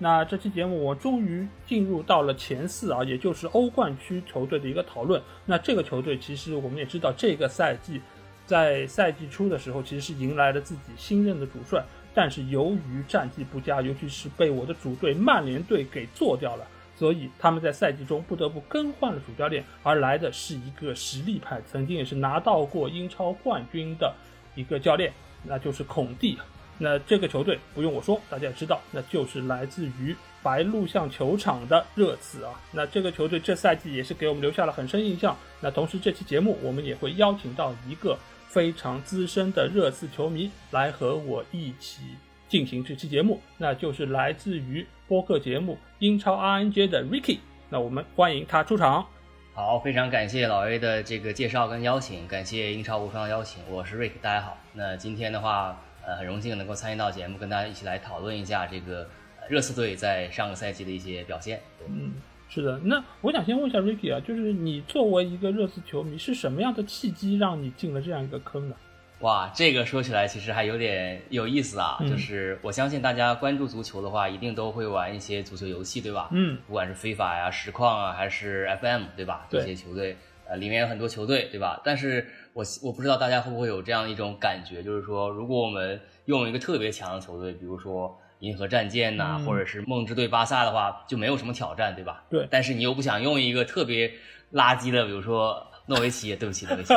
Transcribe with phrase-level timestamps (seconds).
[0.00, 5.20] 那这期节目我终于进入到了前四啊，也就是欧冠区球队的一个讨论。
[5.44, 8.00] 那这个球队其实我们也知道，这个赛季
[8.46, 11.84] 在赛季初的时候，其实是迎来了自己新任的主帅。
[12.14, 16.64] 但是由于战绩不佳，尤其是被我的主队曼联队给做掉了，
[16.96, 24.14] 所以他们在赛季中不得不更换了主教练，而来的是一个实力派，曾经也是拿到过英超冠军的
[24.54, 25.12] 一个教练，
[25.44, 26.38] 那就是孔蒂。
[26.78, 32.58] 那这个球队不用我说，大家也知道，那就是来自于白鹿巷球场的热刺啊。
[32.72, 35.36] 那这个球队这赛季也是给我们留下了很深印象。
[35.60, 38.16] 那同时这期节目我们也会邀请到一个。
[38.50, 42.00] 非常资深的热刺球迷来和我一起
[42.48, 47.40] 进行这期节目，那就是来自于播客节目英超 RNG 的 Ricky。
[47.68, 49.06] 那我们欢迎他出场。
[49.52, 54.56] 好，非常感谢老 A 的这个介绍跟邀请，感谢英超无双的邀请，我是 Ricky，大家好。
[54.72, 59.06] 那今天的话，呃，很荣幸能够参与到节目，跟大家一起来讨论一下这个
[59.46, 61.60] 热刺队在上个赛季的一些表现。
[61.86, 62.14] 嗯。
[62.48, 68.74] 是的，那我想先问一下 Ricky 啊，就是你作为一个热刺球迷，是什么样的契机让你进了这样一个坑呢？
[69.20, 71.98] 哇，这个说起来其实还有点有意思啊。
[72.08, 76.30] 就是我相信大家关注足球的话，一定都会玩一些足球游戏，对吧？
[76.32, 79.46] 嗯，不管是非法呀、实况啊，还是 FM，对吧？
[79.50, 80.16] 这些球队，
[80.48, 81.80] 呃，里面有很多球队，对吧？
[81.84, 88.18] 但是我我不知道大家会不会有这样一种感觉，就是说，如果我们用一个特别强的球队，比如说。
[88.40, 92.22] 银河战舰呐，或者是梦之队巴萨的话，就没有什么挑战，对吧？
[92.30, 92.46] 对。
[92.48, 94.08] 但是你又不想用一个特别
[94.52, 96.94] 垃圾的，比如说诺维奇，对不起，对不起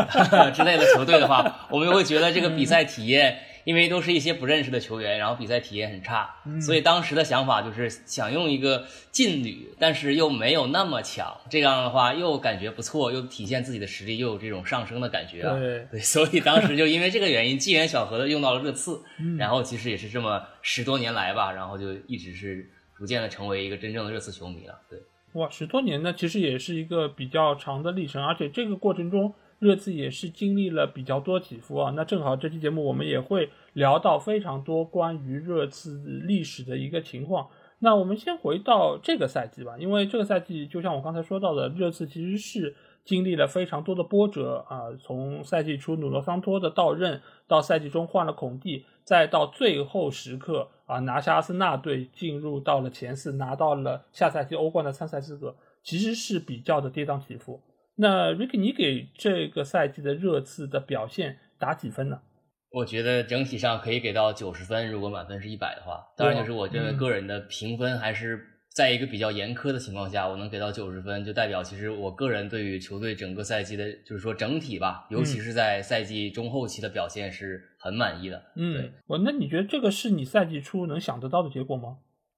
[0.53, 3.39] 之类的球队的话，我们又会觉得这个比赛体验。
[3.63, 15.57] 因为都是一些不认识的球员，然后比赛体验很差，所以当时的想法就是想用一个劲旅，但是又没有那么强，这样的话又感觉不错，又体现自己的实力，又有这种上升的感觉啊。
[15.91, 19.01] 对，所以当时就因为这个原因，机缘巧合的用到了热刺，
[19.37, 24.79] 然后其实也是这么十多年来吧，然后就一直是逐渐的成为一个真正的热刺球迷了。
[24.89, 24.99] 对，
[25.33, 29.33] 哇，十多年呢，其实也是一个比较长的历程，而且这个过程中。
[29.61, 37.47] 热刺也是经历了比较多起伏啊，那正好这期节目我们也会聊到非常多关于热刺历史的一个情况。
[37.77, 57.61] 那我们先回到这个赛季吧，因为这个赛季就像我刚才说到的，热刺其实是经历了非常多的波折啊，从赛季初努诺桑托的到任，到赛季中换了孔蒂，再到最后时刻啊拿下阿森纳队进入到了前四，拿到了下赛季欧冠的参赛资格，其实是比较的跌宕起伏。
[58.01, 62.19] 那 Ricky，你给这个赛季的热刺的表现打几分呢？
[62.71, 66.07] 我觉得整体上可以给到九十分，如果满分是一百的话。
[66.17, 78.43] 当然，就是我认为个人的评分还是在一个比较严苛的情况下，我能给到九十分，就代表其实我个人对于球队整个赛季的，就是说整体吧，尤其是在赛季中后期的表现是很满意的。
[78.55, 81.97] 嗯，我那你觉得这个是你赛季初能想得到的结果吗？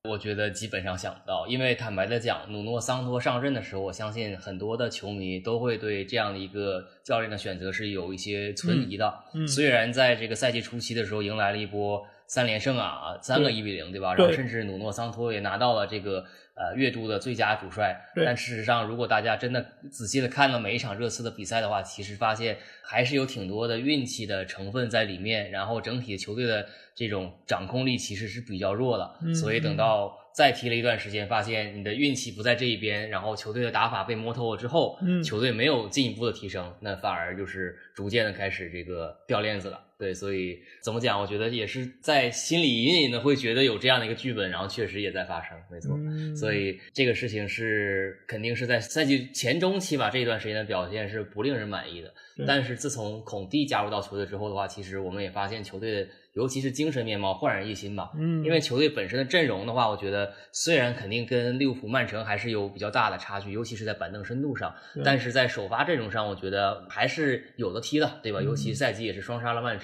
[0.10, 9.18] 我觉得基本上想不到，因为坦白的讲，努诺桑托上任的时候，我相信很多的球迷都会对这样的一个教练的选择是有一些存疑的。
[9.48, 14.16] 虽然在这个赛季初期的时候迎来了一波三连胜啊，三个一比零，对吧？
[14.16, 16.26] 然后甚至努诺桑托也拿到了这个。
[16.56, 25.50] 呃，月度的最佳主帅，但事实上，如果大家真的仔细的看了每一场热刺的比赛的话，其实发现还是有挺多的运气的成分在里面。
[25.50, 39.82] 然后整体球队的这种掌控力其实是比较弱的，所以等到再踢了一段时间，发现你的运气不在这一边，然后球队的打法被摸透了之后，球队没有进一步的提升，那反而就是逐渐的开始这个掉链子了。
[39.98, 41.20] 对，所以怎么讲？
[41.20, 45.98] 我觉得也是在心里隐隐的会觉得有这样的一个剧本，然后确实也在发生，没错。
[46.36, 52.14] 所以这个事情是肯定是在赛季前中期吧，这一段时间的表现是不令人满意的。
[52.48, 56.08] 但是自从孔蒂加入到球队之后的话，其实我们也发现球队的。
[56.34, 64.74] 尤其是精神面貌焕然一新吧，嗯，因为球队本身的阵容的话，我觉得虽然肯定跟利物浦、曼城还是有比较大的差距，尤其是在板凳深度上，
[65.06, 68.42] 但是在首发阵容上，我觉得还是有的踢的，对吧？
[68.42, 69.83] 尤其赛季也是双杀了曼城，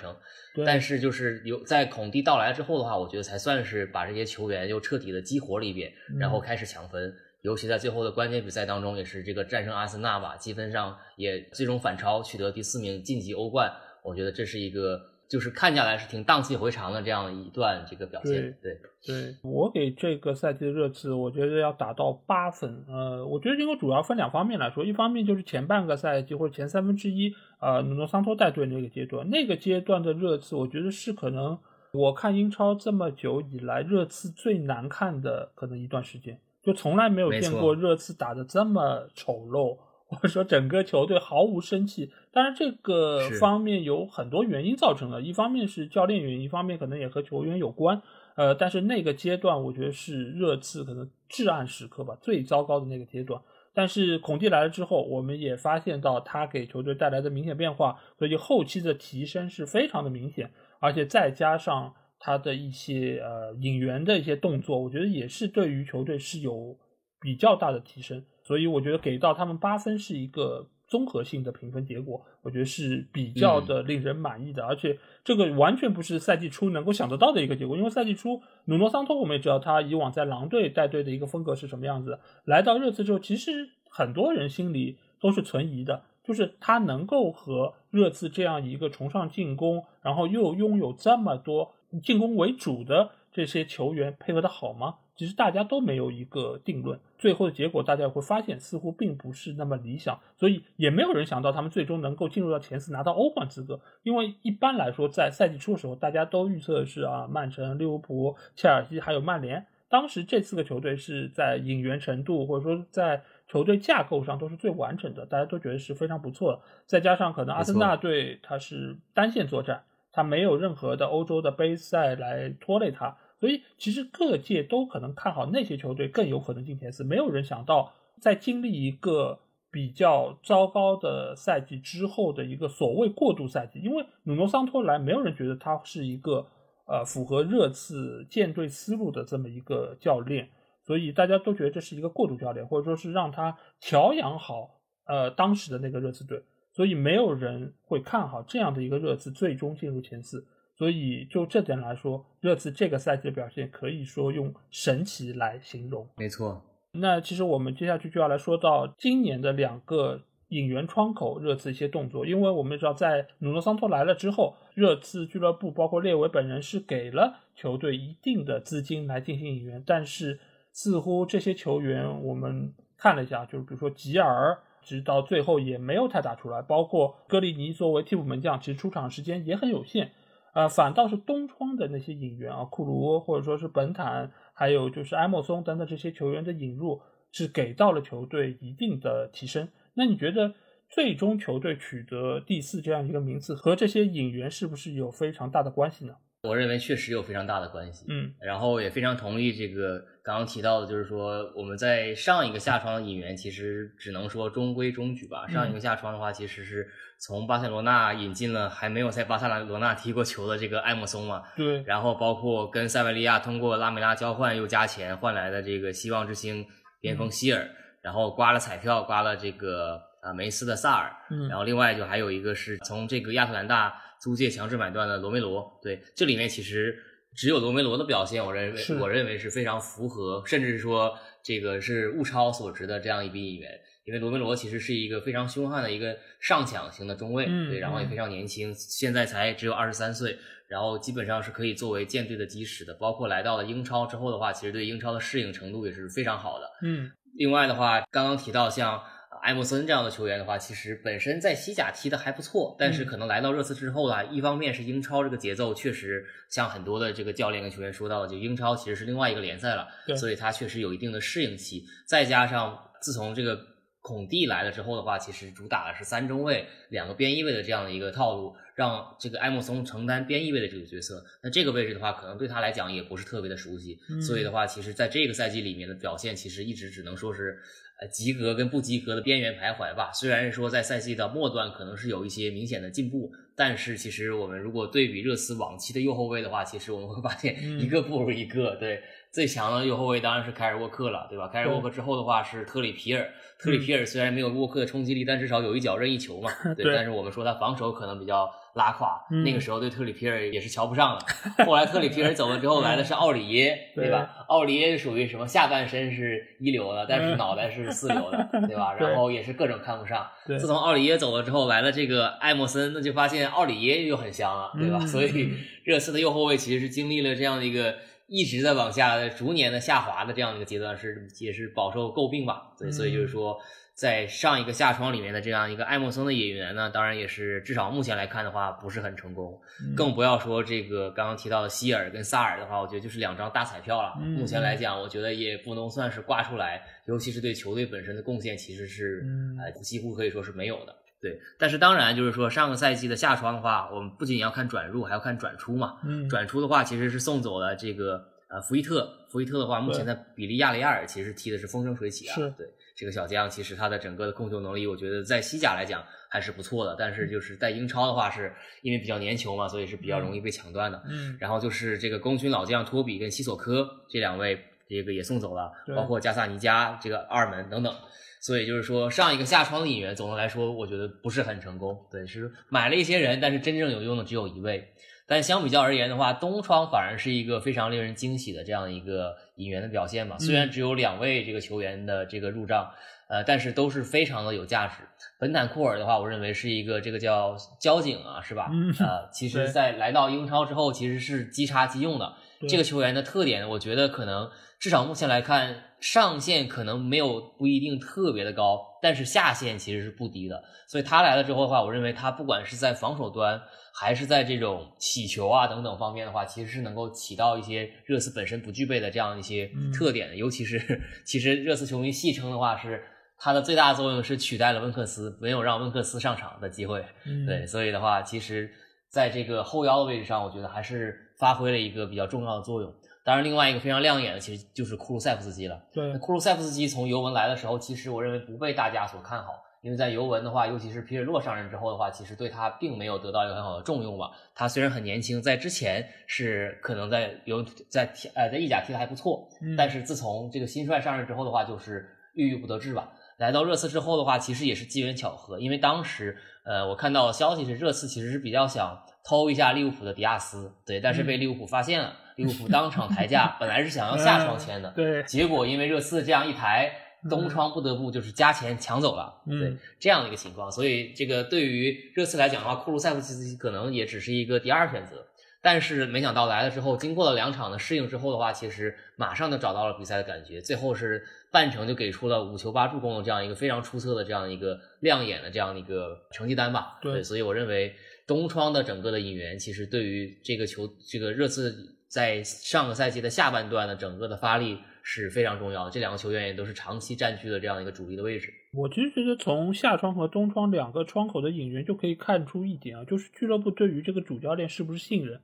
[0.66, 13.72] 但是就是有在孔蒂到来之后的话，我觉得才算是把这些球员又彻底的激活了一遍，然后开始抢分，尤其在最后的关键比赛当中，也是这个战胜阿森纳吧，积分上也最终反超，取得第四名晋级欧冠，
[14.04, 15.00] 我觉得这是一个。
[15.30, 18.58] 就是看下来是挺荡气回肠的这样一段这个表现。
[18.64, 18.74] 对
[19.06, 22.84] 对，我给这个赛季的热刺，我觉得要打到八分。
[22.88, 31.56] 呃，我觉得应该主要分两方面来说，一方面就是前半个赛季或者前三分之一，呃，努诺桑托带队那个阶段，那个阶段的热刺，我觉得是可能
[31.92, 39.78] 我看英超这么久以来热刺最难看的可能一段时间，就从来没有见过热刺打的这么丑陋。
[40.10, 48.02] 或者说整个球队毫无生气，当然这个方面有很多原因造成的，一方面是教练原因，一方面可能也和球员有关。
[48.36, 53.40] 呃，但是那个阶段我觉得是热刺可能至暗时刻吧，最糟糕的那个阶段。
[53.74, 66.76] 但是孔蒂来了之后，我们也发现到他给球队带来的明显变化，所以后期的提升是非常的明显，而且再加上他的一些呃引援的一些动作，我觉得也是对于球队是有
[67.22, 68.24] 比较大的提升。
[68.50, 94.96] 所以我觉得给到他们八分是一个综合性的评分结果，我觉得是比较的令人满意的，而且这个完全不是赛季初能够想得到的一个结果，因为赛季初努诺桑托我们也知道他以往在狼队带队的一个风格是什么样子，来到热刺之后，其实很多人心里都是存疑的，就是他能够和热刺这样一个崇尚进攻，然后又拥有这么多进攻为主的这些球员配合的好吗？
[95.16, 103.82] 其实大家都没有一个定论，最后的结果大家会发现似乎并不是那么理想，所以也没有人想到他们最终能够进入到前四拿到欧冠资格。
[104.04, 116.62] 因为一般来说，在赛季初的时候，大家都预测的是啊，曼城、利物浦、切尔西还有曼联，当时这四个球队是在引援程度或者说在球队架构上都是最完整的，大家都觉得是非常不错的。
[116.86, 119.84] 再加上可能阿森纳队它是单线作战，
[120.14, 123.18] 它没有任何的欧洲的杯赛来拖累它。
[123.40, 129.40] 所以其实各界都可能看好那些球队更有可能进前四，没有人想到在经历一个
[129.72, 136.48] 比较糟糕的赛季之后的一个所谓过渡赛季，因为努诺桑托来，没有人觉得他是一个
[136.86, 140.50] 呃符合热刺建队思路的这么一个教练，
[140.86, 146.44] 所以大家都觉得这是一个过渡教练，或者说是让他调养好呃当时的那个热刺队，
[146.74, 150.46] 所以没有人会看好这样的一个热刺最终进入前四。
[150.80, 156.08] 所以就这点来说，热刺这个赛季的表现可以说用神奇来形容。
[156.16, 156.64] 没错。
[156.94, 162.26] 那其实我们接下去就要来说到今年的两个引援窗口，热刺一些动作。
[162.26, 170.40] 因为我们知道，在努诺桑托来了之后，热刺俱乐部包括列维本人是给了球队一定的资金来进行引援，但是
[170.72, 176.62] 似乎这些球员我们看了一下，就是比如说吉尔，直到最后也没有太打出来。
[176.62, 180.12] 包括格里尼作为替补门将，其实出场时间也很有限。
[180.54, 187.02] 呃，反倒是东窗的那些引援啊，库卢或者说是本坦，还有就是埃莫松等等这些球员的引入，
[187.32, 189.70] 是给到了球队一定的提升。
[189.94, 190.56] 那你觉得
[190.90, 196.16] 最终球队取得第四这样一个名次，和这些引援是不是有非常大的关系呢？
[196.44, 198.06] 我认为确实有非常大的关系。
[198.10, 205.48] 嗯，然后也非常同意这个刚刚提到的，就是说我们在上一个下窗的引援，其实只能说中规中矩吧。
[205.48, 206.90] 上一个下窗的话，其实是。
[207.22, 211.44] 从巴塞罗那引进了还没有在巴塞罗那踢过球的这个埃莫松嘛？
[211.58, 211.84] 对。
[211.84, 216.66] 然后包括跟塞维利亚通过拉梅拉交换又加钱换来的这个希望之星
[217.02, 217.70] 边锋希尔，
[218.02, 221.14] 然后刮了彩票刮了这个啊梅斯的萨尔，
[221.50, 225.80] 然后另外就还有一个是从这个亚特兰大租借强制买断的罗梅罗。
[225.82, 226.98] 对，这里面其实
[227.36, 233.70] 只有罗梅罗的表现，我认为我认为是非常符合，甚至是说这个是物超所值的这样一笔引援。
[234.06, 240.36] 因为罗梅罗其实是一个非常凶悍的一个上抢型的中卫，对，然后也非常年轻，现在才只有二十三岁，
[240.68, 242.94] 然后基本上是可以作为舰队的基石的。
[242.96, 246.66] 包括来到了英超之后的话，其实对英超的适应程度也是非常好的。
[246.82, 249.00] 嗯，另外的话，刚刚提到像
[249.44, 263.60] 埃莫森这样的球员的话，其实本身在西甲踢的还不错，但是可能来到热刺之后呢，一方面是英超这个节奏确实像很多的这个教练跟球员说到的，就英超其实是另外一个联赛了，所以他确实有一定的适应期，再加上自从这个。
[264.02, 271.22] 孔蒂来了之后的话，其实主打的是三中卫、两个边翼位的这样的一个套路，让这个埃莫松承担边翼位的这个角色。
[271.44, 277.60] 那这个位置的话，可能对他来讲也不是特别的熟悉，所以的话，其实在这个赛季里面的表现，其实一直只能说是
[278.02, 280.12] 呃及格跟不及格的边缘徘徊吧。
[280.14, 288.76] 虽然说在赛季的末段可能是有一些明显的进步，但是其实我们如果对比热刺往期的右后卫的话，其实我们会发现一个不如一个。
[288.76, 289.02] 对。
[289.32, 291.48] 最强的右后卫当然是凯尔沃克了，对吧？
[291.50, 296.50] 凯尔沃克之后的话是特里皮尔，特里皮尔虽然没有沃克的冲击力，但至少有一脚任意球嘛。
[296.76, 296.96] 对。
[296.96, 299.20] 但是我们说他防守可能比较拉垮。
[299.44, 301.26] 那个时候对特里皮尔也是瞧不上的。
[301.66, 304.46] 后来特里皮尔走了之后，来的是奥里耶， 对吧？
[304.48, 305.48] 奥里耶属于什么？
[305.48, 308.94] 下半身是一流的，但是脑袋是四流的， 对吧？
[308.94, 310.28] 然后也是各种看不上。
[310.46, 315.00] 自从奥里耶走了之后，来了这个艾默森，那就发现奥里耶又很香了，对吧？
[315.06, 315.52] 所以
[315.84, 317.96] 热刺的右后卫其实是经历了这样的一个。
[318.32, 323.58] 一直在往下逐年的下滑的这样一个阶段是也是饱受诟病吧，对，所以就是说，
[324.00, 329.60] 在上一个夏窗里面的这样一个艾默森的演员呢，当然也是至少目前来看的话不是很成功，
[329.94, 334.16] 更不要说这个刚刚提到的希尔跟萨尔的话，我觉得就是两张大彩票了。
[334.22, 339.22] 目前来讲，我觉得也不能算是挂出来，尤其是对球队本身的贡献其实是
[339.62, 340.96] 呃几乎可以说是没有的。
[341.22, 345.98] 对，但是当然就是说，上个赛季的夏窗的话，我们不仅要看转入，还要看转出嘛。
[346.06, 349.14] 嗯，转出的话，其实是送走了这个呃福伊特。
[349.28, 352.36] 福伊特的话，目前在比利亚雷亚尔其实踢的是风生水起啊。
[352.36, 352.50] 是。
[352.52, 352.66] 对，
[353.00, 356.98] 这个小将其实他的整个的控球能力，我觉得在西甲来讲还是不错的。
[357.00, 361.02] 但是就是在英超的话，是因为比较粘球嘛，所以是比较容易被抢断的。
[361.08, 361.38] 嗯。
[361.40, 367.96] 然后就是这个功勋老将托比跟西索科这两位，这个也送走了，包括加萨尼加这个二门等等。
[368.42, 371.98] 所以就是说，上一个下窗的引援，总的来说，我觉得不是很成功。
[372.12, 374.94] 对，是买了一些人，但是真正有用的只有一位。
[375.30, 380.40] 但相比较而言的话，东窗反而是一个非常令人惊喜的这样一个引援的表现嘛。
[380.40, 382.90] 虽然只有两位这个球员的这个入账，
[383.28, 384.96] 呃，但是都是非常的有价值。
[385.38, 388.72] 本坦库尔的话，我认为是一个这个叫交警啊，是吧？
[389.00, 392.34] 呃，其实 在来到英超之后，其实是即插即用的。
[392.68, 394.50] 这个球员的特点，我觉得可能
[394.80, 395.86] 至少目前来看。
[396.00, 400.64] 上限可能没有不一定特别的高，但是下限其实是不低的。
[400.88, 403.62] 所以他来了之后的话，我认为他不管是在防守端，
[403.94, 410.38] 还是在这种起球啊等等方面的话，其实是能够起到一些热刺本身不具备的这样一些特点的。
[410.38, 413.04] 尤其是，其实热刺球迷戏称的话是，
[413.38, 417.04] 他的最大作用是取代了温克斯，没有让温克斯上场的机会。
[417.46, 418.72] 对，所以的话，其实
[419.10, 422.94] 在这个后腰的位置上，我觉得还是发挥了一个比较重要的作用。
[423.24, 425.82] 当然，另外一个非常亮眼的，其实就是库鲁塞夫斯基了。
[425.94, 434.32] 对，库鲁塞夫斯基从尤文来的时候，其实我认为不被大家所看好，因为在尤文的话，尤其是皮尔洛上任之后的话，其实对他并没有得到一个很好的重用吧。
[434.56, 443.12] 他虽然很年轻，在之前是可能在尤在踢呃在意甲踢的还不错，但是自从这个新帅上任之后的话，就是郁郁不得志吧。
[443.38, 452.14] 来到热刺之后的话，其实也是机缘巧合，因为当时呃我看到消息是热刺其实是比较想偷一下利物浦的迪亚斯，对，但是被利物浦发现了。
[452.40, 456.90] 利物浦当场抬价， 本来是想要下窗签的，对，结果因为热刺这样一抬，
[457.30, 465.26] 东窗不得不就是加钱抢走了，对，这样的一个情况，所以这个对于热刺来讲的话，库鲁塞夫斯基可能也只是一个第二选择，
[465.62, 471.22] 但是没想到来了之后，经过了两场的适应之后的话，其实马上就找到了比赛的感觉，最后是
[471.52, 477.94] 半程就给出了五球八助攻的这样一个非常出色的这样一个亮眼的这样一个成绩单吧，对，所以我认为
[478.30, 481.98] 东窗的整个的引援，其实对于这个球这个热刺。
[482.10, 488.52] 在上个赛季的下半段的整个的发力是非常重要的，这两个球员也都是长期占据了这样一个主力的位置。
[488.74, 495.40] 我其实觉得从夏窗和冬窗两个窗口的引援就可以看出一点啊，就是俱乐部对于这个主教练是不是信任。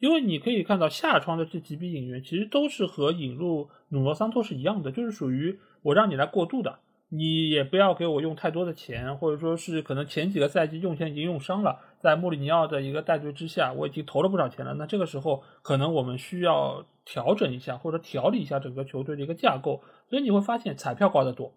[0.00, 6.80] 因为你可以看到夏窗的这几笔引援其实都是和引入努诺桑托是一样的，就是属于我让你来过渡的。
[7.10, 14.74] 你也不要给我用太多的钱，或者说是可能前几个赛季用钱已经用伤了，在穆里尼奥的一个带队之下，我已经投了不少钱了。
[14.74, 19.82] 那这个时候可能我们需要调整一下，或者调理一下整个球队的一个架构。
[20.08, 21.52] 所以你会发现彩票刮得多，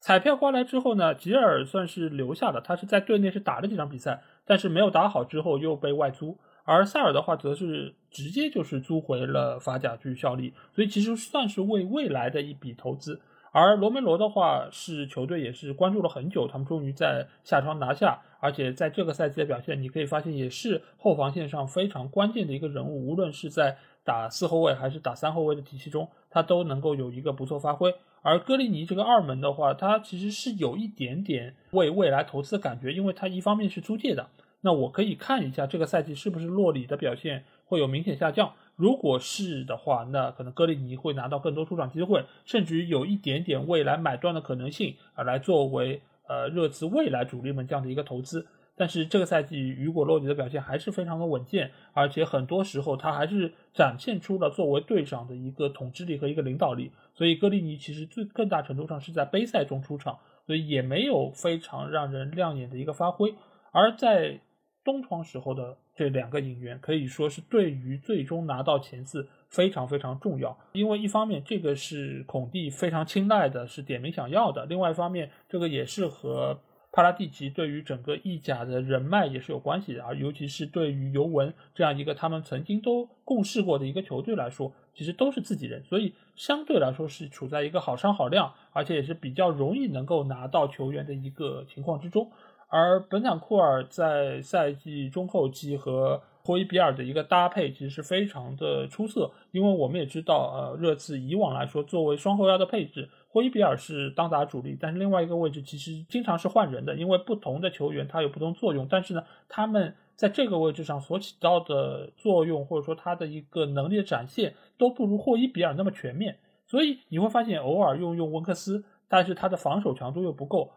[0.00, 13.20] 彩票刮来之后呢，吉尔算是留下了，他是在队内是打了几场比赛，但是没有打好之后又被外租，而塞尔的话则是直接就是租回了法甲去效力，所以其实算是为未来的一笔投资。
[13.52, 27.94] 而罗梅罗的话是球队也是关注了很久，他们终于在夏窗拿下，而且在这个赛季的表现，你可以发现也是后防线上非常关键的一个人物，无论是在打四后卫还是打三后卫的体系中，他都能够有一个不错发挥。
[28.22, 34.28] 而戈利尼这个二门的话，他其实是有一点点为未来投资的感觉，因为他一方面是租借的，
[34.62, 38.52] 那我可以看一下这个赛季是不是洛里的表现会有明显下降。
[38.76, 48.46] 如果是的话，那可能戈利尼会拿到更多出场机会，甚至于有一点点未来买断的可能性啊，来作为呃热刺未来主力们这样的一个投资。
[48.76, 56.90] 但是这个赛季雨果洛迪的表现还是非常的稳健，而且很多时候他还是展现出了作为队长的一个统治力和一个领导力。
[57.14, 63.34] 所以戈里尼其实最更大程度上是在杯赛中出场，所以也没有非常让人亮眼的一个发挥。
[63.72, 64.40] 而在
[64.82, 76.58] 东窗时候的这两个引援可以说是对于最终拿到前四非常非常重要，因为一方面这个是孔蒂非常青睐的，是点名想要的；另外一方面，这个也是和
[76.90, 92.32] 帕拉蒂奇对于整个意甲的人脉也是有关系的啊，尤其是对于尤文这样一个他们曾经都共事过的一个球队来说，其实都是自己人，所以相对来说是处在一个好商好量，而且也是比较容易能够拿到球员的一个情况之中。
[92.70, 99.30] 而本坦库尔在赛季中后期和霍伊比尔的一个搭配，其实是非常的出色。
[99.50, 108.86] 因为我们也知道，呃，热刺以往来说，作为双后腰的配置，霍伊比尔是当打主力，但是另外一个位置其实经常是换人的，因为不同的球员他有不同作用。
[108.88, 116.38] 但是呢，他们在这个位置上所起到的作用，或者说他的一个能力的展现，都不如霍伊比尔那么全面。
[116.66, 120.70] 所以你会发现，偶尔用用温克斯，但是他的防守强度又不够。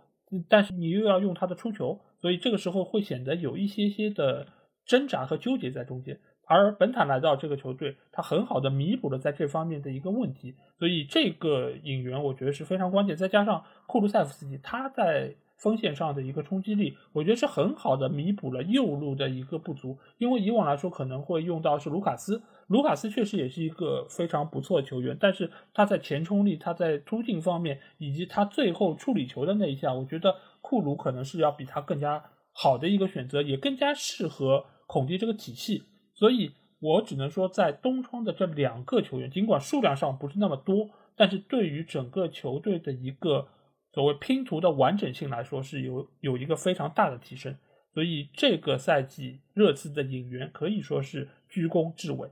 [0.47, 4.47] 但是你又要用他的出球，所以这个时候会显得有一些些的
[4.85, 6.19] 挣扎和纠结在中间。
[6.45, 13.15] 而本坦来到这个球队，他很好的弥补了在这方面的一个问题，所以这个引援我觉得是非常关键。
[13.15, 19.97] 再加上库卢塞夫斯基他在锋线上的一个冲击力，我觉得是很好的弥补了右路的一个不足。
[20.17, 22.41] 因为以往来说可能会用到是卢卡斯。
[22.67, 35.83] 卢卡斯确实也是一个非常不错的球员，但是他在前冲力、他在突进方面，以及他最后处理球的那一下，我觉得库鲁可能是要比他更加好的一个选择，也更加适合孔蒂这个体系。
[36.13, 43.47] 所以我只能说，在东窗的这两个球员，尽管数量上不是那么多，但是对于整个球队的一个
[43.93, 47.55] 所谓拼图的完整性来说，是有有一个非常大的提升。
[47.93, 52.27] 所以这个赛季热刺的引援可以说是居功至伟。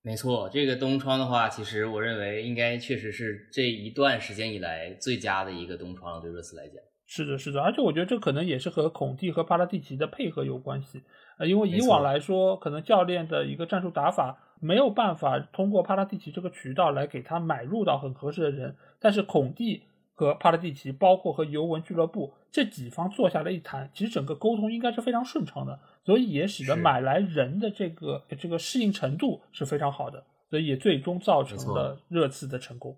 [0.00, 6.76] 没错，这个东窗的话，其实我认为应该确实是这一段时间以来最佳的一个东窗了，对热刺来讲。
[7.04, 11.02] 是的，是的，而且我觉得这可能也是和孔蒂和帕拉蒂奇的配合有关系。
[11.36, 19.82] 呃，因为以往来说，可能教练的一个战术打法没有办法通过帕拉蒂奇这个渠道来给他买入到很合适的人，但是孔蒂。
[20.14, 32.96] 和帕拉蒂奇，包括和尤文俱乐部这几方坐下来一谈，其实整个沟通应该是非常顺畅的，所以也使得买来人的这个这个适应程度是非常好的，所以也最终造成了热刺的成功。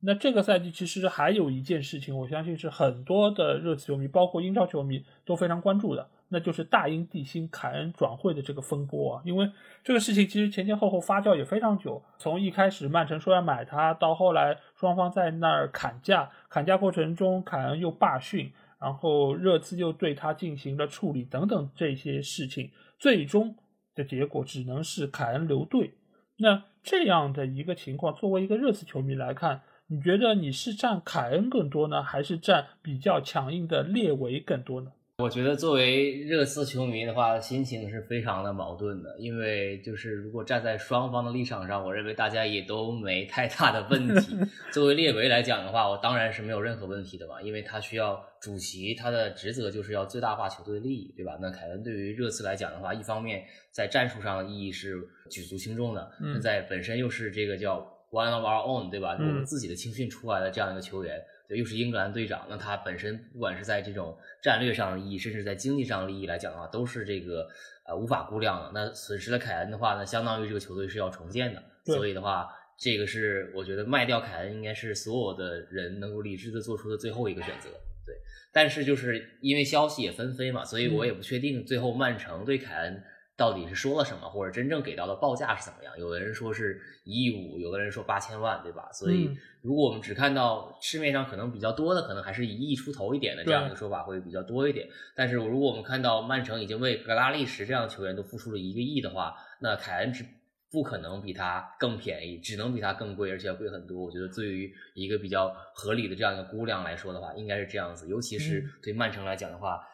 [0.00, 6.08] 那这个赛季其实还有一件事情，我相信是很多的热刺球迷，包括英超球迷都非常关注的。
[6.28, 9.50] 那就是大英帝星凯恩转会的这个风波啊，因为
[9.84, 23.54] 这个事情其实前前后后发酵也非常久，从一开始曼城说要买他，到后来双方在那儿砍价，砍价过程中凯恩又罢训，然后热刺又对他进行了处理等等这些事情，最终
[23.94, 25.94] 的结果只能是凯恩留队。
[26.38, 34.90] 那这样的一个情况，作为一个热刺球迷来看，你觉得你是站凯恩更多呢，还是站比较强硬的列维更多呢？
[35.22, 44.36] 我觉得作为热刺球迷的话，心情是非常的矛盾的，因为就是如果站在双方的立场上，我认为大家也都没太大的问题。
[44.70, 51.38] 作为列维来讲的话，我当然是没有任何问题的吧，因为他需要主席，他的职责就是要最大化球队利益，对吧？
[51.40, 55.00] 那凯恩对于热刺来讲的话，一方面在战术上的意义是
[55.30, 57.78] 举足轻重的，那在本身又是这个叫
[58.10, 59.16] one of our own，对吧？
[59.18, 61.18] 我们自己的青训出来的这样一个球员。
[61.48, 67.48] 对，又是英格兰队长，那他本身不管是在这种战略上的意义，甚至在经济上的利益来讲的话，都是这个
[67.86, 68.70] 呃无法估量的。
[68.74, 71.62] 那损失了凯恩的话呢，相当于这个球队是要重建的。
[71.84, 77.70] 所以的话，这个是我觉得卖掉凯恩应该是所有的人能够理智的做出的最后一个选择。
[78.04, 78.14] 对，
[78.52, 83.02] 但是就是因为消息也纷飞嘛，所以我也不确定最后曼城对凯恩。
[83.36, 85.92] 到底是说了什么，或者真正给到的报价是怎么样？
[85.98, 88.88] 有的人说是一亿五，有的人说八千万，对吧？
[88.92, 94.88] 所以，如果我们只看到市面上可能比较多的，可能还是一亿出头一点的这样一个说法会比较多一点。
[95.14, 100.24] 但是，如果我们看到曼城已经为格拉利什这样的球员都付出了一个亿的话，那凯恩只
[100.70, 104.02] 不可能比他更便宜，只能比他更贵，而且要贵很多。
[104.02, 108.08] 我觉得，对于一个比较合理的这样一个估量来说的话，应该是这样子。
[108.08, 109.86] 尤其是对曼城来讲的话。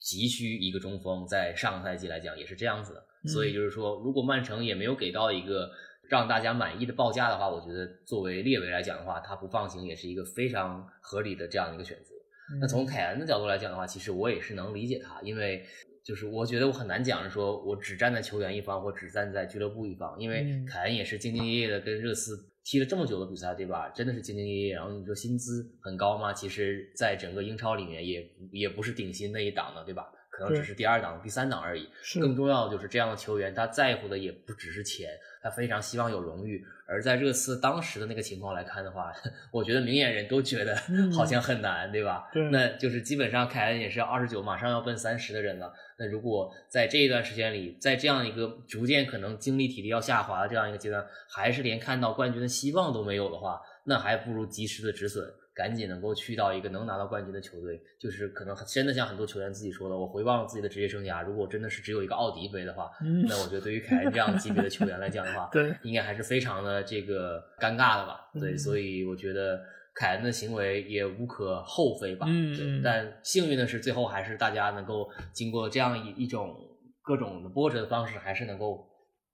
[0.00, 5.70] 急需一个中锋，在上个赛季来讲也是这样子的，所以就是说，如果曼城也没有给到一个
[6.08, 12.14] 让大家满意的报价的话，我觉得作为列维来讲的话，他不放行也是一个非常合理的这样的一个选择。
[12.60, 15.64] 那从凯恩的角度来讲的话，其实我也是能理解他，因为
[16.02, 22.49] 就是我觉得我很难讲说我只站在球员一方，或只站在俱乐部一方，因为凯恩也是兢兢业业的跟热刺。
[22.64, 23.88] 踢了这么久的比赛，对吧？
[23.88, 24.74] 真的是兢兢业业。
[24.74, 26.32] 然后你说薪资很高吗？
[26.32, 30.12] 其实，在整个英超里面，也也不是顶薪那一档的，对吧？
[30.30, 31.88] 可能只是第二档、第三档而已。
[32.20, 35.10] 更重要的就是这样的球员，他在乎的也不只是钱，
[35.42, 36.64] 他非常希望有荣誉。
[36.86, 39.12] 而在热刺当时的那个情况来看的话，
[39.52, 40.76] 我觉得明眼人都觉得
[41.14, 42.28] 好像很难，对吧？
[42.32, 42.42] 对。
[42.50, 45.72] 那就是基本上凯恩也是二十九，马上要奔三十的人了。
[45.98, 55.24] 那如果在这一段时间里，在这样一个逐渐可能精力体力要下滑的这样一个阶段，还是连看到冠军的希望都没有的话，那还不如及时的止损，
[55.60, 57.78] 赶紧能够去到一个能拿到冠军的球队。
[57.98, 62.90] 就是可能真的像很多球员自己说的，我回望自己的职业生涯，如果真的是只有一个奥迪杯的话，
[63.28, 68.30] 那我觉得对于凯恩这样级别的球员来讲的话， 对，应该还是非常的这个尴尬的吧？
[68.40, 69.60] 对，所以我觉得
[69.94, 72.26] 凯恩的行为也无可厚非吧？
[72.30, 76.56] 嗯，但幸运的是，最后还是大家能够经过这样一一种
[77.02, 78.88] 各种的波折的方式，还是能够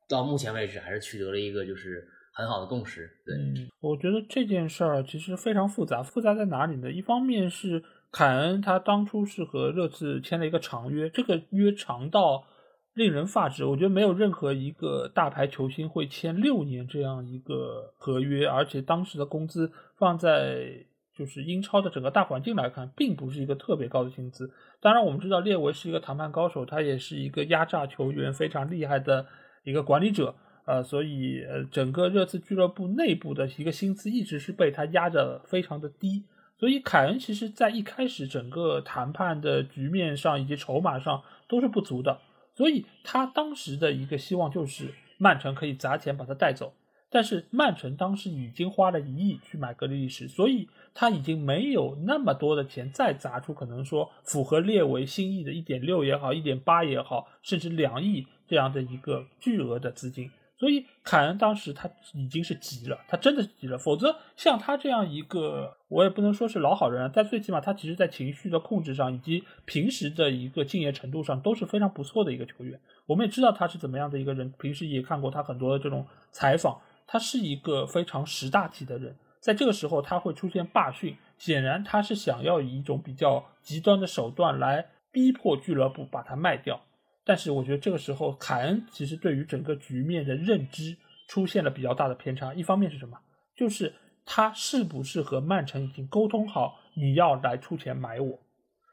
[0.09, 2.09] 到目前为止还是取得了一个就是。
[2.37, 3.35] 很好的共识，对，
[3.81, 6.93] 我觉得这件事儿其实非常复杂，复杂在哪里呢？
[6.93, 12.45] 一方面是凯恩他当初是和热刺签了一个长约，这个约长到
[12.93, 20.85] 令人发指，我觉得没有任何一个大牌球星会签六年这样一个合约，而且当时的工资放在
[21.17, 24.53] 就是英超的整个大环境来看，并不是一个特别高的薪资。
[24.83, 29.25] 当然，我们知道列维是一个谈判高手，他也是一个压榨球员非常厉害的
[29.65, 30.35] 一个管理者。
[30.67, 36.25] 呃，所以呃，整个热刺俱乐部内部的一个薪资一直是被他压着非常的低，
[36.59, 42.21] 所以凯恩其实在一开始整个谈判的局面上以及筹码上都是不足的，
[42.57, 46.75] 所以他当时的一个希望就是曼城可以砸钱把他带走，
[47.11, 60.29] 但是曼城当时已经花了一亿去买格里利什，所以他已经没有那么多的钱再砸出可能说符合列维心意的一点六也好，一点八也好，甚至两亿这样的一个巨额的资金。
[60.59, 63.77] 所以凯恩当时他已经是急了，他真的是急了。
[63.77, 72.81] 否则像他这样一个，我也不能说是老好人，但最起码他其实在情绪的控制上以及平时的一个敬业程度上都是非常不错的一个球员。
[73.05, 79.15] 我们也知道他是怎么样的一个人，平时也看过他很多的这种采访，他是一个非常识大体的人。
[79.39, 86.81] 在这个时候他会出现罢训，显然他是想要以一种比较极端的手段来逼迫俱乐部把他卖掉。
[87.29, 92.55] 但是我觉得这个时候，凯恩其实对于整个局面的认知出现了比较大的偏差。
[92.55, 93.19] 一方面是什么？
[93.57, 93.93] 就是
[94.25, 98.39] 他是不是和曼城已经沟通好，你要来出钱买我？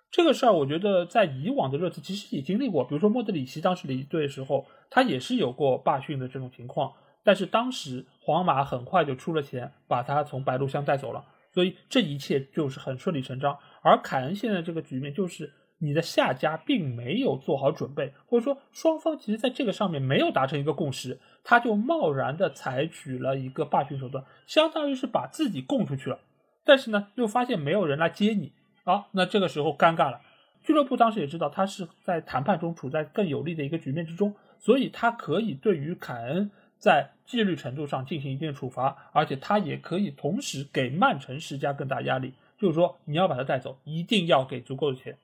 [0.09, 6.91] 这个事儿，我觉得在以往的热刺其实也经历过，比如说莫德里奇当时离队的时候，他也是有过罢训的这种情况。
[7.23, 13.55] 但是当时皇马很快就出了钱，把他从白鹿巷带走了，所以这一切就是很顺理成章。
[13.83, 15.53] 而凯恩现在这个局面就是。
[15.83, 26.19] 你的下家并没有做好准备，或者说双方其实在这个上面没有达成一个共识，他就贸然的采取了一个霸权手段，相当于是把自己供出去了。
[26.63, 28.53] 但是呢，又发现没有人来接你
[28.85, 30.21] 啊，那这个时候尴尬了。
[30.63, 45.17] 俱乐部当时也知道他是在谈判中处在更有利的一个局面之中，所以他可以对于凯恩在纪律程度上进行一定的处罚，而且他也可以同时给曼城施加更大压力，就是说你要把他带走，一定要给足够的钱。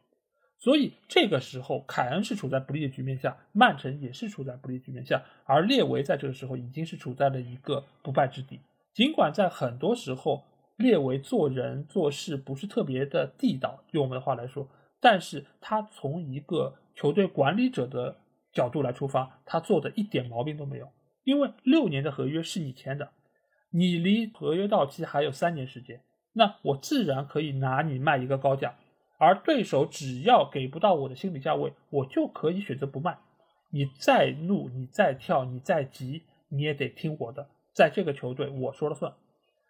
[0.59, 8.59] 所以这个时候，凯恩是处在不利的局面下，曼城也是处在不利局面下，而列维在这个时候已经是处在了一个不败之地。
[8.93, 10.43] 尽管在很多时候，
[10.75, 14.67] 列维做人做事不是特别的地道，用我们的话来说，
[14.99, 18.17] 但是他从一个球队管理者的
[18.51, 20.89] 角度来出发，他做的一点毛病都没有。
[21.23, 23.11] 因为六年的合约是你签的，
[23.71, 26.01] 你离合约到期还有三年时间，
[26.33, 28.75] 那我自然可以拿你卖一个高价。
[29.19, 33.19] 而对手只要给不到我的心理价位，我就可以选择不卖。
[33.69, 37.47] 你再怒，你再跳，你再急，你也得听我的。
[37.73, 39.13] 在这个球队，我说了算。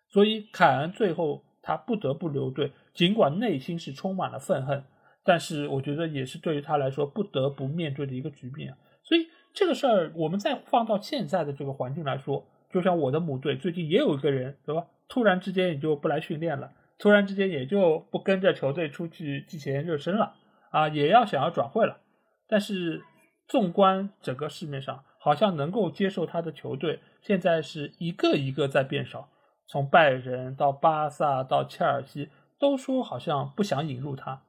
[0.08, 4.84] 所以凯恩最后他不得不留队，尽管内心是充满了愤恨，
[5.24, 8.76] 但是我觉得也是对于他来说不得不面对的一个局面。
[9.04, 14.86] 所以这个事儿，我们再放到现在的这个环境来说，就像我的母队最近也有一个人，对吧？
[15.08, 16.72] 突然之间也就不来训练了。
[17.00, 20.36] 突然之间也就不跟着球队出去季前热身了
[20.70, 22.02] 啊，也要想要转会了。
[22.48, 23.02] 但是
[23.48, 29.30] 纵观整个市面上，好像能够接受他的球队现在是一个一个在变少，
[29.66, 34.42] 从拜仁到巴萨到切尔西，都说好像不想引入他。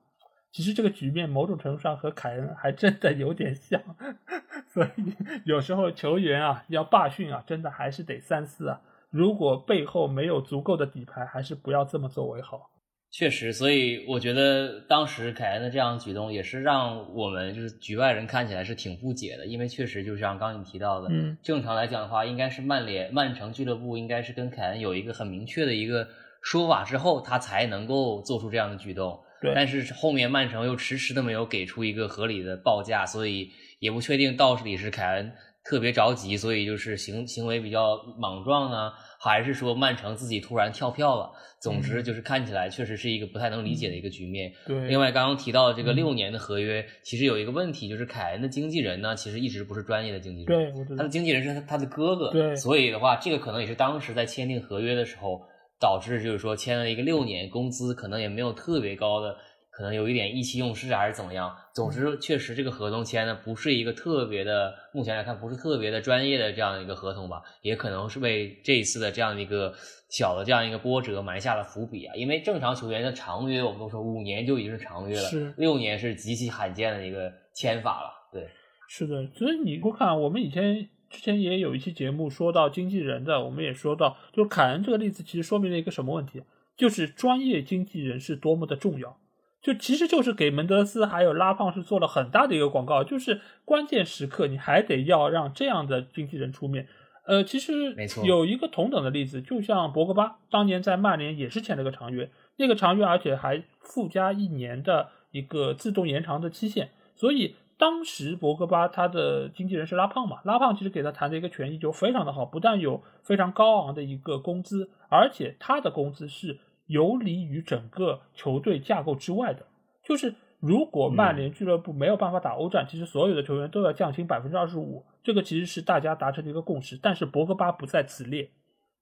[0.51, 3.81] 其实这个局面某种程度上和凯恩还真的有点像，
[4.67, 8.81] 所以有时候球员啊要罢训啊，真的还是得三思啊。
[9.11, 12.71] 如果背后没有足够的底牌，还是不要这么做为好。
[13.13, 19.45] 确实，所以我觉得当时凯恩的这样举动，也是让我们就是局外人看起来是挺不解的。
[19.45, 26.07] 因为确实就像刚你提到的，嗯，正常来讲的话，应该是曼联、曼城俱乐部应该是跟凯恩有一个很明确的一个
[26.41, 29.19] 说法之后，他才能够做出这样的举动。
[29.43, 35.33] 对，但是后面曼城又迟迟的没有给出一个合理的报价，所以也不确定到底是凯恩。
[35.65, 41.31] 特别着急，所以就是行行为比较莽撞呢，还是说曼城自己突然跳票了？
[41.61, 44.51] 总之就是看起来确实是一个不太能理解的一个局面。
[44.67, 44.89] 对。
[44.89, 50.73] 另外，刚刚提到这个六年的合约，其实有一个问题，就是凯恩的经纪人呢，其实一直不是专业的经纪人。
[50.73, 52.31] 对，他的经纪人是他他的哥哥。
[52.31, 52.57] 对。
[52.57, 55.43] 所以的话，这个可能也是当时在签订合约的时候
[55.79, 59.37] 导致就是说签了一个六年，工资可能也没有特别高的。
[59.81, 69.73] 可能有一点意气用事还是怎么样，总之确实这个合同签的不是一个特别的，目前来看不是特别的专业的这样一个合同吧，也可能是为这一次的这样的一个
[70.11, 72.15] 小的这样一个波折埋下了伏笔啊。
[72.15, 78.11] 因为正常球员的长约我们都说五年就已经是长约了，是六年是极其罕见的一个签法了。
[78.31, 78.47] 对，
[78.87, 86.43] 是的，所以你会看我们以前之前也有一期节目说到经纪人的，我们也说到，就是凯恩这个例子其实说明了一个什么问题，
[86.77, 89.17] 就是专业经纪人是多么的重要。
[89.63, 96.89] 就其实就是给门德斯还有拉胖是做了很大的一个广告，就是关键时刻你还得要让这样的经纪人出面。
[97.27, 106.91] 呃，其实没错，有一个同等的例子，就像博格巴当年在曼联也是签了个长约，那个长约而且还附加一年的一个自动延长的期限。
[107.15, 116.59] 所以当时博格巴他的经纪人是拉胖嘛，拉胖其实给他谈的一个权益就非常的好，不但有非常高昂的一个工资，而且他的工资是。
[116.91, 119.65] 游离于整个球队架构之外的，
[120.03, 126.99] 就是如果曼联俱乐部没有办法打欧战，其实所有的球员都要降薪百分之二十五，这个其实是大家达成的一个共识。
[127.01, 128.51] 但是博格巴不在此列，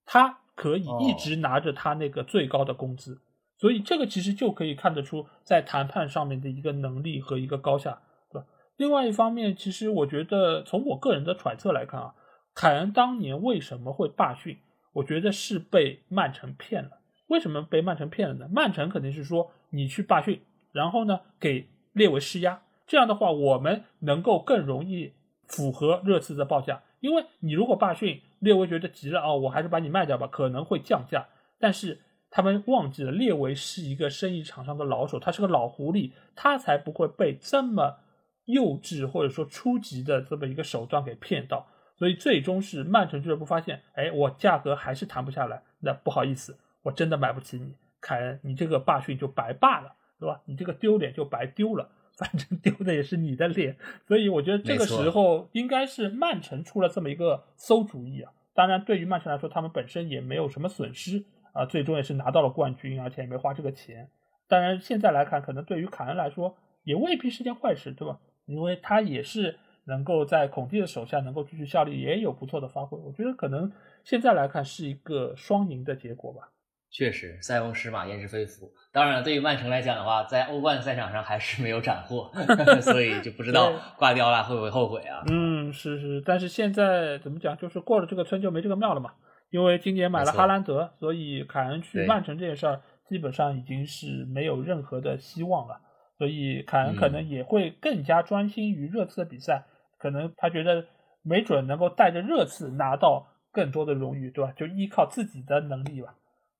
[0.04, 3.22] 他可以一直拿着他那个最高的工资，
[3.56, 8.46] 所以这个其实就可以看得出在谈判上面的一个能力和一个高下，对吧？
[8.76, 12.14] 另外一方面，其实我觉得从我个人的揣测来看啊，
[12.54, 14.58] 凯恩当年为什么会罢训，
[14.92, 16.90] 我觉得是被曼城骗了。
[17.28, 18.48] 为什么被曼城骗了呢？
[18.52, 25.12] 曼城肯定是说你去罢训，然后呢给列维施压，这样的话我们能够更容易
[25.46, 26.82] 符合热刺的报价。
[27.00, 31.28] 因为你如果罢训，列维觉得急了啊，我还是把你卖掉吧，可能会降价。
[31.60, 37.98] 但是他们忘记了，列维是一个生意场上的老手，他是个老狐狸，他才不会被这么
[38.46, 41.66] 幼稚或者说初级的这么一个手段给骗到。
[41.96, 46.56] 所以最终是曼城俱乐部发现，哎，我价格还是谈不下来，那不好意思。
[46.82, 50.40] 我真的买不起你，凯恩，你这个罢训就白罢了，对吧？
[50.46, 53.76] 你这个丢脸就白丢了， 反正丢的也是你的脸。
[54.06, 58.32] 所以我觉得这个时候应该是曼城出了这么一个馊主意啊。
[58.54, 64.10] 当然，对于曼城来说，他们本身也没有什么损失啊，最终也是拿到了冠军，而且也没花这个钱。
[64.48, 68.18] 当然，现在来看，可能对于凯恩来说也未必是件坏事，对吧？
[68.46, 72.98] 因为他也是能够在孔蒂的手下能够继续效力，也有不错的发挥。
[72.98, 73.70] 我觉得可能
[74.02, 76.50] 现在来看是一个双赢的结果吧。
[76.90, 78.70] 确实，塞翁失马焉知非福。
[78.92, 82.30] 当然了，对于曼城来讲的话，在欧冠赛场上还是没有斩获，
[82.80, 85.22] 所以就不知道挂掉了会不会后悔啊？
[85.28, 89.12] 嗯，是是，但是现在怎么讲，就是过了这个村就没这个庙了嘛。
[89.50, 95.80] 因为今年买了哈兰德，所以凯恩去曼城这件事儿基本上已经是没有任何的希望了。
[96.18, 99.64] 所以凯恩可能也会更加专心于热刺的比赛，
[99.98, 100.84] 可能他觉得
[101.22, 104.52] 没准能够带着热刺拿到更多的荣誉，对吧？
[104.56, 106.14] 就依靠自己的能力吧。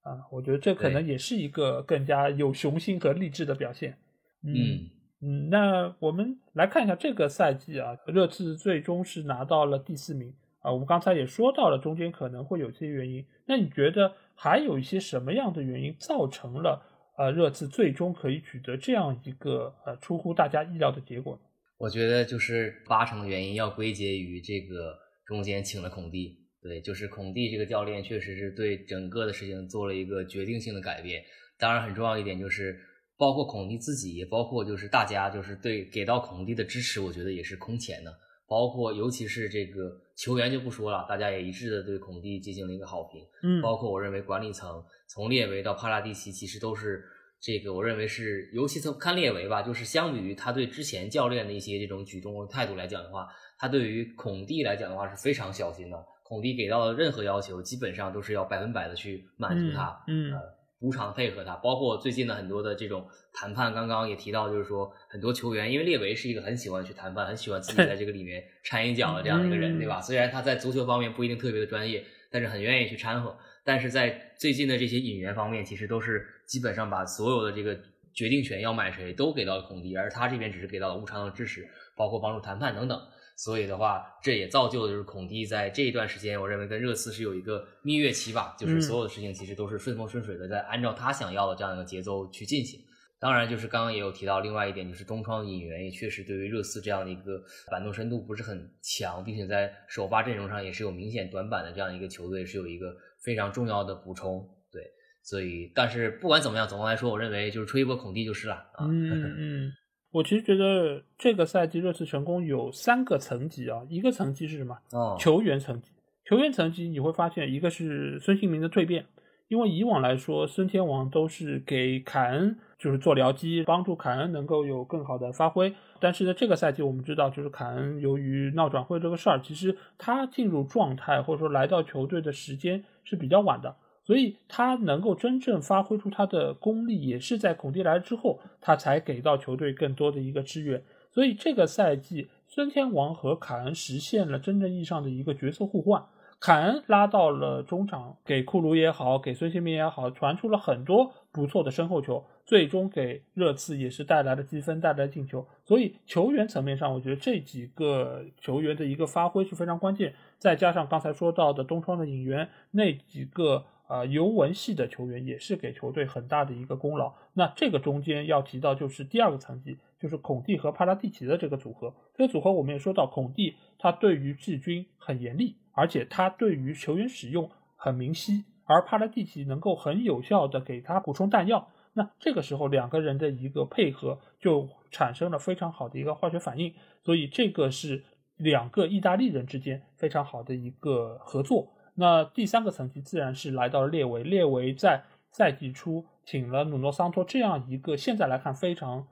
[0.09, 3.99] 啊，我觉得这可能也是一个更加有雄心和励志的表现。
[4.42, 4.88] 嗯
[5.21, 10.73] 嗯，那我们来看一下这个赛季啊，热刺最终是拿到了第四名啊。
[10.73, 13.27] 我们刚才也说到了，中间可能会有些原因。
[13.44, 16.83] 那你觉得还有一些什么样的原因造成了
[17.18, 21.40] 呃热刺最终可以取得这样一个呃出乎大家意料的结果呢？
[21.79, 26.47] 我觉得就是八成的原因要归结于这个中间请了孔蒂。
[26.68, 31.24] 对，就是孔蒂这个教练，确实是对整个的事情做了一个决定性的改变。
[31.59, 32.78] 当然，很重要一点就是，
[33.16, 38.14] 包括孔蒂自己，也包括就是大家，就是对给到孔蒂的支持，我觉得也是空前的。
[38.46, 43.20] 包括尤其是这个球员就不说了，大家也一致的对孔蒂进行了一个好评。
[43.42, 47.04] 嗯，包括我认为管理层从列维到帕拉蒂奇，其实都是
[47.40, 53.28] 这个，我认为是，尤其从看列维吧，就是相比于他对之前教练的一些这种举动和态度来讲的话，
[53.59, 56.02] 他对于孔蒂来讲的话是非常小心的。
[56.28, 60.38] 孔蒂给到的任何要求，基本上都是要百分百的去满足他，嗯，呃，
[60.80, 61.54] 无偿配合他。
[61.56, 70.02] 包括最近的很多的这种谈判，刚刚也提到，就是说很多球员，因为列维是一个很喜欢去谈判，很喜欢自己在这个里面 掺一脚的这样的一个人，对吧？
[70.02, 73.34] 虽然他在足球方面不一定特别的专业，但是很愿意去掺和。
[73.64, 77.74] 但是在最近的这些引援方面，其实都是基本上把所有的这个
[78.12, 83.00] 决定权要买谁都给到了孔蒂，而他这边只是给到了无偿的支持，包括帮助谈判等等。
[83.38, 92.81] 所以的话，这也造就了就是孔蒂在这一段时间，我认为跟热刺是有一个蜜月期吧，就是所有的事情其实都是顺风顺水的，在按照他想要的这样一个节奏去进行。
[93.20, 104.48] 当然，就是刚刚也有提到另外一点，就是东窗引援也确实对于热刺这样的一个板凳深度不是很强，并且在首发阵容上也是有明显短板的这样一个球队，是有一个非常重要的补充。
[104.72, 104.83] 对，
[105.22, 108.85] 所以但是不管怎么样，总的来说，我认为就是吹一波孔蒂就是了啊。
[108.88, 109.72] 嗯 嗯。
[110.11, 114.79] 我其实觉得这个赛季热刺成功有三个层级啊，一个层级是什么？
[114.92, 115.90] 哦，球员层级。
[116.25, 119.07] 球员层级你会发现，一个是孙兴民的蜕变，
[119.49, 125.75] 因为以往来说，孙天王都是给凯恩就是做僚机，帮助凯恩能够有更好的发挥。
[126.01, 133.75] 但是呢，这个赛季我们知道，就是凯恩由于闹转会这个事儿，其实他进入状态或者说来到球队的时间是比较晚的，
[134.09, 140.83] 所以他能够真正发挥出他的功力，也是在孔蒂来之后，他才给到球队更多的一个支援。
[141.12, 146.03] 所以这个赛季，孙天王和凯恩实现了真正意义上的一个角色互换。
[146.40, 155.47] 凯恩拉到了中场，给库卢也好，给孙兴民也好，传出了很多不错的身后球，最终给热刺也是带来了积分，带来进球。
[155.66, 160.14] 所以球员层面上，我觉得这几个球员的一个发挥是非常关键。
[160.38, 167.12] 再加上刚才说到的东窗的引援，那几个啊尤文系的球员也是给球队很大的一个功劳。
[167.35, 171.92] 那这个中间要提到就是第二个层级，就是孔蒂和帕拉蒂奇的这个组合。
[172.14, 175.57] 这个组合我们也说到，孔蒂他对于治军很严厉。
[175.72, 186.74] 而且他对于球员使用很明晰，而帕拉蒂奇能够很有效的给他补充弹药，那这个时候两个人的一个配合就产生了非常好的一个化学反应，
[187.05, 188.03] 所以这个是
[188.37, 191.72] 两个意大利人之间非常好的一个合作。
[191.98, 199.06] 那第三个层级自然是来到了列维，列维在赛季初请了努诺桑托这样一个现在来看非常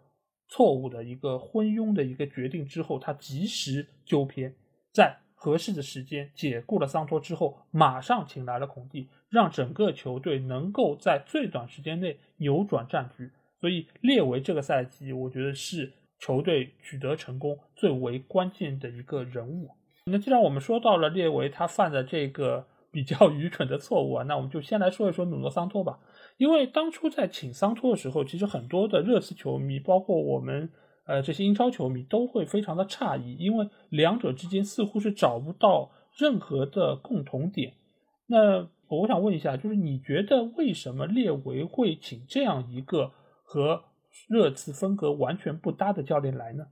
[0.48, 4.54] 错误的一个昏庸的一个决定之后，他及时纠偏，
[4.92, 5.18] 在。
[5.38, 13.30] 合适的时间解雇了桑托之后，马上请来了孔蒂，让整个球队能够在最短时间内扭转战局。
[13.60, 19.70] 所以列维这个赛季，我觉得是球队取得成功最为关键的一个人物。
[20.06, 22.66] 那既然我们说到了列维他犯的这个
[22.96, 25.98] 比较愚蠢的错误啊，那我们就先来说一说努诺桑托吧。
[26.38, 30.70] 因为当初在请桑托的时候，其实很多的热刺球迷，包括我们。
[31.08, 37.74] 呃，这些英超球迷都会非常的诧异，因为两者之间似乎是找不到任何的共同点。
[38.26, 43.12] 那我想问一下，就是你觉得为什么列维会请这样一个
[43.44, 43.84] 和
[44.26, 46.66] 热刺风格完全不搭的教练来呢？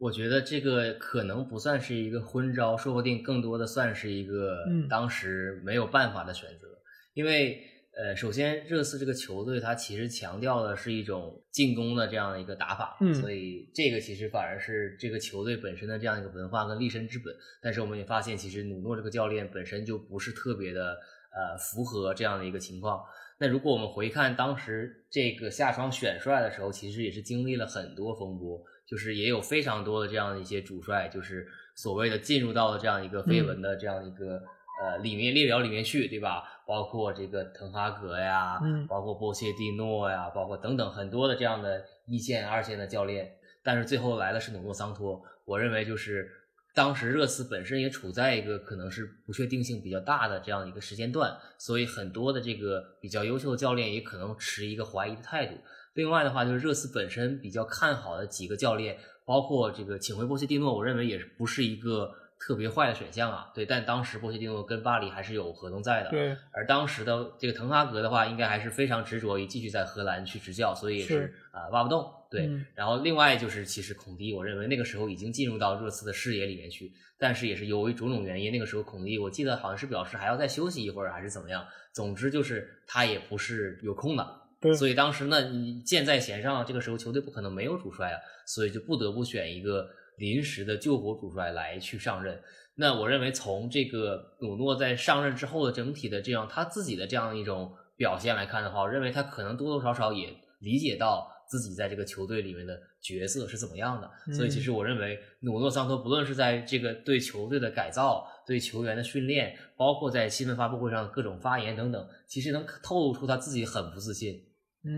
[0.00, 6.66] 我觉得这个可能不算是一个昏招，说不定更多的算是一个当时没有办法的选择，
[7.14, 7.66] 因为。
[7.92, 17.34] 呃，首先，热刺这个球队，它其实强调的是一种进攻的这样的一个打法，嗯，所以这个其实反而是这个球队本身的这样一个文化跟立身之本。
[17.60, 20.92] 但是我们也发现，其实努诺这个教练本身就不是特别的
[21.34, 23.02] 呃符合这样的一个情况。
[23.38, 34.42] 那如果我们回看当时这个夏窗选帅的时候，其实也是经历了很多风波，就是也有非常多的这样的一些主帅，就是所谓的进入到了这样一个绯闻的这样一个。
[34.82, 36.42] 呃，里面列表里面去，对吧？
[36.66, 43.30] 包括这个滕哈格呀，嗯，包括波切蒂诺呀，包括等等很多的这样的一线、二线的教练，
[43.62, 45.22] 但是最后来的是努诺桑托。
[45.44, 46.30] 我认为就是
[46.74, 55.58] 当时热刺本身也处在一个可能是不确定性比较大的这样一个时间段，所以很多的这个比较优秀的教练也可能持一个怀疑的态度。
[55.94, 62.12] 另外的话，就是热刺本身比较看好的几个教练，包括这个请回波切蒂诺，我认为也是不是一个。
[62.42, 66.34] 特别坏的选项啊，对，但当时波切蒂诺跟巴黎还是有合同在的，对。
[66.52, 72.48] 而当时的这个滕哈格的话，应该还是非常执着于继续在荷兰去执教，所以也是啊挖不动，对。
[72.74, 81.62] 然后另外就是，其实孔蒂，我认为那个时候已经进入到热刺的视野里面去，但是也是由于种种原因，那个时候孔蒂我记得好像是表示还要再休息一会儿，还是怎么样。
[81.92, 84.74] 总之就是他也不是有空的，对。
[84.74, 89.88] 所以当时呢，你箭在弦上，这个时候球队不可能没有主帅啊，所以就不得不选一个。
[90.16, 92.38] 临时的救火主帅来去上任，
[92.74, 104.34] 那我认为从这个努诺在上任之后的整体的这样他自己的这样一种表现来看的话，我认为他可能多多少少也理解到自己在这个球队里面的角色是怎么样的。
[104.34, 114.38] 所以其实我认为努诺桑托不论是在这个对球队的改造、对球员的训练，包括在新闻发布会上各种发言等等，其实能透露出他自己很不自信，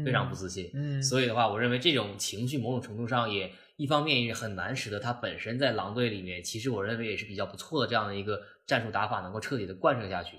[0.05, 0.71] 非常不自信。
[0.75, 3.51] 嗯，所以的话，我认为这种情绪某种程度上也。
[3.79, 10.37] 一方面也很难使得他本身在狼队里面，其实我认为也是比较不错的这样的一个战术打法能够彻底的贯彻下去。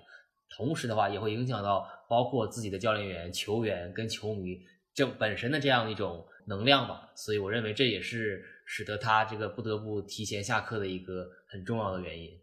[0.56, 4.62] 同时的话，也会影响到包括自己的教练员、球员跟球迷
[4.93, 7.12] 这本身的这样一种能量吧。
[7.15, 12.39] 所以我认为这也是使得他这个不得不提前下课的一个很重要的原因。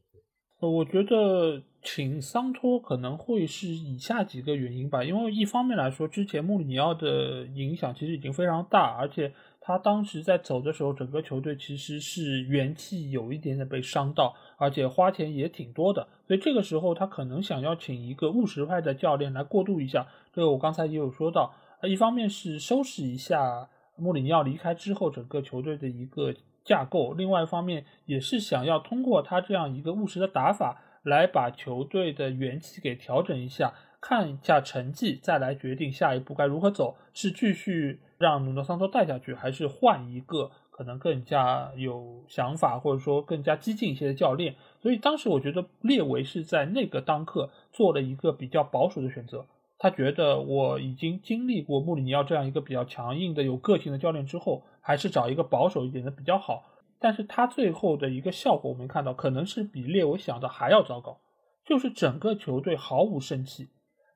[0.61, 5.03] 呃，我觉得请桑托可能会是以下几个原因吧。
[5.03, 9.33] 因为一方面来说，之前穆里尼奥的影响其实已经非常大，而且。
[9.63, 20.09] 他当时在走的时候，整个球队其实是元气有一点点被伤到，而且花钱也挺多的，所以这个时候他可能想要请一个务实派的教练来过渡一下。
[20.33, 26.35] 这个我刚才也有说到，一方面是收拾一下穆里尼奥离开之后整个球队的一个
[26.65, 44.55] 架构，另外一方面也是想要通过他这样一个务实的打法来把球队的元气给调整一下，看一下成绩，再来决定下一步该如何走，是继续让努诺桑托带下去，还是换一个可能更加有想法或者说更加激进一些的教练？
[44.83, 49.47] 所以当时我觉得列维是在那个当刻做了一个比较保守的选择。
[49.83, 56.65] 他觉得我已经经历过穆里尼奥这样一个比较强硬的、有个性的教练之后，还是找一个保守一点的比较好。
[56.99, 61.19] 但是他最后的一个效果，我们看到可能是比列维想的还要糟糕，
[61.65, 63.71] 就是整个球队毫无生气。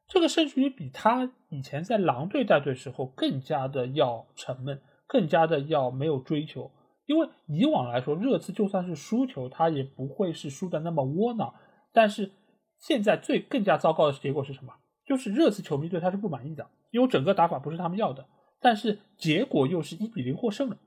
[0.06, 6.70] 这个甚至于比他以前在狼队带队时候更加的要沉闷，更加的要没有追求。
[7.06, 11.54] 因为以往来说，热刺就算是输球，他也不会是输的那么窝囊。
[11.90, 12.32] 但是
[12.78, 14.74] 现在最更加糟糕的结果是什么？
[15.06, 18.26] 就是热刺球迷对他是不满意的，因为整个打法不是他们要的，
[18.60, 20.78] 但是结果又是一比零获胜了，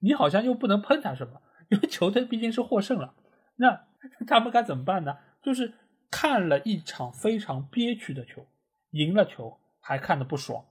[0.00, 1.40] 你好像又不能喷他什么，
[1.70, 3.14] 因为球队毕竟是获胜了，
[3.56, 3.86] 那
[4.26, 5.16] 他们该怎么办呢？
[5.42, 5.72] 就是
[6.10, 8.46] 看了一场非常憋屈的球，
[8.90, 10.64] 赢了球还看得不爽，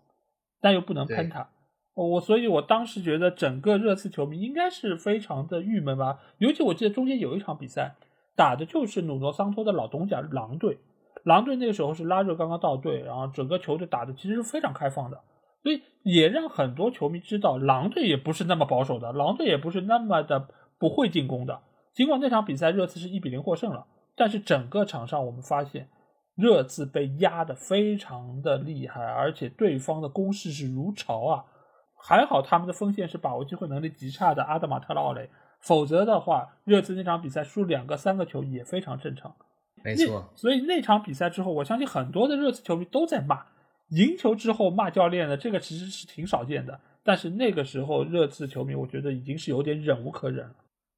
[0.62, 1.50] 但又不能喷他，
[1.96, 7.96] 我所以，我当时觉得整个热刺球迷应该是非常的郁闷吧，尤其我记得中间有一场比赛
[8.36, 10.78] 打的就是努诺桑托的老东家狼队。
[11.24, 15.22] 狼队那个时候是拉热刚刚到队，然后整个球队打的其实是非常开放的，
[15.62, 20.48] 所以也让很多球迷知道，狼队也不是那么保守的，狼队也不是那么的
[20.78, 21.62] 不会进攻的。
[21.94, 23.86] 尽管那场比赛热刺是一比零获胜了，
[24.16, 25.88] 但是整个场上我们发现，
[26.36, 31.46] 热刺被压的非常的厉害，而且对方的攻势是如潮啊。
[31.96, 35.30] 还好他们的锋线是把握机会能力极差的阿德马特奥雷，
[35.62, 39.34] 否则的话，热刺那场比赛输两个三个球也非常正常。
[39.84, 43.46] 没错，所以那场比赛之后，我相信很多的热刺球迷都在骂，
[43.90, 46.80] 赢球之后骂教练的，这个其实是挺少见的。
[47.04, 50.56] 但是那个时候，热刺球迷我觉得已经是有点忍无可忍了。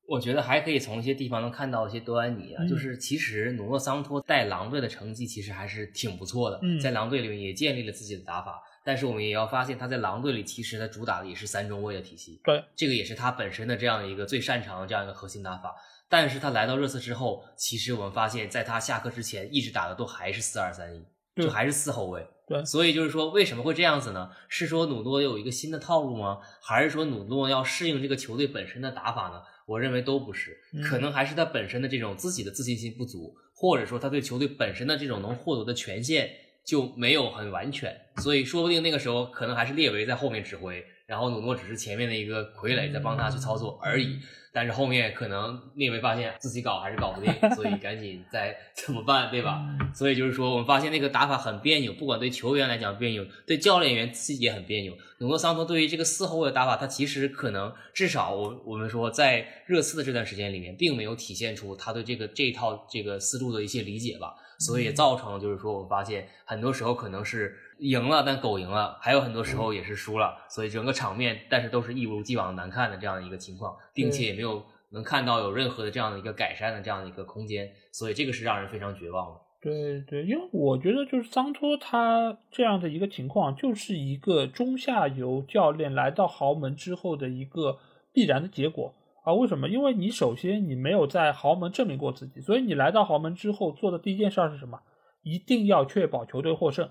[0.08, 8.62] 我觉得还可以从一些地方能看到一些多安尼啊，就是其实努诺桑托带狼队的成绩其实还是挺不错的，在狼队里面也建立了自己的打法。
[8.84, 15.76] 但是我们也要发现，他在狼队里其实他主打的也是三中卫的体系，对，这个也是他本身的这样的一个最擅长的这样一个核心打法。
[16.10, 21.04] 但是他来到热刺之后，其实我们发现，在他下课之前一直打的都还是四二三一，
[21.36, 22.28] 就还是四后卫。
[22.48, 24.30] 对，所以就是说，为什么会这样子呢？
[24.48, 26.38] 是说努诺有一个新的套路吗？
[26.62, 29.42] 还是说努诺要适应这个球队本身的打法呢？
[29.66, 30.56] 我认为都不是，
[30.88, 36.30] 可能还是他本身的这种自己的自信心不足，或者说他对球队本身的这种能获得的权限
[36.64, 38.00] 就没有很完全。
[38.18, 44.20] 所以说不定那个时候可能还是列维在后面指挥，然后努诺只是前面的一个傀儡在帮他去操作而已。
[44.52, 49.62] 但是后面可能列维发现自己搞还是搞不定，所以 赶紧再怎么办，对吧？
[49.94, 54.94] 所以就是说，我们发现那个打法很别扭，不管对球员来讲别扭，对教练员自己也很别扭。
[55.18, 67.60] 努诺桑托对于这个四后卫的打法，他其实可能至少我我们说在热刺的这段时间里面，并没有体现出他对这个这一套这个思路的一些理解吧，所以也造成了就是说，我们发现很多时候可能是。
[67.80, 79.42] 赢了，但狗赢了，还有很多时候也是输了，所以整个场面，但是都是一如既往难看的这样的一个情况，并且也没有能看到有任何的这样的一个改善的这样的一个空间，所以这个是让人非常绝望的。
[79.62, 87.80] 对对，因为我觉得就是桑托他这样的一个情况，就是一个中下游教练来到豪门之后的一个
[88.14, 89.34] 必然的结果啊。
[89.34, 89.68] 为什么？
[89.68, 94.80] 因为你首先你没有在豪门证明过自己，所以你来到豪门之后做的第一件事是什么？
[95.24, 96.88] 一定要确保球队获胜。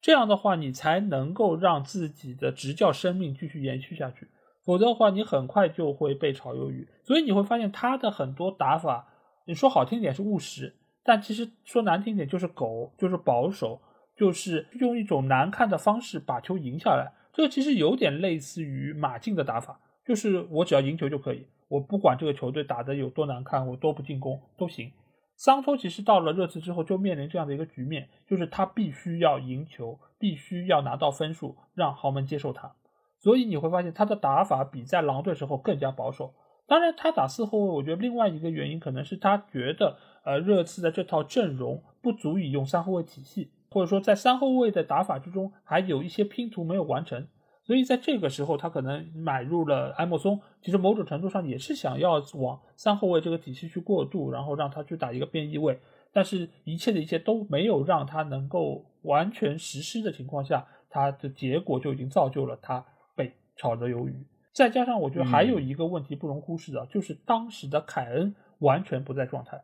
[0.00, 4.28] 这样的话，你才能够让自己的执教生命继续延续下去。
[4.64, 6.86] 否则的话，你很快就会被炒鱿鱼。
[7.04, 9.08] 所以你会发现他的很多打法，
[9.46, 13.80] 你说好听点是务实，但其实说难听点就是狗，就是保守，
[14.16, 17.12] 就是用一种难看的方式把球赢下来。
[17.32, 24.92] 这个其实有点类似于马竞的打法，就是我只要赢球就可以，我不管这个球队打得有多难看，我多不进攻都行。
[25.38, 32.74] 桑托其实到了热刺之后，就面临这样的一个局面，就是他必须要赢球，必须要拿到分数，让豪门接受他。
[33.20, 36.34] 所以你会发现他的打法比在狼队时候更加保守。
[36.66, 47.28] 当然，他打四后卫，我觉得另外一个原因可能是他觉得，呃，热刺的这套阵容不足以用三后卫体系，或者说在三后卫的打法之中还有一些拼图没有完成。
[47.68, 55.78] 所以在这个时候，他可能买入了埃莫松，其实某种程度上也是想要往三后卫这个体系去过渡，然后让他去打一个变异位。
[56.10, 62.82] 但是，一切的一切都没有让他能够完全实施的情况下，他的结果就已经造就了他
[63.14, 64.26] 被炒了鱿鱼。
[64.54, 69.62] 再加上，我觉得还有一个问题不容忽视的，就是当时的凯恩完全不在状态，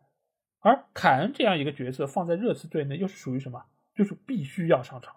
[0.61, 3.65] 而凯恩这样一个角色放在热刺队内又是属于什么？
[3.97, 5.15] 就是必须要上场，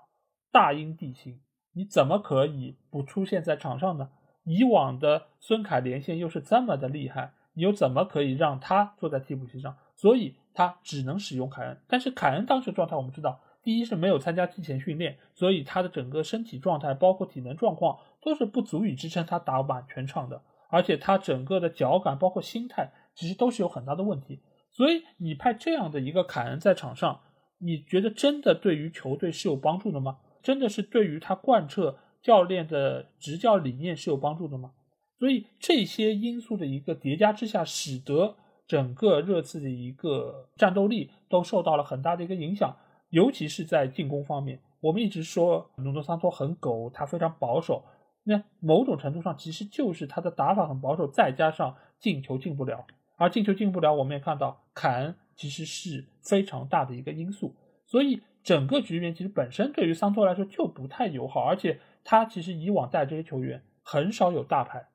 [0.54, 1.42] 大英帝星。
[1.78, 4.10] 你怎么可以不出现在场上呢？
[4.46, 9.78] 以往的孙凯连线又是这么的厉害，你又怎么可以让他坐在替补席上？
[9.96, 11.78] 所以他只能使用凯恩。
[11.88, 20.42] 但是凯恩当时状态我们知道，第一是没有参加提前训练，所以他的整个身体状态，包括体能状况，都是不足以支撑他打满全场的。
[20.70, 24.42] 而且他整个的脚感，包括心态，其实都是有很大的问题。
[24.72, 27.22] 所以你派这样的一个凯恩在场上，
[27.60, 30.18] 你觉得真的对于球队是有帮助的吗？
[30.48, 34.72] 真的是对于他贯彻教练的执教理念是有帮助的吗？
[35.20, 42.74] 所以这些因素的一个叠加之下，使得整个热刺的一个战斗力都受到了很大的一个影响，
[43.10, 44.62] 尤其是在进攻方面。
[44.80, 47.84] 我们一直说努诺桑托很狗，他非常保守。
[48.24, 52.88] 那某种程度上，其实就是他的打法很保守，再加上进球进不了。
[53.18, 57.54] 而进球进不了，我们也看到凯恩其实是非常大的一个因素。
[57.86, 64.88] 所以整个局面其实本身对于桑托来说就不太友好，而且他其实以往带这些球员很少有大牌。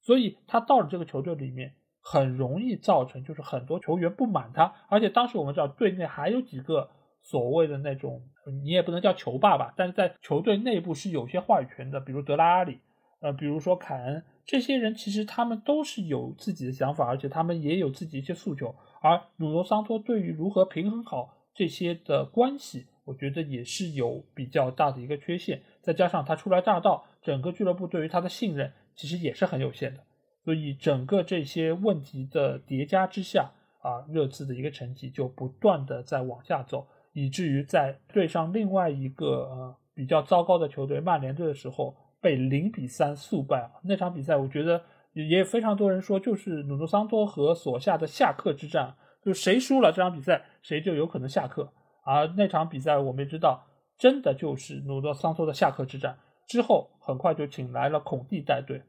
[0.00, 6.90] 所以他到了这个球队里面，很容易造成就是很多球员不满他，而且当时我们知道队内还有几个
[7.22, 8.20] 所谓的那种，
[8.64, 12.80] 你也不能叫球霸吧，但是在球队内部是有些话语权的，比如德拉阿里，
[13.20, 28.70] 呃，比如说凯恩，这些人其实他们都是有自己的想法，而且他们也有自己一些诉求，而努诺桑托对于如何平衡好这些的关系，我觉得也是有比较大的一个缺陷，再加上他初来乍到，整个俱乐部对于他的信任。
[28.98, 30.00] 其实也是很有限的，
[30.42, 33.50] 所以整个这些问题的叠加之下，
[33.82, 43.70] 啊，热刺的一个成绩就不断的在往下走，以至于在对上另外一个呃比较糟糕的球队曼联队的时候，被零比三速败啊。
[43.84, 44.82] 那场比赛我觉得
[45.12, 51.70] 也也非常多人说，就是努诺桑托和所下的下课之战，就谁输了这场比赛，谁就有可能下课。
[52.06, 53.66] 而那场比赛我们也知道，
[53.98, 56.18] 真的就是努诺桑托的下课之战。
[56.46, 58.82] 之后很快就请来了孔蒂带队，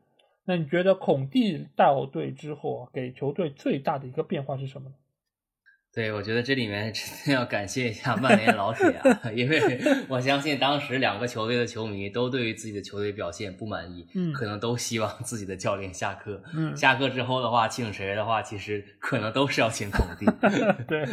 [0.45, 4.95] 那你觉得孔蒂带队之后给球队最大的一个变化是什么呢？
[5.97, 20.27] 对，我觉得这里面真的要感谢一下曼联老铁啊， 因为我相信当时两个球队的球迷都对于自己的球队表现不满意，嗯，可能都希望自己的教练下课，嗯，下课之后的话，请谁的话，其实可能都是要请孔蒂，
[20.87, 21.03] 对，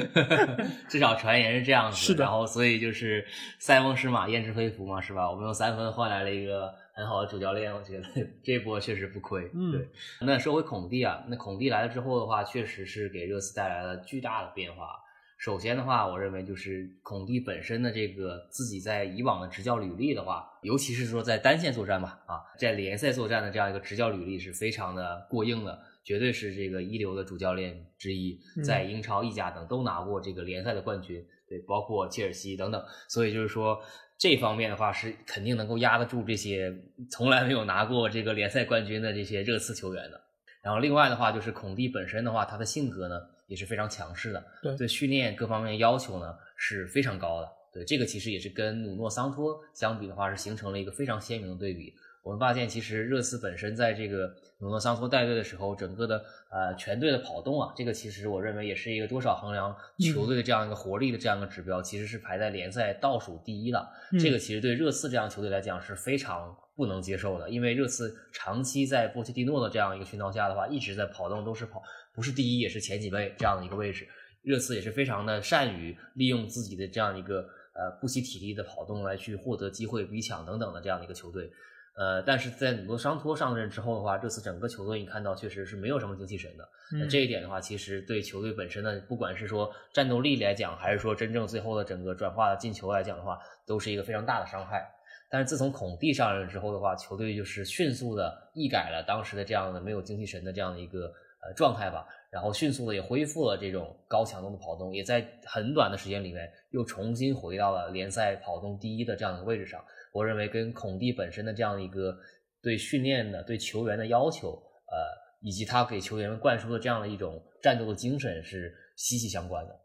[0.87, 3.27] 至少传言是这样子，是的，然后所以就是
[3.59, 5.31] 塞翁失马焉知非福嘛，是吧？
[5.31, 6.75] 我们用三分换来了一个。
[6.95, 8.05] 很好的主教练，我觉得
[8.43, 9.51] 这波确实不亏。
[9.53, 9.89] 嗯，对。
[10.21, 15.01] 那说回孔蒂啊，那孔蒂来了之后的话，确实是给热刺带来了巨大的变化。
[15.37, 32.83] 首先的话，我认为就是孔蒂本身的这个自己在以往的执教履历的话，尤其是说在单线作战吧，啊，在联赛作战的这样一个执教履历是非常的过硬的，绝对是这个一流的主教练之一，在英超、意甲等都拿过这个联赛的冠军，对，包括切尔西等等。
[33.09, 33.83] 所以就是说。
[34.17, 36.75] 这方面的话是肯定能够压得住这些
[37.11, 40.21] 从来没有拿过这个联赛冠军的这些热刺球员的。
[40.63, 47.49] 然后另外的话就是孔蒂本身的话，他的性格呢也是非常强势的，对对训练各方面要求呢是非常高的。
[47.73, 51.93] 对这个其实也是跟努诺桑托相比的话是形成了一个非常鲜明的对比。
[52.25, 63.87] 我们发现其实热刺本身在这个努诺桑托带队的时候，整个的呃全队的跑动啊，这个其实我认为也是一个多少衡量球队的这样一个活力的这样一个指标，其实是排在联赛倒数第一的。
[64.19, 71.83] 这个其实对热刺这样球队来讲是非常不能接受的，因为热刺长期在波切蒂诺的这样一个熏陶下的话，一直在跑动都是跑
[72.15, 74.09] 不是第一也是前几位这样的一个位置。
[74.41, 81.51] 热刺也是非常的善于利用自己的这样一个呃不惜体力的跑动来去获得机会、逼抢等等的这样的一个球队。
[81.97, 86.69] 呃，但是在努诺桑托上任之后的话，这次整个球队你看到确实是没有什么精气神的。
[86.99, 94.85] 那这一点的话，其实对球队本身呢，不管是说战斗力来讲，还是说真正最后的整个转化的进球来讲的话，都是一个非常大的伤害。
[95.31, 101.07] 但是自从孔蒂上任之后的话，球队就是迅速的一改了当时的这样的没有精气神的这样的一个
[101.43, 109.81] 呃状态吧，然后迅速的也恢复了这种高强度的跑动，也在很短的时间里面又重新回到了联赛跑动第一的这样的位置上。
[110.15, 112.17] 我认为跟孔蒂本身的这样一个
[112.63, 114.97] 对训练的、对球员的要求，呃，
[115.43, 119.77] 以及他给球员们灌输的这样的一种战斗的精神是息息相关的。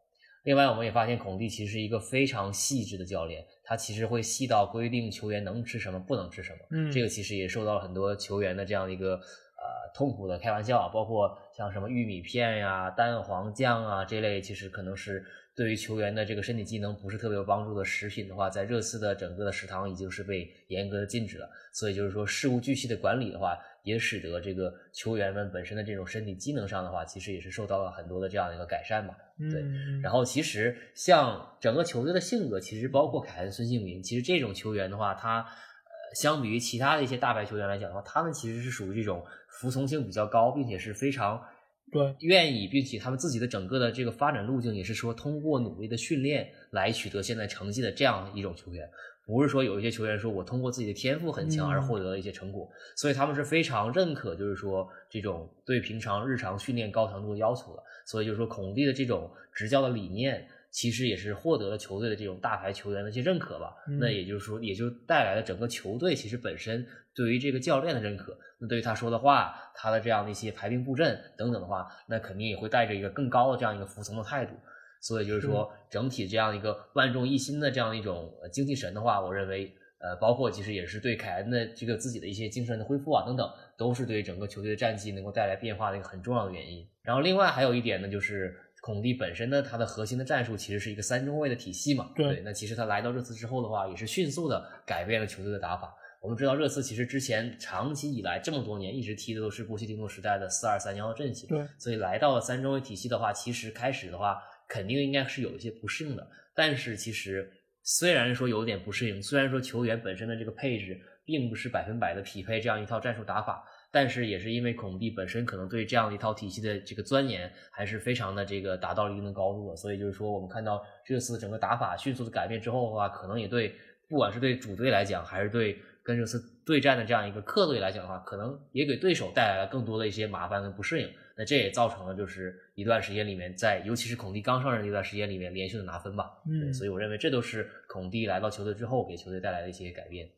[0.43, 6.59] 另外，我们也发现孔蒂其实是一个非常细致的教练，他其实会细到规定球员能吃什么、不能吃什么。
[6.69, 15.25] 嗯，这个其实也受到了很多球员的这样的一个呃痛苦的开玩笑，包括像什么玉米片呀、蛋黄酱啊这类，其实可能是。
[15.59, 21.49] 对于球员的这个身体机能不是特别有帮助的食品的话，在热刺的整个的食堂已经是被严格的禁止了。
[21.73, 29.13] 所以就是说事无巨细的管理的话，也使得这个球员们本身的这种身体机能上的话，其实也是受到了很多的这样的一个改善嘛。
[29.51, 29.61] 对。
[30.01, 41.45] 然后其实像整个球队的性格，其实包括凯恩、孙兴民，其实这种球员的话，他呃相比于其他的一些大牌球员来讲的话，他们其实是属于这种服从性比较高，并且是非常。
[41.91, 48.89] 对，愿意，并且他们自己的整个的这个发展路径也是说通过努力的训练来取得现在成绩的这样一种球员，
[49.25, 60.47] 不是说有一些球员说我通过自己的天赋很强而获得了一些成果，所以他们是非常认可，就是说这种对平常日常训练高强度的要求的，所以就是说孔蒂的这种执教的理念。
[60.71, 63.73] 其实也是获得了球队的这种大牌球员的一些认可吧。
[63.99, 68.37] 那也就是说，也就带来了整个球队其实本身对于这个教练的认可。
[68.59, 74.53] 那对于他说的话，他的这样的一些排兵布阵等等的话，那肯定也会带着一个更高的这样一个服从的态度。
[75.01, 86.85] 所以就是说，整体这样一个万众一心的这样一种精气神的话，我认为，呃，包括其实也是对凯恩的这个自己的一些精神的恢复啊等等，都是对整个球队的战绩能够带来变化的一个很重要的原因。
[87.01, 88.55] 然后另外还有一点呢，就是。
[88.81, 92.11] 孔蒂本身呢，他的核心的战术其实是一个三中卫的体系嘛。
[92.15, 92.41] 对。
[92.45, 95.93] 那其实他来到热刺之后的话，也是迅速的改变了球队的打法。
[96.21, 101.47] 我们知道热刺其实之前长期以来这么多年一直踢的都是波切蒂诺时代的四二三幺阵型。
[101.49, 101.65] 对。
[101.77, 106.27] 所以来到了三中卫体系的话，其实开始的话肯定应该是有一些不适应的。
[106.55, 107.49] 但是其实
[107.83, 113.63] 虽然说有点不适应，虽然说球员本身的这个配置并不是百分百的匹配这样一套战术打法。
[113.91, 123.75] 但是也是因为孔蒂本身可能对这样一套体系的这个钻研还是非常的这个达到了一定的高度的，所以就是说我们看到这次整个打法迅速的改变之后的话，可能也对
[124.07, 131.09] 不管是对主队来讲，还是对跟热刺对战的这样一个客队来讲的话，可能也给对手带来了更多的一些麻烦跟不适应。
[131.35, 136.31] 那这也造成了就是一段时间里面，在尤其是孔蒂刚上任的一段时间里面连续的拿分吧。
[136.45, 140.29] 嗯，所以我认为这都是孔蒂来到球队之后给球队带来的一些改变。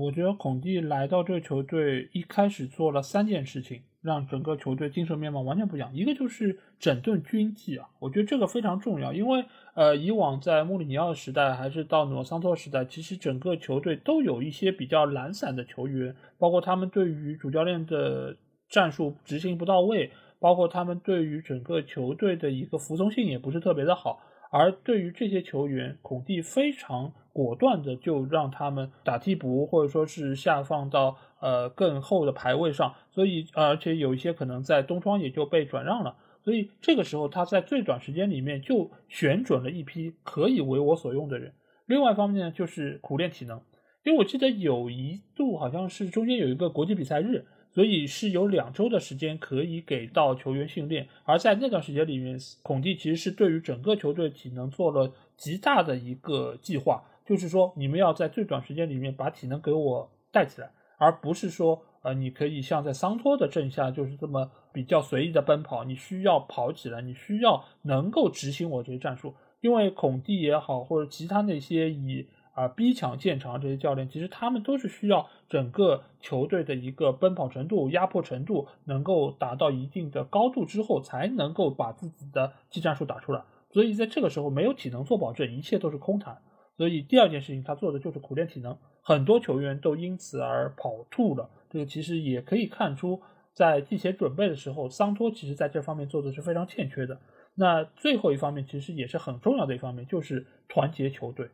[0.00, 5.94] 我觉得孔蒂来到这个球队，一开始做了三件事情，让整个球队精神面貌完全不一样。
[5.94, 9.44] 一个就是整顿军纪啊，我觉得这个非常重要，因为
[9.74, 18.34] 呃，以往在穆里尼奥时代，还是到努桑托时代，其实整个球队都有一些比较懒散的球员，包括他们对于主教练的
[18.70, 24.22] 战术执行不到位，包括他们对于整个球队的一个服从性也不是特别的好。
[24.52, 41.52] 而对于这些球员，孔蒂非常果断的就让他们打替补，或者说是下放到呃更后的排位上，所以而且有一些可能在冬窗也就被转让了，所以这个时候他在最短时间里面就选准了一批可以为我所用的人。
[41.86, 43.60] 另外一方面呢，就是苦练体能，
[44.04, 47.46] 因为我记得有一度好像是中间有一个国际比赛日。
[47.72, 60.68] 所以是有两周的时间可以给到球员训练，而在那段时间里面，孔蒂其实是对于整个球队体能做了极大的一个计划，就是说你们要在最短时间里面把体能给我带起来，
[60.98, 72.26] 而不是说呃你可以像在桑托的阵下就是这么比较随意的奔跑，你需要跑起来，你需要能够执行我这些战术，因为孔蒂也好或者其他那些以。
[72.52, 83.44] 啊，逼抢建长这些教练，其实他们都是需要整个球队的一个奔跑程度、压迫程度能够达到一定的高度之后，才能够把自己的技战术打出来。
[83.70, 86.36] 所以在这个时候，没有体能做保证，一切都是空谈。
[86.80, 91.50] 所以第二件事情，他做的就是苦练体能，很多球员都因此而跑吐了。
[91.68, 93.20] 这个其实也可以看出，
[93.52, 97.20] 在季前准备的时候，桑托其实在这方面做的是非常欠缺的。
[97.54, 101.50] 那最后一方面，其实也是很重要的一方面，就是团结球队。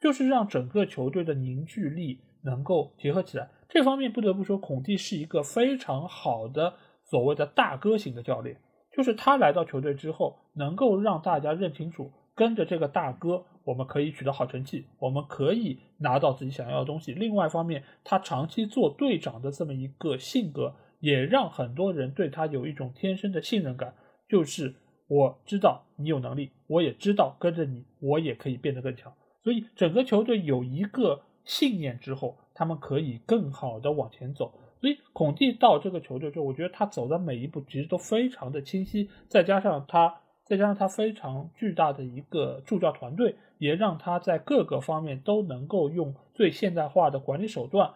[0.00, 6.72] 就是让整个球队的凝聚力能够结合起来，这方面不得不说，孔蒂是一个非常好的
[7.04, 8.56] 所谓的大哥型的教练。
[8.96, 12.10] 就是他来到球队之后，能够让大家认清楚，
[12.40, 17.12] 跟着这个大哥，我们可以取得好成绩，我们可以拿到自己想要的东西。
[17.12, 23.94] 另外一方面，他长期做队长的这么一个性格，也让很多人对他有一种天生的信任感。
[24.26, 24.74] 就是
[25.06, 29.12] 我知道你有能力，我也知道跟着你，我也可以变得更强。
[29.44, 34.54] 所以整个球队有一个信念之后，他们可以更好的往前走。
[34.80, 39.10] 所以孔蒂到这个球队之后，我觉得他走的每一步其实都非常的清晰。
[39.28, 40.19] 再加上他，
[40.50, 47.88] 再加上他非常巨大的一个助教团队，也让他在各个方面都能够用最现代化的管理手段，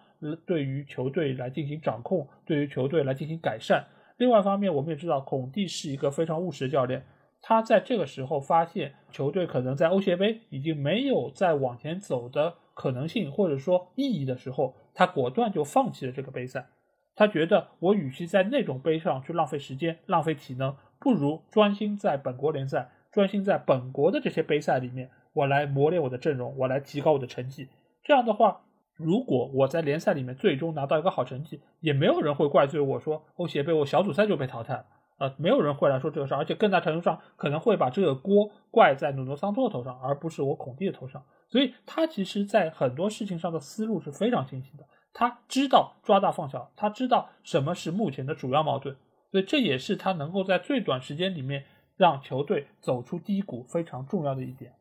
[0.47, 3.85] 对于球队来进行掌控，对于球队来进行改善。
[4.19, 7.05] 另外一方面，我们也知道孔蒂是一个非常务实的教练。
[7.43, 16.69] 他在这个时候发现球队可能在欧协杯已经没有再往前走的可能性或者说意义的时候，他果断就放弃了这个杯赛。
[17.17, 27.69] 他觉得我与其在那种杯上去浪费时间、浪费体能，不如专心在本国联赛、专心在本国的这些杯赛里面，我来磨练我的阵容，我来提高我的成绩。
[28.03, 28.63] 这样的话，
[28.97, 34.87] 如果我在联赛里面最终拿到一个好成绩，也没有人会怪罪我说欧协杯我小组赛就被淘汰了。
[35.19, 41.23] 呃，没有人会来说这个事儿，而且更大程度上可能会把这个锅怪在努诺桑托的头上，而不是我孔蒂的头上。
[41.51, 44.85] 所以他其实，在很多事情上的思路是非常清晰的。
[45.13, 48.97] 他知道抓大放小，他知道什么是目前的主要矛盾。
[49.35, 51.65] 所以这也是他能够在最短时间里面
[51.97, 54.73] 让球队走出低谷非常重要的一点。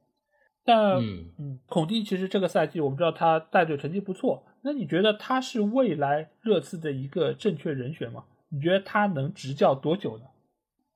[0.64, 0.98] 但
[1.40, 8.26] 嗯，孔蒂其实这个赛季我们知道他带队成绩不错，那你觉得他是未来热刺的一个正确人选吗？
[8.52, 10.26] 你觉得他能执教多久呢？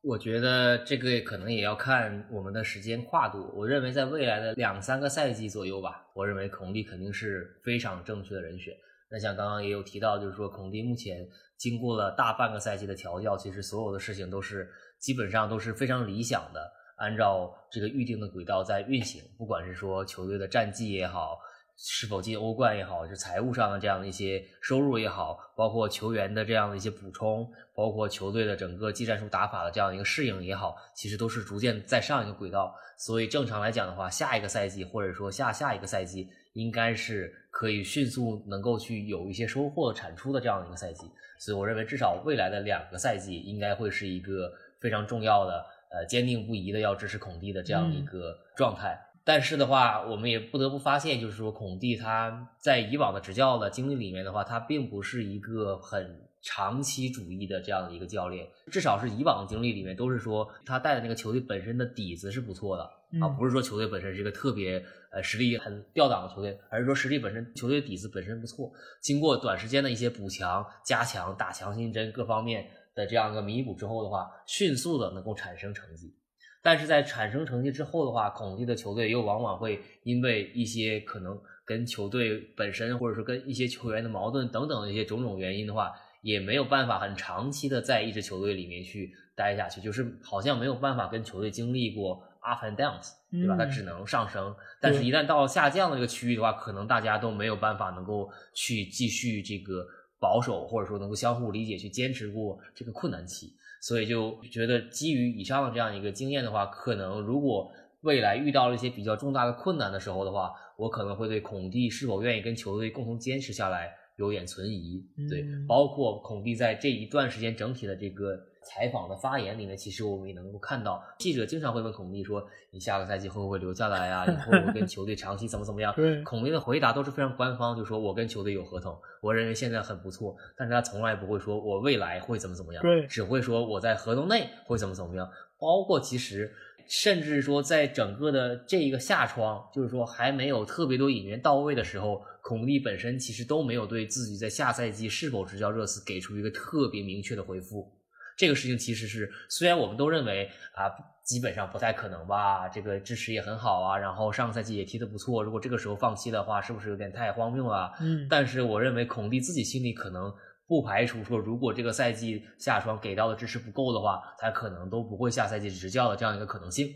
[0.04, 3.52] 我觉得这个可能也要看我们的时间跨度。
[3.56, 8.72] 我认为在未来的两三个赛季左右吧，我认为孔蒂肯定是非常正确的人选。
[9.10, 11.28] 那像刚刚也有提到，就是说孔蒂目前
[11.58, 19.22] 经过了大半个赛季的调教，其实所有的事情都是基本上都是非常理想的，按照这个预定的轨道在运行。
[19.38, 21.40] 不管是说球队的战绩也好。
[21.80, 32.76] 是否进欧冠也好，就财务上的这样的一些收入也好，包括球员的这样的一些补充，包括球队的整个技战术打法的这样一个适应也好，其实都是逐渐在上一个轨道。
[32.98, 36.28] 所以正常来讲的话，下一个赛季或者说下下一个赛季，
[36.58, 41.08] 应该是可以迅速能够去有一些收获产出的这样的一个赛季。
[41.38, 49.00] 所以我认为，至少未来的两个赛季应该会是一个非常重要的，呃，坚定不移的要支持孔蒂的这样一个状态。
[49.24, 58.48] 但是的话，我们也不得不发现，就是说孔蒂他在以往的执教的经历里面的话，他并不是一个很长期主义的这样的一个教练。
[58.72, 62.90] 至少是以往的经历里面，都是说他带的那个球队本身的底子是不错的
[63.22, 76.14] 啊，不是说球队本身是一个特别呃实力很吊档的球队，而是说实力本身球队底子本身不错，经过短时间的一些补强、加强、打强心针各方面的这样一个弥补之后的话，迅速的能够产生成绩。
[76.62, 93.56] 但是在产生成绩之后的话，孔蒂的球队又往往会因为一些可能跟球队本身，或者说跟一些球员的矛盾等等的一些种种原因的话，也没有办法很长期的在一支球队里面去待下去，就是好像没有办法跟球队经历过 up and downs，对吧？
[93.58, 99.86] 它只能上升，但是一旦到了下降的这个区域的话，可能大家都没有办法能够去继续这个
[100.20, 103.54] 保守，或者说能够相互理解去坚持过这个困难期。
[103.82, 107.72] 所以就觉得，基于以上的这样一个经验的话，可能如果
[108.02, 115.06] 未来遇到了一些比较重大的困难的时候的话，我可能会对孔蒂是否愿意跟球队共同坚持下来有点存疑。
[115.30, 118.40] 对，包括孔蒂在这一段时间整体的这个。
[118.68, 124.26] 采访的发言里面，其实我们也能够看到，记者经常会问孔蒂说：“你下个赛季会不会留下来啊？
[124.26, 125.96] 以后会跟球队长期怎么怎么样？”
[126.26, 135.30] 孔蒂的回答都是非常官方，就说我跟球队有合同，我认为现在很不错，但是他从来不会说我未来会怎么怎么样，只会说我在合同内会怎么怎么样。
[135.58, 136.54] 包括其实，
[136.88, 147.92] 甚至说在整个的这一个下窗，就是说还没有特别多引援到位的时候，孔蒂本身其实都没有对自己在下赛季是否执教热刺给出一个特别明确的回复。
[148.38, 150.86] 这个事情其实是，虽然我们都认为啊，
[151.24, 157.92] 基本上不太可能吧，这个支持也很好啊，然后上个赛季也踢得不错，如果这个时候放弃的话，是不是有点太荒谬了？
[158.00, 160.32] 嗯，但是我认为孔蒂自己心里可能
[160.68, 166.94] 不排除说，如果这个赛季下窗给到的支持不够的话，他可能都不会下赛季执教的这样一个可能性。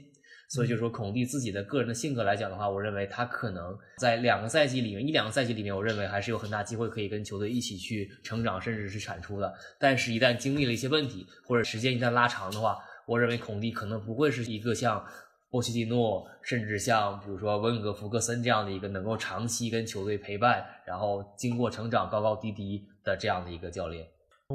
[0.53, 9.53] 所以就说孔蒂自己的个人的性格来讲的话，我认为他可能在两个赛季里面，一两个赛季里面，我认为还是有很大机会可以跟球队一起去成长，甚至是产出的。
[9.79, 15.01] 但是，一旦经历了一些问题，或者时间一旦拉长的话，我认为孔蒂可能不会是一个像
[15.49, 24.05] 波切蒂诺，甚至像比如说温格、福格森这样的一个能够长期跟球队陪伴，然后经过成长高高低低的这样的一个教练。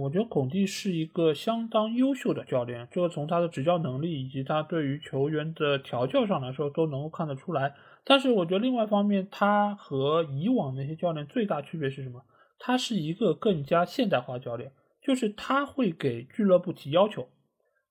[0.00, 7.74] 我觉得孔蒂是一个相当优秀的教练，这个从他的执教能力以及他对于球员的调教上来说都能够看得出来。
[8.04, 12.22] 但是我觉得另外一方面，他和以往那些教练最大区别是什么？
[12.58, 14.72] 他是一个更加现代化教练，
[15.02, 17.28] 就是他会给俱乐部提要求，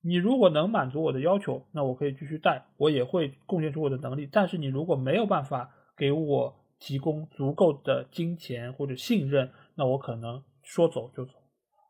[0.01, 4.27] 你如果能满足我的要求，那我可以继续带，我也会贡献出我的能力。
[4.31, 11.33] 但是你如果没有办法给我提供足够的金钱或者信任，那我可能说走就走。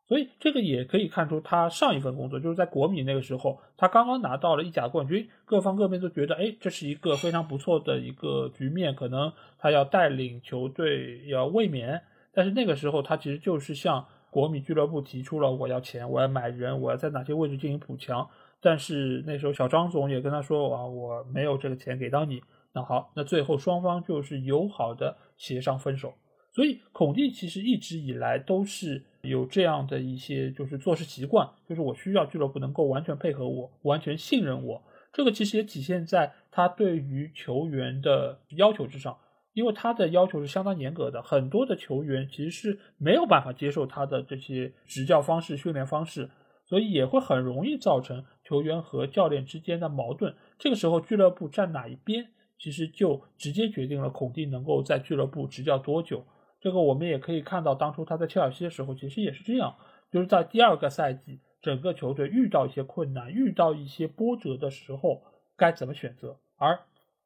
[0.08, 12.00] 所以这个也可以看出，他上一份工作就是在国米那个时候，他刚刚拿到了意甲冠军，各方各面都觉得，哎，这是一个非常不错的一个局面，可能他要带领球队要卫冕。
[12.32, 18.28] 但是那个时候，他其实就是向国米俱乐部提出了，我要钱，我要买人，我要在哪些位置进行补强。
[18.60, 22.40] 但是那时候小张总也跟他说，啊，我没有这个钱给到你。
[22.72, 26.12] 那好，那最后双方就是友好的协商分手。
[26.56, 29.04] 所以孔蒂其实一直以来都是。
[29.22, 34.80] 有这样的一些就是做事习惯，就是我需要俱乐部能够完全配合我，完全信任我。
[35.12, 39.18] 这个其实也体现在他对于球员的要求之上，
[39.52, 46.30] 因为他的要求是相当严格的，很多的球员其实是没有办法接受他的这些执教方式、训练方式，
[46.64, 50.32] 所以也会很容易造成球员和教练之间的矛盾。
[50.56, 52.28] 这个时候俱乐部站哪一边，
[52.60, 56.24] 其实就直接决定了孔蒂能够在俱乐部执教多久。
[56.60, 59.76] 这个我们也可以看到，当初他在切尔西的时候，其实也是这样，
[60.10, 65.22] 就是在第二个赛季，整个球队遇到一些困难、遇到一些波折的时候
[65.56, 66.38] 该怎么选择。
[66.56, 66.78] 而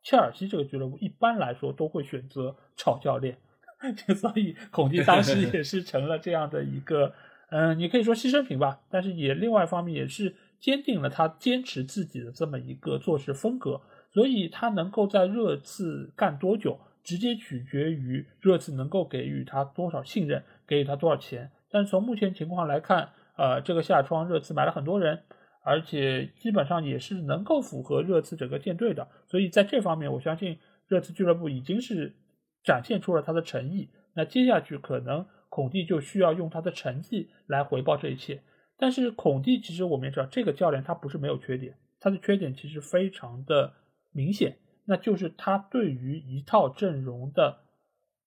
[0.02, 3.38] 切尔西这个俱乐部一般来说都会选择炒教练，
[4.16, 7.12] 所以孔蒂当时也是成了这样的一个，
[7.50, 8.80] 嗯，你可以说牺牲品吧。
[8.90, 13.80] 但是也另外一方面也是坚定了他坚持自己的这么一个做事风格。
[14.12, 21.50] 所以他能够在热刺干多久，直接取决于热刺能够给予他多少信任，给予他多少钱。
[21.70, 25.22] 但从目前情况来看，呃，这个夏窗热刺买了很多人，
[25.62, 29.08] 而且基本上也是能够符合热刺整个舰队的。
[29.28, 32.14] 所以在这方面，我相信热刺俱乐部已经是
[32.62, 33.90] 展现出了他的诚意。
[34.14, 38.42] 那接下去可能孔蒂就需要用他的成绩来回报这一切。
[38.76, 43.74] 但是孔蒂其实我们也知道，这个教练他不是没有缺点，他的缺点其实非常的。
[44.12, 44.56] 明显，
[44.90, 47.60] 那就是他对于一套阵容的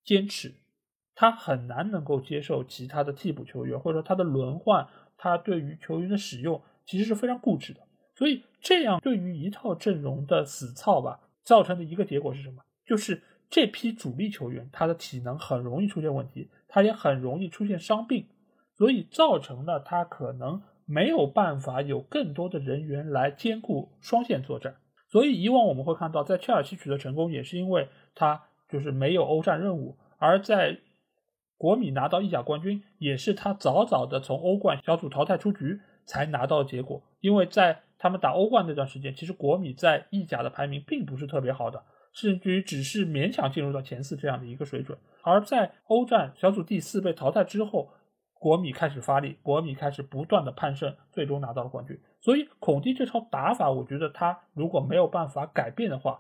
[0.06, 0.54] 坚持，
[1.14, 4.88] 他很难能够接受其他的替补球员，或者说他的轮换，
[5.18, 7.82] 他对于球员的使用其实是非常固执的。
[8.16, 12.64] 所以，这样对于一套阵容的死操吧，造成的一个结果是什么？
[12.86, 18.26] 就是这批主力球员他的体能很容易出现问题，他也很容易出现伤病，
[18.78, 24.78] 所以造成了他可能没有办法有更多的人员来兼顾双线作战。
[25.14, 30.80] 所以以往我们会看到，在切尔西取得成功，也是因为他就是没有欧战任务；而在
[31.56, 37.04] 国米拿到意甲冠军，也是他早早的从欧冠小组淘汰出局才拿到结果。
[37.20, 44.98] 因为在他们打欧冠那段时间，其实国米在意甲的排名并不是特别好的，甚至于只是勉强进入到前四这样的一个水准。
[45.22, 47.92] 而在欧战小组第四被淘汰之后，
[48.44, 51.98] 国米开始发力，国米开始不断的攀升，最终拿到了冠军。
[52.20, 56.20] 所以孔蒂这套打法，我觉得他如果没有办法改变的话，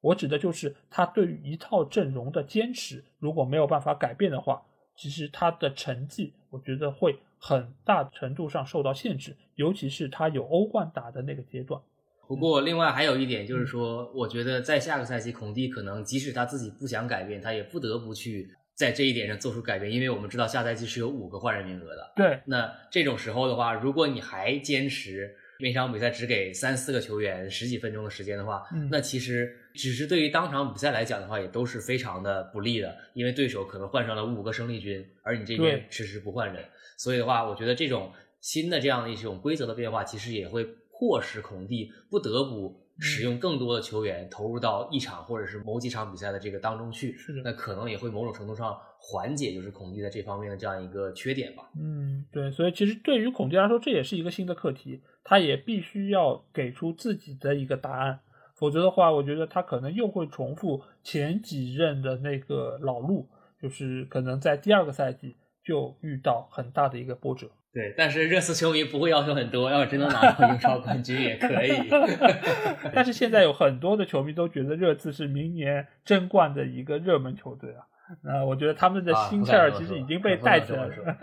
[0.00, 4.60] 我指的就是他对于一套阵容的坚持，如果没有办法改变的话，
[4.96, 11.80] 其实他的成绩，我觉得会很大程度上受到限制，尤其是他有欧冠打的那个阶段。
[12.26, 18.50] 不过，另外还有一点就是说，我觉得在下个赛季，孔蒂可能即使他自己不想改变，他也不得不去。
[18.80, 22.12] 在这一点上做出改变，因为我们知道下赛季是有五个换人名额的。
[22.16, 36.64] 对，那这种时候的话，如果你还坚持每场比赛只给三四个球员十几分钟的时间的话，那其实只是对于当场比赛来讲的话，也都是非常的不利的，因为对手可能换上了五个生力军，而你这边迟迟不换人，
[36.96, 38.10] 所以的话，我觉得这种
[38.40, 42.80] 新的这样的一种规则的变化，其实也会迫使孔蒂不得不。
[43.00, 51.70] 使用更多的球员投入到一场或者是某几场比赛的这个当中去，是那可能也会某种程度上缓解就是孔蒂在这方面的这样一个缺点吧。
[51.78, 58.20] 嗯，对，所以其实对于孔蒂来说，这也是一个新的课题，他也必须要给出自己的一个答案，
[58.54, 63.28] 否则的话，我觉得他可能又会重复前几任的那个老路，
[63.62, 67.50] 就是可能在第二个赛季就遇到很大的一个波折。
[67.72, 71.70] 对，但是热刺球迷不会要求很多，要是真的拿到英超冠军也可以。
[72.92, 77.86] 但是现在有很多的球迷都觉得热刺是明年争冠的一个热门球队啊。
[78.24, 81.16] 那我觉得他们的心气儿其实已经被带起来了。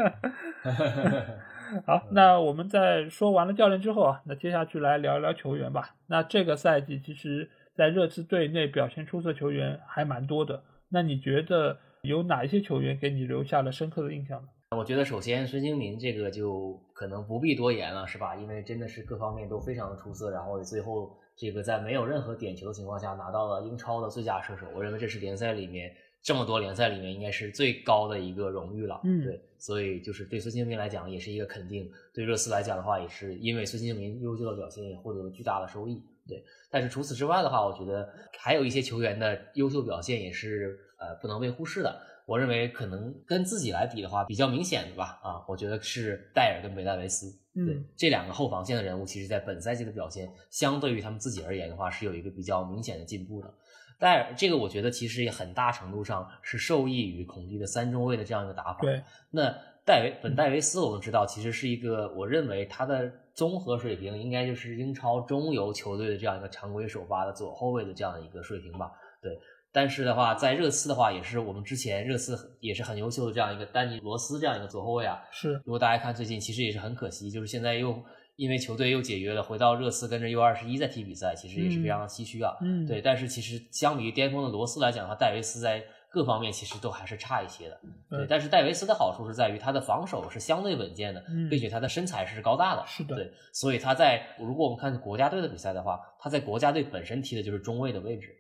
[1.86, 5.96] 好，那我们在说完了教练之后啊，那接下去来聊一聊球员吧。
[6.08, 10.64] 那这个赛季其实，在热刺队内表现出色球员还蛮多的。
[10.88, 14.48] 那你觉得有哪一些球员给你留下了深刻的印象呢？
[14.76, 18.36] 我觉得首先孙兴民这个就可能不必多言了，是吧？
[18.36, 29.00] 因为真的是各方面都非常的出色，然后最后这个在没有任何点球的情况下拿到了英超的最佳射手，我认为这是联赛里面这么多联赛里面应该是最高的一个荣誉了。
[29.06, 36.04] 嗯，对，所以就是对孙兴民来讲也是一个肯定，对热刺来讲的话也是因为孙兴民优秀的表现也获得了巨大的收益。
[36.28, 42.02] 对，但是除此之外的话，我觉得还有一些球员的优秀表现也是呃不能被忽视的。
[42.28, 53.54] 我认为可能跟自己来比的话，比较明显的吧，啊，我觉得是戴尔跟梅戴维斯，对这两个后防线的人物，其实在本赛季的表现，相对于他们自己而言的话，是有一个比较明显的进步的。
[53.98, 58.80] 戴尔这个，我觉得其实也很大程度上是受益于孔蒂的三中卫的这样一个打法。
[58.82, 59.02] 对，
[59.32, 59.50] 那
[59.86, 68.92] 戴维本戴维斯，我们知道其实是一个，我认为他的综合水平应该就是英超中游球队的这样一个常规首发的左后卫的这样的一个水平吧。
[69.22, 69.40] 对。
[69.78, 75.22] 但是的话，在热刺的话，也是我们之前热刺也是很优秀的这样一个丹尼罗斯这样一个左后卫啊。
[75.32, 77.96] 是，如果大家看最近，其实也是很可惜，就是现在又
[78.38, 82.58] 因为球队又解约了，回到热刺跟着 U 二十一在踢比赛，其实也是非常的唏嘘啊。
[82.60, 83.00] 嗯，对。
[83.04, 87.80] 但是其实相比于巅峰的罗斯来讲的话，戴维斯在各方面其实都还是差一些的。
[88.10, 88.26] 对。
[88.28, 92.84] 但是戴维斯的好处是在于他的防守是相对稳健的，并且他的身材是高大的。
[92.88, 93.16] 是的。
[93.16, 93.32] 对。
[93.54, 98.34] 所以他在如果我们看国家队的比赛的话，他在国家队本身踢的就是中卫的位置。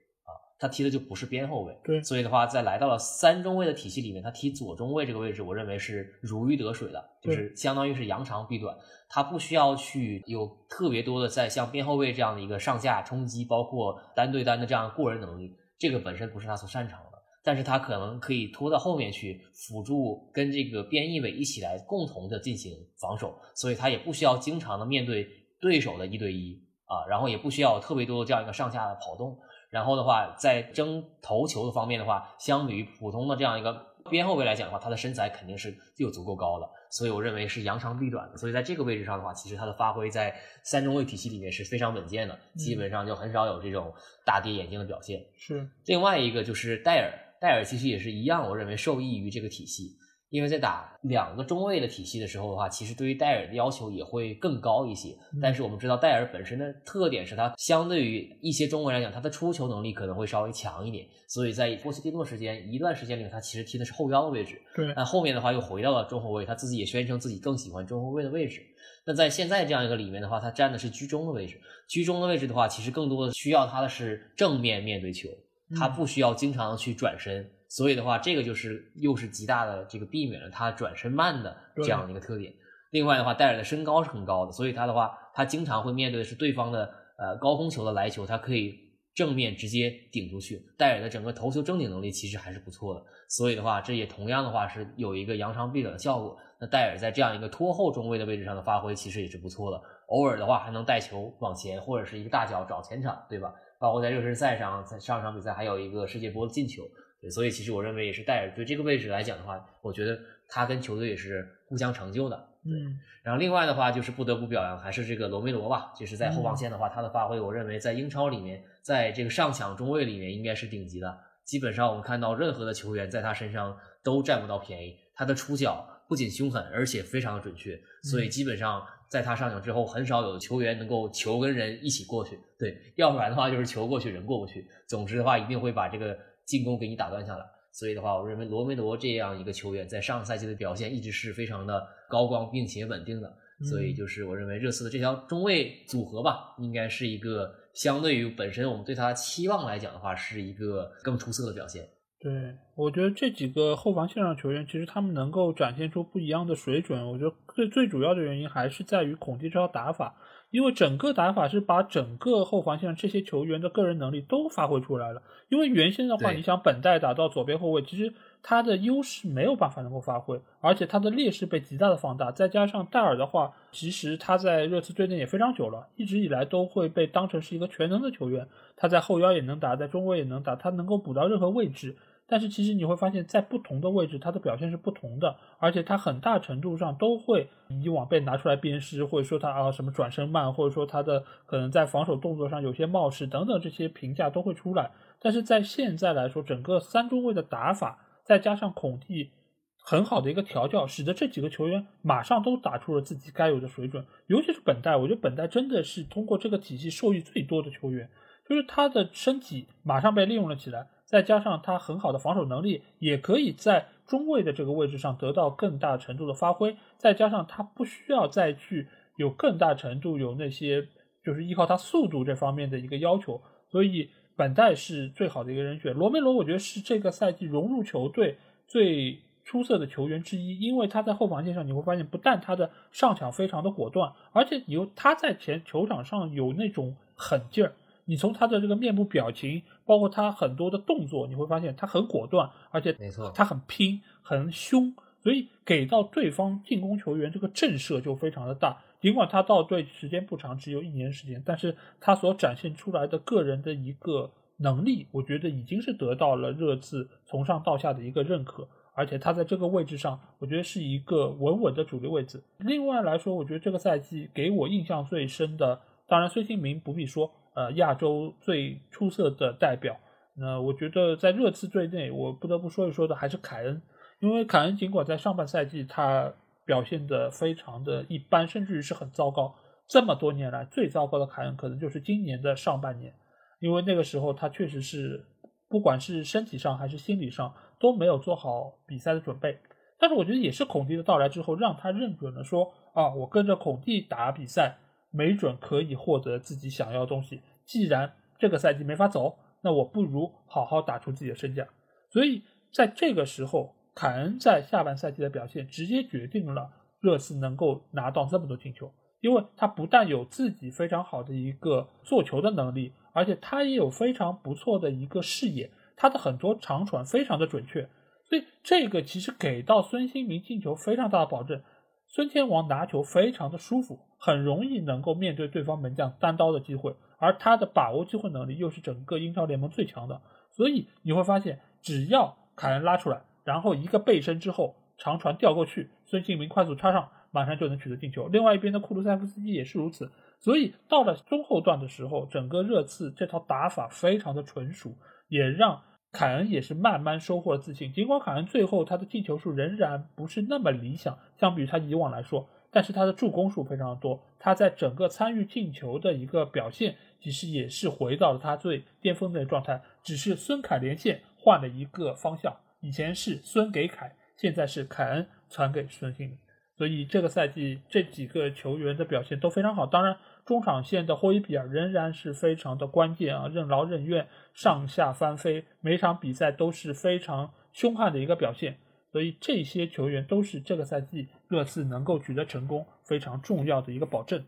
[0.59, 1.77] 他踢的就不是边后卫。
[1.83, 8.75] 对，所以的话，在来到了三中卫的体系里面，他踢左中卫这个位置，我认为是如鱼得水的，就是相当于是扬长避短，
[9.09, 17.07] 他不需要去有特别多的在像边后卫这样的一个上下冲击，包括单对单的这样过人能力，这个本身不是他所擅长的。
[17.43, 25.25] 但是他可能可以拖到后面去辅助跟这个边翼位一起来共同的进行防守，所以他也不需要经常的面对
[25.61, 29.39] 对手的一对一啊，然后也不需要特别多的这样一个上下的跑动，
[29.70, 43.93] 然后的话在争头球的方面的话，相比于普通的这样一个边后卫来讲的话，他的身材肯定是又足够高了，所以我认为是扬长避短的，所以在这个位置上的话，其实他的发挥在三中卫体系里面是非常稳健的，基本上就很少有这种
[44.26, 45.26] 大跌眼镜的表现。
[45.38, 47.11] 是另外一个就是戴尔。
[47.39, 49.95] 戴尔其实也是一样，我认为受益于这个体系，
[50.30, 55.15] 因为在打两个中卫的体系的时候的话，其实对于戴尔的要求也会更高一些。
[55.41, 64.61] 但是我们知道戴尔本身的特点是他相对于一些中卫来讲，他的出球能力可能会稍微强一点，所以在波切蒂诺时间一段时间里，他其实踢的是后腰的位置。
[64.75, 68.61] 对，但后面的话又回到了中后卫，他自己也宣称自己更喜欢中后卫的位置。
[69.05, 71.57] 那在现在这样一个里面的话，他站的是居中的位置，
[71.88, 75.30] 居中的位置的话，其实更多的需要他的是正面面对球，
[75.78, 77.49] 他不需要经常去转身。
[77.70, 82.53] 所以的话，这个就是又是极大的这个避免了他转身慢的这样的一个特点。
[82.91, 88.74] 另外的话，戴尔的身高是很高的，所以他的话，他经常会面对的是对方的呃高空球的来球，他可以
[89.13, 90.65] 正面直接顶出去。
[90.78, 96.38] 戴尔的整个头球正顶能力其实还是不错的，所以的话，这也同样的话是有一个扬长避短的效果。
[96.59, 103.53] 那戴尔在这样一个拖后中卫的位置上的发挥其实也是不错的，偶尔的话还能带球往前，或者是一个大脚找前场，对吧？
[103.78, 106.84] 包括在热身赛上，在上场比赛还有一个世界波的进球。
[107.20, 112.47] 对，所以其实我认为也是戴尔对这个位置来讲的话，我觉得他跟球队也是互相成就的。
[112.63, 121.18] 嗯，然后另外的话就是不得不表扬还是这个罗梅罗吧，就是在后防线的话，他的发挥我认为在英超里面，在这个上抢中卫里面应该是顶级的。
[121.43, 132.38] 基本上我们看到任何的球员在他身上都占不到便宜，他的出脚不仅凶狠，而且非常的准确，所以基本上在他上场之后，很少有球员能够球跟人一起过去。
[132.59, 134.68] 对，要不然的话就是球过去人过不去。
[134.88, 136.15] 总之的话，一定会把这个。
[136.47, 143.31] 进攻给你打断下来，所以的话，我认为罗梅罗这样一个球员在上个赛季的表现一直是非常的高光并且稳定的，
[143.69, 151.85] 所以就是我认为热刺的这条中卫组合吧，应该是一个相对于本身我们对他期望来讲的话，是一个更出色的表现。
[152.19, 152.31] 对，
[152.75, 160.15] 我觉得这几个后防线上球员，其实他们能够展现出不一样的水准，我觉得最最主要的原因还是在于孔蒂这套打法。
[160.49, 165.21] 因为整个打法是把整个后防线上这些球员的个人能力都发挥出来了。
[165.49, 172.31] 因为原先的话，你想本代打到左边后卫，其实他的优势没有办法能够发挥，而且他的劣势被极大的放大。
[172.31, 178.47] 再加上戴尔的话，其实他在热刺队内也非常久了，一直以来都会被当成是一个全能的球员。
[178.75, 181.95] 他在后腰也能打，在中卫也能打，他能够补到任何位置。
[182.30, 194.91] 但是其实你会发现在不同的位置，他的表现是不同的，而且他很大程度上都会以往被拿出来鞭尸，或者说他啊什么转身慢，或者说他的可能在防守动作上有些冒失等等这些评价都会出来。
[195.21, 199.32] 但是在现在来说，整个三中卫的打法，再加上孔蒂
[199.80, 204.05] 很好的一个调教，使得这几个球员马上都打出了自己该有的水准。
[204.28, 208.09] 尤其是本代，我觉得本代真的是通过这个体系受益最多的球员，
[208.49, 210.89] 就是他的身体马上被利用了起来。
[211.07, 216.75] 再加上他很好的防守能力，也可以在中卫的这个位置上得到更大程度的发挥。
[216.97, 220.89] 再加上他不需要再去有更大程度有那些
[221.23, 223.41] 就是依靠他速度这方面的一个要求，
[223.71, 225.93] 所以本代是最好的一个人选。
[225.93, 228.37] 罗梅罗我觉得是这个赛季融入球队
[228.67, 237.71] 最出色的球员之一，因为他在后防线上你会发现，不但他的上抢非常的果断，而且有他在前球场上有那种狠劲儿。
[238.07, 248.81] 你从他的这个面部表情，包括他很多的动作，你会发现他很果断，而且没错，他很拼，很凶，所以给到对方进攻球员这个震慑就非常的大。
[249.01, 258.67] 尽管他到队时间不长，只有一年时间，但是他所展现出来的个人的一个能力，我觉得已经是得到了热刺从上到下的一个认可。
[258.93, 262.41] 而且他在这个位置上，我觉得是一个稳稳的主力位置。
[262.57, 267.31] 另外来说，我觉得这个赛季给我印象最深的，当然孙兴民不必说。
[267.57, 269.97] 呃，亚洲最出色的代表，
[270.35, 273.81] 那我觉得在热刺队内，我不得不说一说的还是凯恩，
[274.19, 276.31] 因为凯恩尽管在上半赛季他
[276.67, 279.55] 表现的非常的一般，甚至于是很糟糕，
[279.87, 283.11] 这么多年来最糟糕的凯恩可能就是今年的上半年，
[283.59, 285.25] 因为那个时候他确实是
[285.67, 289.57] 不管是身体上还是心理上都没有做好比赛的准备，
[289.97, 294.77] 但是我觉得也是孔蒂的到来之后，让他认准了说啊，我跟着孔蒂打比赛。
[295.11, 297.41] 没准可以获得自己想要的东西。
[297.65, 301.67] 既然这个赛季没法走，那我不如好好打出自己的身价。
[302.09, 308.91] 所以在这个时候，凯恩在下半赛季的表现直接决定了热刺能够拿到这么多进球，
[309.21, 317.89] 因为他不但有自己非常好的一个做球的能力，而且他也有非常不错的一个视野，他的很多长传非常的准确。
[318.29, 321.61] 所以这个其实给到孙兴民进球非常大的保证，
[322.07, 338.28] 孙天王拿球非常的舒服，很容易能够面对对方门将单刀的机会，而他的把握机会能力又是整个英超联盟最强的，所以你会发现，只要凯恩拉出来，然后一个背身之后长传调过去，孙兴民快速插上，马上就能取得进球。
[338.28, 344.95] 另外一边的库卢塞夫斯基也是如此，所以到了中后段的时候，整个热刺这套打法非常的纯熟，
[345.28, 345.82] 也让。
[346.13, 359.82] 凯恩也是慢慢收获了自信，尽管凯恩最后他的进球数仍然不是那么理想，相比于他以往来说，但是他的助攻数非常的多，他在整个参与进球的一个表现，其实也是回到了他最巅峰的状态。
[360.03, 366.38] 只是孙凯连线换了一个方向，以前是孙给凯，现在是凯恩传给孙兴慜，
[366.78, 369.86] 所以这个赛季这几个球员的表现都非常好。
[369.86, 370.18] 当然。
[370.47, 378.78] 中场线的霍伊比尔仍然是非常的关键啊，任劳任怨，上下翻飞，每场比赛都是非常凶悍的一个表现。
[379.11, 384.45] 所以这些球员都是这个赛季热刺能够取得成功非常重要的一个保证。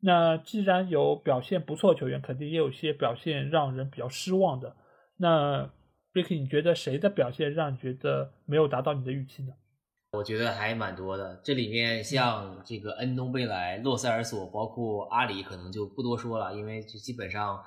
[0.00, 4.76] 那既然有表现不错球员，肯定也有些表现让人比较失望的。
[5.16, 5.70] 那
[6.12, 9.52] Ricky，你觉得谁的表现让你觉得没有达到你的预期呢？
[10.12, 17.58] 我觉得还蛮多的，这里面像这个恩东贝莱、洛塞尔索，包括阿里，可能就不多说了，因为就基本上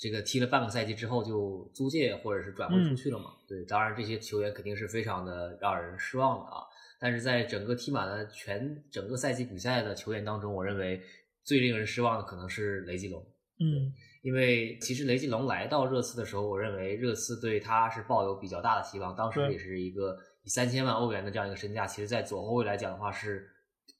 [0.00, 3.32] 这个踢了半个赛季之后就租借或者是转会出去了嘛。
[3.48, 6.62] 对，当然这些球员肯定是非常的让人失望的啊。
[6.98, 11.02] 但是在整个踢满了全整个赛季比赛的球员当中，我认为
[11.44, 13.24] 最令人失望的可能是雷吉隆。
[13.58, 20.16] 嗯，因为其实雷吉隆来到热刺的时候，我认为热刺对他是抱有比较大的希望，当时也是一个。
[20.48, 23.50] 三千万欧元的这样一个身价，其实，在左后卫来讲的话是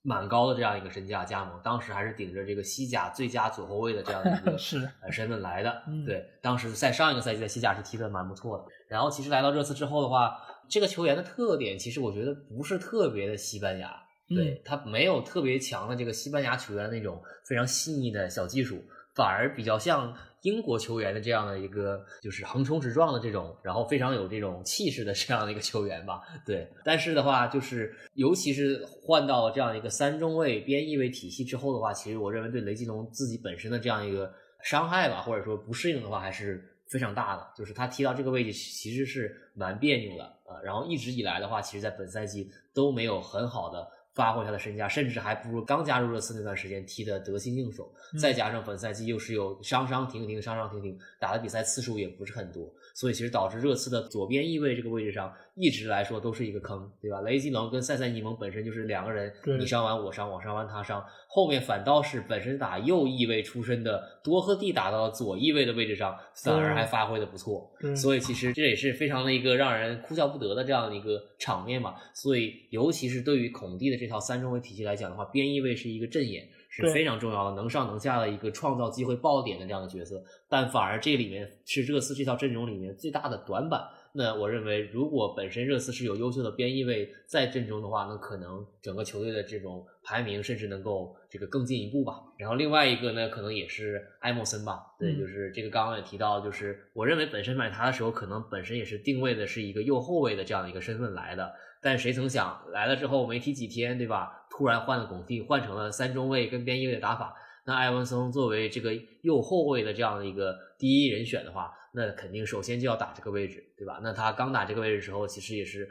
[0.03, 1.61] 蛮高的这样一个身价加盟。
[1.63, 5.83] 当时还是顶着这个西甲最佳左后卫的这样一个 是身份来的。
[6.05, 8.65] 对，当时在上一个赛季在西甲是踢得蛮不错的。
[8.89, 10.37] 然后，其实来到热刺之后的话，
[10.69, 13.95] 这个球员的特点其实我觉得不是特别的西班牙，
[14.29, 18.85] 对他没有特别强的这个西班牙球员那种非常细腻的小技术，
[19.15, 20.15] 反而比较像。
[20.43, 26.69] 英国球员的这样的一个就是横冲直撞的这种，然后非常有这种气势的这样的一个球员吧， 对。
[26.85, 34.33] 但是的话，就是尤其是换到这样一个三中卫边翼卫体系之后的话，其实我认为对雷吉隆自己本身的这样一个
[34.63, 37.47] 伤害吧，或者说不适应的话，还是非常大的。
[37.57, 40.61] 就是他踢到这个位置其实是蛮别扭的啊。
[40.63, 43.89] 然后一直以来的话，其实在本赛季都没有很好的。
[44.17, 47.93] 发挥他的身价，甚至还不如刚加入热刺那段时间踢得得心应手。
[48.19, 52.67] 再加上本赛季又是有伤伤停停、伤伤停停，打的比赛次数也不是很多，
[52.97, 57.21] 所以其实导致热刺的左边翼位这个位置上一直来说都是一个坑，对吧？
[57.21, 61.05] 雷吉隆跟塞塞尼蒙本身就是两个人，你伤完我伤，我伤完他伤。
[61.29, 67.71] 后面反倒是本身打右翼位出身的多赫蒂打到了左翼位的位置上，反而还发挥的不错。
[67.95, 71.97] 所以其实这也是非常的一个让人哭笑不得的这样的一个场面嘛。
[72.15, 80.23] 所以尤其是对于孔蒂的这套三中卫体系来讲的话，边翼位是一个阵眼是非常重要的，能上能下的一个创造机会爆点的这样的角色。
[80.49, 83.81] 但反而这里面是热刺这套阵容里面最大的短板。
[84.19, 92.23] 那我认为，如果本身热刺是有优秀的边翼位在阵中的话，那可能整个球队的这种排名甚至能够这个更进一步吧。
[92.39, 94.87] 然后另外一个呢，可能也是埃莫森吧。
[94.99, 101.53] 对，就是这个刚刚也提到，就是我认为本身买他的时候，可能本身也是定位的是一个右后卫的这样的一个身份来的。
[101.83, 104.46] 但谁曾想来了之后没踢几天，对吧？
[104.57, 107.35] 突然换了拱替，换成了三中卫跟边翼位的打法。
[107.67, 114.01] 那埃文森作为这个右后卫的这样的一个第一人选的话，那肯定首先就要打这个位置，对吧？
[114.03, 115.89] 那他刚打这个位置的时候，其实也是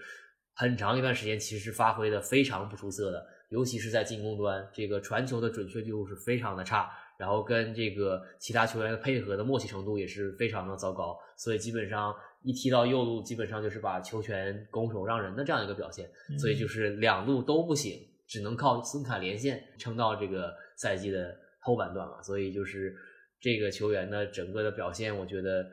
[0.53, 6.89] 很长一段时间，其实是发挥的非常不出色的，尤其是在进攻端，这个传球的准确度是非常的差，
[7.19, 16.09] 然后跟这个其他球员的配合的默契程度也是非常的糟糕，所以基本上一踢到右路，基本上就是把球权拱手让人的这样一个表现，
[16.39, 22.95] 所以就是两路都不行，只能靠孙卡连线撑到这个赛季的后半段嘛，所以就是
[23.39, 25.65] 这个球员的整个的表现，我觉得。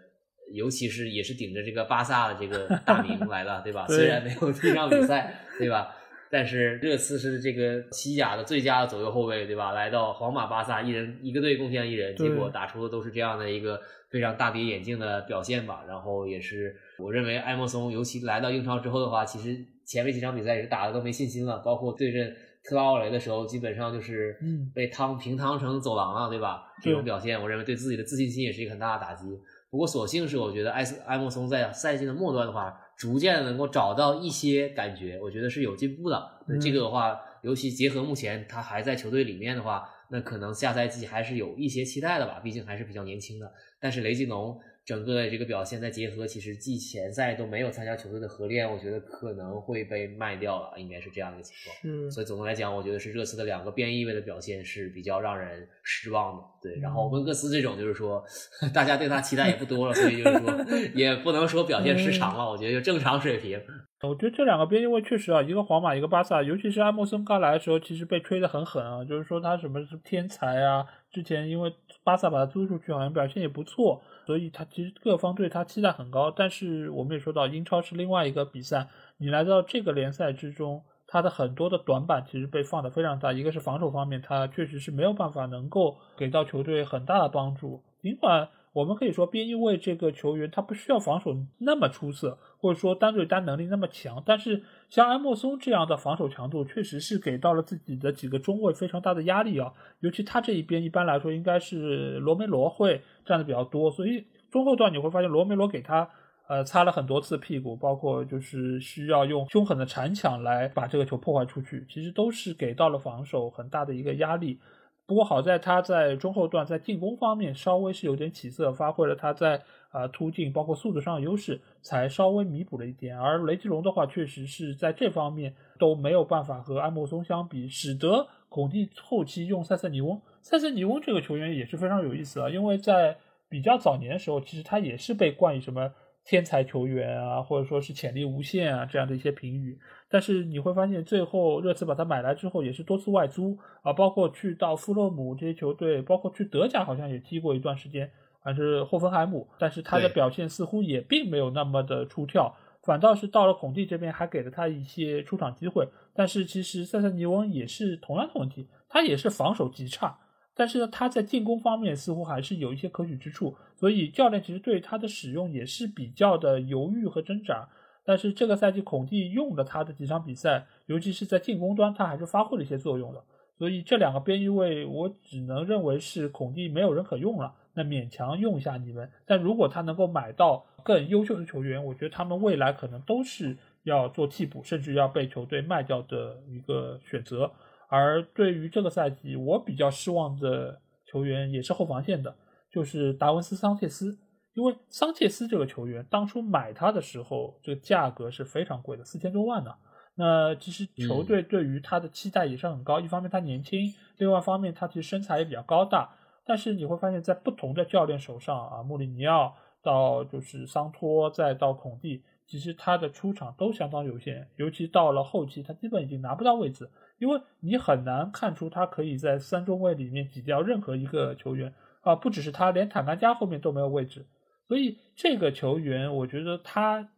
[0.52, 3.86] 尤其是也是顶着这个巴萨的这个大名 来的，对吧？
[3.86, 5.94] 虽然没有踢上比赛，对吧？
[6.30, 9.72] 但是热刺是这个西甲的最佳的左右后卫，对吧？
[9.72, 13.80] 来到皇马、巴萨，一人一个队贡献一人，结果打出的都是这样的一个
[14.10, 15.84] 非常大跌眼镜的表现吧。
[15.88, 22.34] 然后也是我认为埃莫松，尤其来到英超之后的话，其实前面几场比赛也是打的都没信心了，包括对阵
[22.64, 24.38] 特拉奥雷的时候，基本上就是
[24.74, 26.62] 被汤平汤成走廊了，对吧？
[26.82, 29.26] 这种表现，我认为对自己的自信心也是一个很大的打击。
[29.70, 36.30] 不过所幸是，我觉得埃斯埃莫松在赛季的末端的话，逐渐能够找到一些感觉，我觉得是有进步的。
[36.46, 43.52] 那这个的话，尤其结合目前他还在球队里面的话，那可能下赛季还是有一些期待的吧，毕竟还是比较年轻的。
[43.80, 44.60] 但是雷吉隆。
[44.84, 51.76] 整个这个表现再结合，其实季前赛都没有参加球队的合练，我觉得可能会被卖掉了，应该是这样一个情况。
[51.84, 56.42] 嗯，所以总的来讲，我觉得是热刺的两个边翼位的表现是比较让人失望的。
[56.60, 58.24] 对，然后温克斯这种就是说，
[58.74, 60.64] 大家对他期待也不多了，所以就是说
[60.94, 63.60] 也不能说表现失常了，我觉得就正常水平。
[64.02, 71.72] 我觉得这两个边翼位确实啊，一个皇马，一个巴萨，尤其是埃莫森刚来的时候，其实被吹得很狠啊，就是说他什么是天才啊，之前因为
[72.02, 74.02] 巴萨把他租出去，好像表现也不错。
[74.24, 78.88] 所以他其实各方对他期待很高，但是我们也说到英超是另外一个比赛，
[79.18, 83.32] 你来到这个联赛之中，他的很多的短板其实被放的非常大。
[83.32, 88.48] 一个是防守方面，他确实是没有办法能够给到球队很大的帮助，尽管。
[88.72, 99.70] 我们可以说，边翼位这个球员他不需要防守那么出色，或者说单对单能力那么强，但是像埃莫松这样的防守强度，确实是给到了自己的几个中卫非常大的压力啊。
[100.00, 106.08] 尤其他这一边，一般来说应该是罗梅罗会占的比较多，所以中后段你会发现罗梅罗给他
[106.48, 114.58] 呃擦了很多次屁股，包括就是需要用凶狠的铲抢来把这个球破坏出去，其实都是给到了防守很大的一个压力。
[115.06, 123.18] 不过好在他在中后段在进攻方面稍微是有点起色，发挥了他在啊突进包括速度上的优势，才稍微弥补了一点。
[123.18, 130.20] 而雷吉隆的话，确实是在这方面都没有办法和埃莫松相比，使得孔蒂后期用塞瑟尼翁。
[130.40, 133.18] 塞瑟尼翁这个球员也是非常有意思啊，因为在
[133.48, 135.92] 比较早年的时候，其实他也是被冠以什么。
[136.24, 139.78] 天才球员啊，或者说是潜力无限啊，这样的一些评语。
[140.08, 149.48] 但是你会发现，最后热刺把他买来之后，也是多次外租啊，包括去到富勒姆这些球队，包括去德甲好像也踢过一段时间，还是霍芬海姆。
[149.58, 155.88] 但是他的表现似乎也并没有那么的出挑，反倒是到了孔蒂这边，还给了他一些出场机会。
[156.14, 160.18] 但是其实塞塞尼翁也是同样的问题，他也是防守极差。
[160.54, 167.68] 但是呢，他在进攻方面似乎还是有一些可取之处，所以教练其实对他的使用也是比较的犹豫和挣扎。
[168.04, 173.22] 但是这个赛季孔蒂用了他的几场比赛，尤其是在进攻端，他还是发挥了一些作用的。
[173.56, 179.08] 所以这两个边翼位，我只能认为是孔蒂没有人可用了，那勉强用一下你们。
[179.24, 187.52] 但如果他能够买到更优秀的球员，我觉得他们未来可能都是要做替补，甚至要被球队卖掉的一个选择。
[187.92, 192.34] 而对于这个赛季，我比较失望的球员也是后防线的，
[192.72, 194.18] 就是达文斯·桑切斯。
[194.54, 199.74] 因为桑切斯这个球员当初买他的时候，这个价格是非常贵的，四千多万呢。
[200.14, 206.10] 那其实球队对于他的期待也是很高，一方面他年轻，另外一方面他其实身材也比较高大。
[206.46, 216.90] 但是你会发现在不同的教练手上啊，穆里尼奥到就是桑托，再到孔蒂，其实他的出场都相当有限，尤其到了后期，他基本已经拿不到位置。
[217.18, 224.26] 因为你很难看出他可以在三中卫里面挤掉任何一个球员啊，不只是他，连坦甘加后面都没有位置。
[224.66, 227.10] 所以这个球员，我觉得他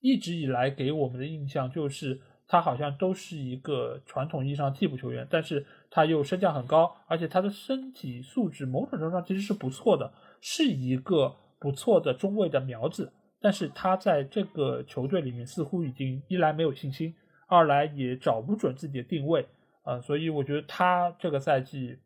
[0.00, 13.12] 一直以来给我们的印象就是他好像都是一个传统意义上替补球员，但是他又身价很高，而且他的身体素质某种程度上其实是不错的，是一个不错的中卫的苗子。
[13.42, 17.14] 但是他在这个球队里面似乎已经一来没有信心。
[17.48, 19.46] 二来也找不准自己的定位
[19.82, 21.98] 啊，所以我觉得他这个赛季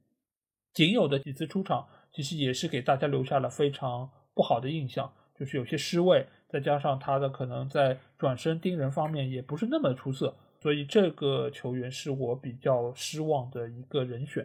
[0.72, 5.08] 仅有的几次出场，其实也是给大家留下了非常不好的印象，
[5.38, 14.44] 就是有些失位，再加上他的可能在转身盯人方面也不是那么出色，所以这个球员是我比较失望的一个人选。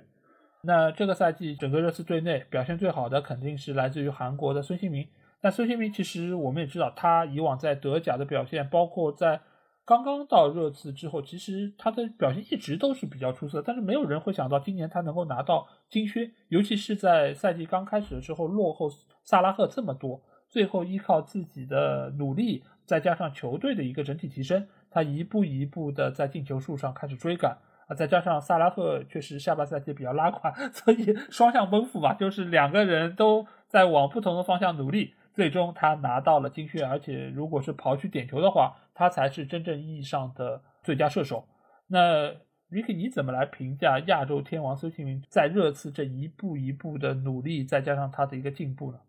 [0.62, 5.08] 那这个赛季整个热刺队内表现最好的肯定是来自于韩国的孙兴民。
[5.42, 9.42] 但孙兴民其实我们也知道，他以往在德甲的表现，包括在
[9.84, 18.88] 刚刚到热刺之后，其实他的表现一直都是比较出色，但是没有人会想到今年他能够拿到金靴，尤其是在赛季刚开始的时候落后
[19.24, 27.58] 萨拉赫这么多，最后依靠自己的努力，再加上球队的一个整体提升，他一步一步的在进球数上开始追赶
[27.88, 35.16] 啊，再加上萨拉赫确实下半赛季比较拉垮， 所以双向奔赴吧，就是两个人都在往不同的方向努力。
[35.34, 41.48] 最终他拿到了金靴，而且如果是刨去点球的话，他才是真正意义上的最佳射手。
[41.88, 42.30] 那
[42.70, 49.00] Ricky，你怎么来评价亚洲天王孙兴民在热刺这一步一步的努力，再加上他的一个进步呢？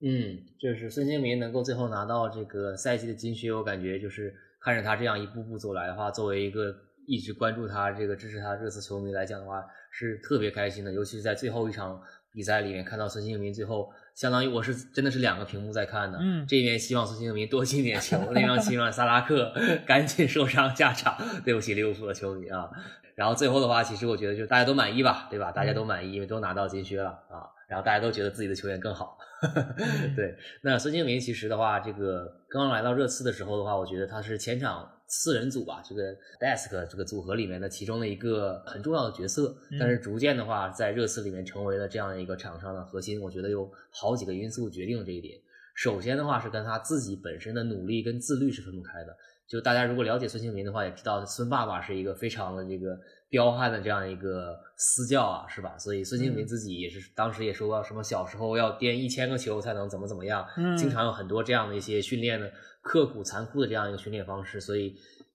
[0.00, 6.74] 嗯，就是孙兴民能够最后拿到这个赛季的金靴，我感觉就是看着他这样一步步走来的话，作为一个
[7.06, 12.00] 一直关注他、这个支持他热刺球迷来讲的话，是特别开心的，尤其是在最后一场。
[12.34, 16.18] 比赛里面看到孙兴民最后，相当于我是真的是两个屏幕在看的。
[16.20, 19.52] 嗯，这边希望孙兴民多进点球，那边希望萨拉克
[19.84, 21.16] 赶紧受伤下场。
[21.44, 22.70] 对不起利物浦的球迷啊。
[23.16, 25.50] 然后最后的话，其实我觉得就大家都满意吧，对吧？
[25.52, 27.42] 大家都满意，因为都拿到金靴了啊。
[27.68, 29.18] 然后大家都觉得自己的球员更好。
[30.16, 34.88] 对，那孙兴民其实的话，这个刚刚来到热刺的时候的话，我觉得他是前场。
[35.16, 43.20] 四人组吧，这个 desk 这个组合里面的其中的一个很重要的角色，但是逐渐的话，在热刺里面成为了这样的一个场上的核心。
[43.20, 45.38] 我觉得有好几个因素决定了这一点。
[45.76, 49.16] 首先的话是跟他自己本身的努力跟自律是分不开的。
[49.46, 55.78] 就大家如果了解孙兴民的话，也知道孙爸爸是一个非常的这个彪悍的这样一个私教啊，是吧？
[55.78, 60.44] 所以孙兴民自己也是当时也说过，什么小时候要颠一千个球才能怎么怎么样，
[60.76, 62.50] 经常有很多这样的一些训练的。
[62.84, 64.94] 刻苦残酷的这样一个训练方式，所以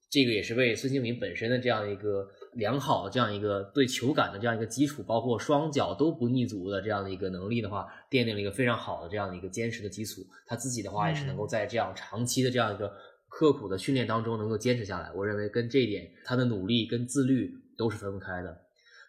[0.09, 10.21] 这个也是为孙兴民本身的这样一个良好的这样一个对球感的这样一个基础，包括双脚都不逆足的这样的一个能力的话，奠定了一个非常好的这样的一个坚实的基础。
[10.45, 12.91] 他自己的话也是能够在这样长期的这样一个
[13.27, 15.11] 刻苦的训练当中能够坚持下来。
[15.13, 18.55] 我认为跟这一点他的努力跟自律都是分不开的。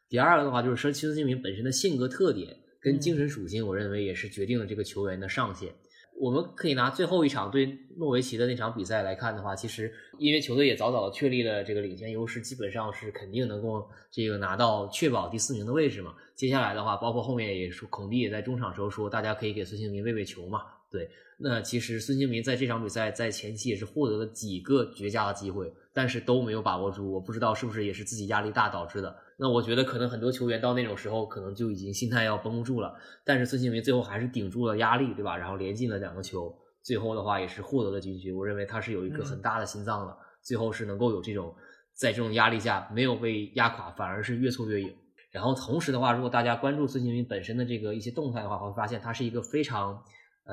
[0.09, 5.73] 第二个的话就是孙兴民本身的性格特点跟精神属性，我认为也是决定了这个球员的上限。
[6.21, 16.15] 我们可以拿最后一场对诺维奇的那场比赛来看的话，其实因为球队也早早的确立了这个领先优势，基本上是肯定能够这个拿到确保第四名的位置嘛。
[16.35, 20.61] 接下来的话，包括后面也说孔蒂也在中场时候说，大家可以给孙兴民喂喂球嘛。
[20.91, 27.11] 对，那其实孙兴民在这场比赛在前期也是获得了几个绝佳的机会，但是都没有把握住。
[27.11, 29.17] 我不知道是不是也是自己压力大导致的。
[29.41, 32.95] 那我觉得可能很多球员到那种时候可能就已经心态要绷不住了。
[33.25, 35.35] 但是孙兴民最后还是顶住了压力，对吧？
[35.35, 38.37] 然后连进了两个球，最后的话也是获得了进球。
[38.37, 41.55] 我认为他是有一个很大的心脏的，最后是能够有这种
[41.95, 44.91] 在这种压力下没有被压垮，反而是越挫越勇。
[45.31, 50.03] 然后同时的话，如果大家关注孙兴民本身的这个一些动态的话，会发现他是一个非常。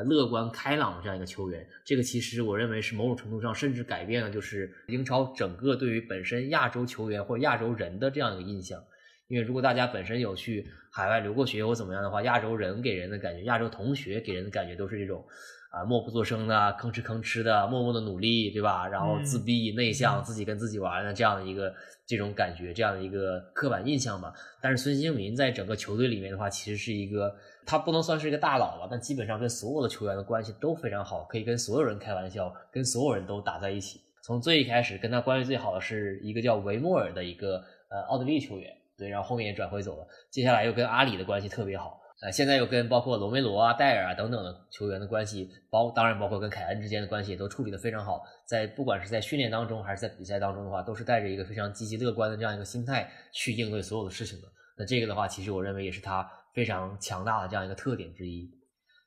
[0.03, 8.83] 乐观开朗的这样一个球员，这个其实我认为是某种程度上甚至改变了就是英超整个对于本身亚洲球员或亚洲人的这样一个印象。
[9.27, 15.25] 因为如果大家本身有去海外留过学或怎么样的话，亚洲人给人的感觉，亚洲同学给人的感觉都是这种
[15.71, 18.87] 啊默不作声的、吭哧吭哧的、默默的努力，对吧？
[18.87, 21.73] 然后自闭内向、自己跟自己玩的这样的一个
[22.05, 24.33] 这种感觉，这样的一个刻板印象吧。
[24.61, 27.35] 但是孙兴民在整个球队里面的话，其实是一个。
[27.69, 33.99] 他不能算是一个大佬吧，但基本上跟所有的球员的关系都非常好，可以跟所有人开玩笑，跟所有人都打在一起。
[34.23, 40.07] 从最一开始跟他关系最好的是一个叫维莫尔的一个呃奥地利球员，对，然后后面也转会走了。
[40.31, 48.21] 接下来又跟阿里的关系特别好，呃，现在又跟包括罗梅罗啊、戴尔啊等等的球员的关系，包当然包括跟凯恩之间的关系也都处理的非常好。
[48.47, 54.47] 在不管是在训练当中还是在比赛当中的话，都是带着一个非常积极乐观的这样一个心态去应对所有的事情的。
[54.77, 56.27] 那这个的话，其实我认为也是他。
[56.53, 58.49] 非常强大的这样一个特点之一。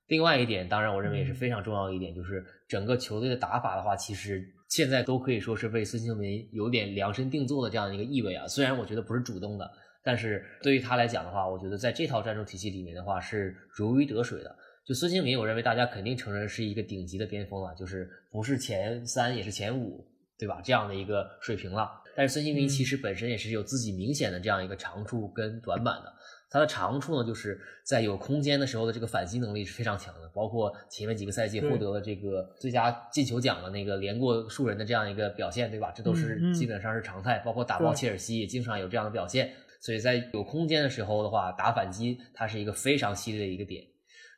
[0.06, 8.46] 另外一点，当然我认为也是非常重要的一点，就是整个球队的打法的话，其实现在都可以说是为孙兴民有点量身定做的这样一个意味啊。
[8.46, 9.68] 虽然我觉得不是主动的，
[10.02, 14.56] 但是对于他来讲的话，我觉得在这套战术体系里面的话是如鱼得水的。
[14.86, 20.04] 就孙兴民，我认为大家肯定承认是一个顶级的边锋了，就是不是前三也是前五，
[20.38, 20.60] 对吧？
[20.64, 21.88] 这样的一个水平了。
[22.16, 26.12] 但是孙兴民其实本身也是有自己明显的这样一个长处跟短板的。
[26.50, 35.92] 他的长处呢，就是在有空间的时候的这个反击能力是非常强的，包括前面几个赛季获得了这个最佳进球奖的那个连过数人的这样一个表现，对吧？
[35.94, 39.52] 这都是基本上是常态，包括打爆切尔西也经常有这样的表现。
[39.80, 43.82] 所以在有空间的时候的话，打反击它是一个非常犀利的一个点。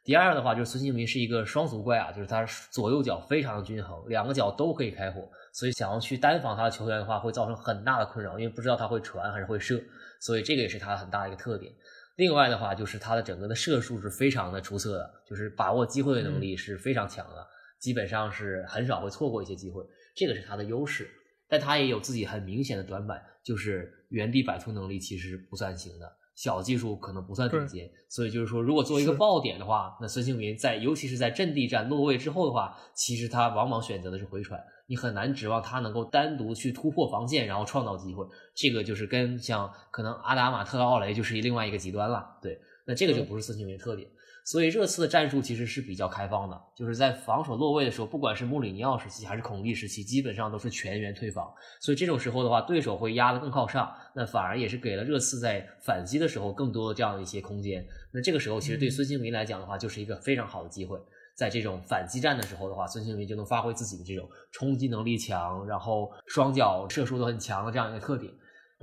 [0.05, 9.81] 第二的话，就是孙兴民是一个双足怪啊，就是他左右脚非常的均衡，两个脚都可以开火，所以想要去单防他的球员的话，会造成很大的困扰，因为不知道他会传还是会射，
[10.20, 11.73] 所以这个也是他很大的一个特点。
[12.16, 17.47] 另外的话，就是他的整个的射术是非常的出色的，就是把握机会的能力是非常强的，
[17.78, 19.85] 基本上是很少会错过一些机会，
[20.16, 21.09] 这个是他的优势。
[21.52, 27.90] 但他也有自己很明显的短板，就是原地摆脱能力其实不算行的，小技术可能不算顶尖。
[28.08, 34.58] 所以就是说，如果作为一个爆点的话，那孙兴民在尤其是在阵地战落位之后的话，其实他往往选择的是回传。
[34.86, 38.26] 你很难指望他能够单独去突破防线，然后创造机会。
[38.54, 42.24] 这个就是跟像可能阿达马特奥雷就是另外一个极端了。
[42.40, 44.08] 对，那这个就不是孙兴民特点。
[44.44, 51.48] 所以热刺的战术其实是比较开放的，就是在防守落位的时候，不管是穆里尼奥时期还是孔蒂时期，基本上都是全员退防。
[51.81, 57.86] 所以这种时候的话，对手会压得更靠上，那反而也是给了热刺在反击的时候更多的这样的一些空间。
[58.12, 60.98] 那这个时候其实对孙兴民来讲的话，就是一个非常好的机会。
[61.35, 68.31] 在这种反击战的时候的话，孙兴民就能发挥自己的这种冲击能力强，然后双脚射术都很强的这样一个特点。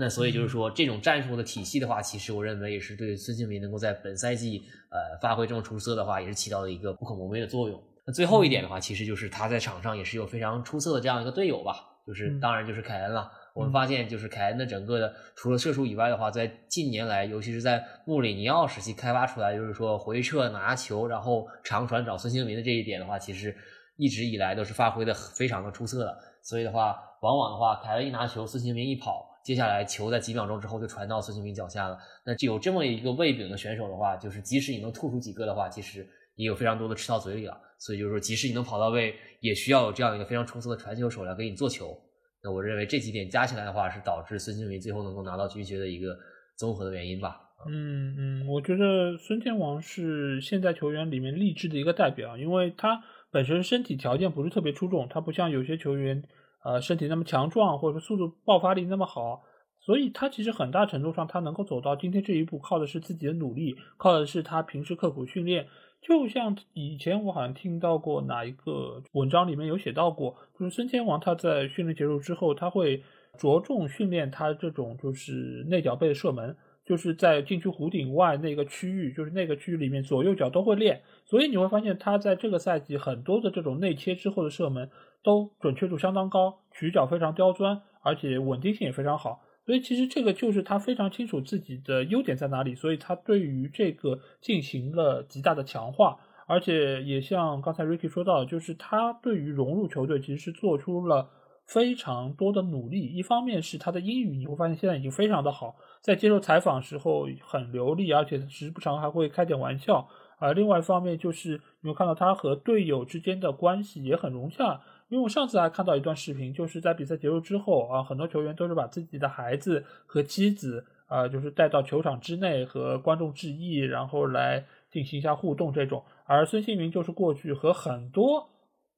[0.02, 7.78] 那所以就是说，这种战术的体系的话，其实我认为也是对孙兴民能够在本赛季呃发挥这么出色的话，也是起到了一个不可磨灭的作用。
[8.06, 11.76] 那最后一点的话，其实就是他在场上也是有非常出色的这样一个队友吧，
[12.08, 13.30] 就是当然就是凯恩了。
[13.54, 23.54] 我们发现，就是凯恩的整个的除了射术以外的话，在近年来，尤其是在穆里尼奥时期开发出来，就是说回撤拿球，然后长传找孙兴民的这一点的话，其实
[23.98, 26.18] 一直以来都是发挥的非常的出色的。
[26.42, 31.98] 所以的话，往往的话，凯恩一拿球，孙兴民一跑，接下来球在几秒钟之后就传到孙兴民脚下了。
[32.26, 37.60] 那有这么一个胃饼的选手的话，就是即使你能吐出几个的话，其实也有非常多的吃到嘴里了。
[37.80, 41.98] 所以就是说，即使你能跑到位，也需要有这样一个非常出色的传球手来给你做球。
[42.44, 46.18] 那我认为这几点加起来的话，是导致孙兴民最后能够拿到拒绝的一个
[46.58, 47.40] 综合的原因吧。
[47.68, 56.24] 嗯嗯，我觉得孙天王是现在球员里面励志的一个代表，因为他本身身体条件不是特别出众，他不像有些球员，
[56.64, 59.44] 呃，身体那么强壮，或者说速度爆发力那么好，
[59.80, 65.68] 所以他其实很大程度上他能够走到今天这一步，靠的是自己的努力，靠的是他平时刻苦训练。
[66.02, 73.04] 就像以前我好像听到过哪一个文章里面有写到过，就是孙天王他在训练结束之后，他会
[73.38, 76.56] 着重训练他这种就是内脚背的射门，
[76.86, 84.90] 就是在禁区弧顶外那个区域，就是那个区域里面左右脚都会练，所以你会发现他在这个赛季很多的这种内切之后的射门
[85.24, 89.42] 都准确度相当高，曲角非常刁钻，而且稳定性也非常好。
[89.66, 96.18] 所以其实这个就是他非常清楚自己的优点在哪里，所以他对于这个进行了极大的强化，
[96.48, 101.30] 而且也像刚才 Ricky 说到，就是他对于融入球队其实是做出了
[101.68, 103.14] 非常多的努力。
[103.14, 110.08] 一方面是他的英语，你会发现现在已经非常的好，在接受采访时候很流利，而且时不常还会开点玩笑。
[110.40, 114.82] 而另外一方面就是你会看到他和队友之间的关系也很融洽。
[115.10, 126.04] 因为我上次还看到一段视频，就是在比赛结束之后啊，很多球员都是把自己的孩子和妻子啊，就是带到球场之内和观众致意，然后来进行一下互动这种。
[126.26, 128.48] 而孙兴民就是过去和很多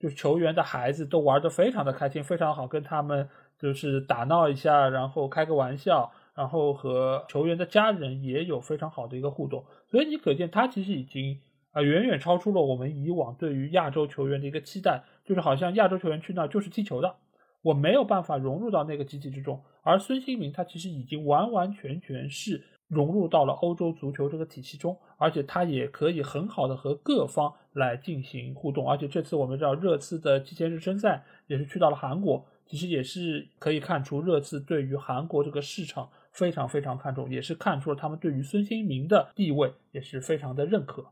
[0.02, 9.64] 就是球员的孩子都玩得非常的开心，非常好，跟他们就是打闹一下，然后开个玩笑，然后和球员的家人也有非常好的一个互动。
[9.90, 11.40] 所以你可见他其实已经
[11.72, 15.04] 啊远远超出了我们以往对于亚洲球员的一个期待。
[15.26, 17.16] 就是好像亚洲球员去那就是踢球的，
[17.62, 19.64] 我没有办法融入到那个集体之中。
[19.84, 28.90] 而孙兴民他其实已经完完全全是融入到了欧洲足球这个体系中，而且他也可以很好的和各方来进行互动。
[28.90, 41.06] 而且这次我们知道热刺的季前热身赛也是去到了韩国，其实也是可以看出热刺对于韩国这个市场非常非常看重，也是看出了他们对于孙兴民的地位也是非常的认可。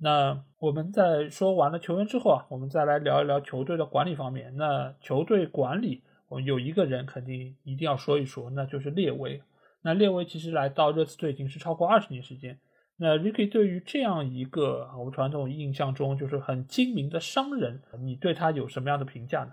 [0.00, 4.56] 那我们在说完了球员之后啊，我们再来聊一聊球队的管理方面。
[4.56, 9.42] 那球队管理，我们有一个人肯定一定要说一说，那就是列维。
[9.82, 12.58] 那列维其实来到热刺队已经是超过二十年时间。
[12.96, 19.52] 那 Ricky 对于这样一个我们传统印象中就是很精明的商人，你对他有什么样的评价呢？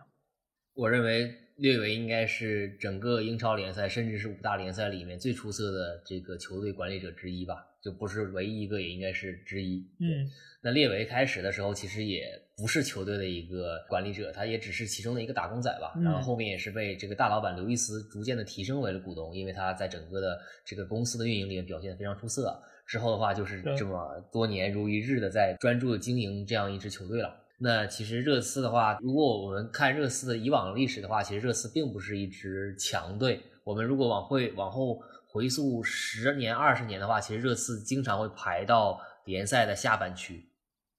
[0.74, 7.66] 我认为列维应该是整个英超联赛，甚至是五大联赛里面最出色的这个球队管理者之一吧。
[7.82, 9.88] 就不是唯一一个，也应该是之一。
[10.00, 10.28] 嗯，
[10.60, 12.24] 那列维开始的时候其实也
[12.58, 15.94] 不是球队的一个管理者，他也只是其中的一个打工仔吧。
[16.04, 22.60] 然后后面也是被这个大老板刘易斯逐渐的提升为了股东，因为他在整个的这个公司的运营里面表现非常出色。
[22.88, 27.36] 之后的话就是这么多年如一日的在专注的经营这样一支球队了。
[27.60, 33.42] 那其实热刺的话，如果我们看热刺的以往历史的话，其实热刺并不是一支强队。
[33.64, 35.02] 我们如果往会往后。
[35.28, 40.50] 回溯十年、二十年的话，其实热刺经常会排到联赛的下半区，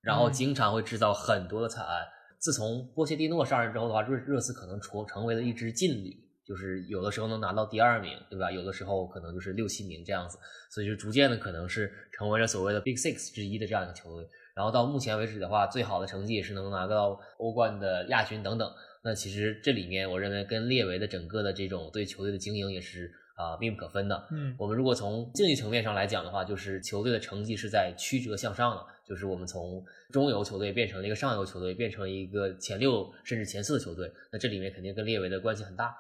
[0.02, 2.04] 然后经常会制造很多的惨案。
[2.38, 6.14] 自从波切蒂诺上任之后的话，热热刺可能成成为了一支劲旅，
[6.46, 8.52] 就是有的时候能拿到第二名，对吧？
[8.52, 10.36] 有的时候可能就是六七名这样子，
[10.70, 14.28] 所以就逐渐的可能是成为了所谓的 Big Six 之一的这样一个球队。
[14.56, 18.68] 然后到目前为止的话，最好的成绩也是能拿到欧冠的亚军等等。
[19.04, 23.12] 那其实这里面，我认为跟列维的整个的这种对球队的经营也是。
[23.36, 24.26] 啊，密不可分的。
[24.30, 34.10] 嗯，我们如果从竞技层面上来讲的话，就是球队的成绩是在曲折向上的，就是我们从中游球队变成了一个上游球队，变成了一个前六甚至前四的球队。
[34.32, 35.94] 那这里面肯定跟列维的关系很大。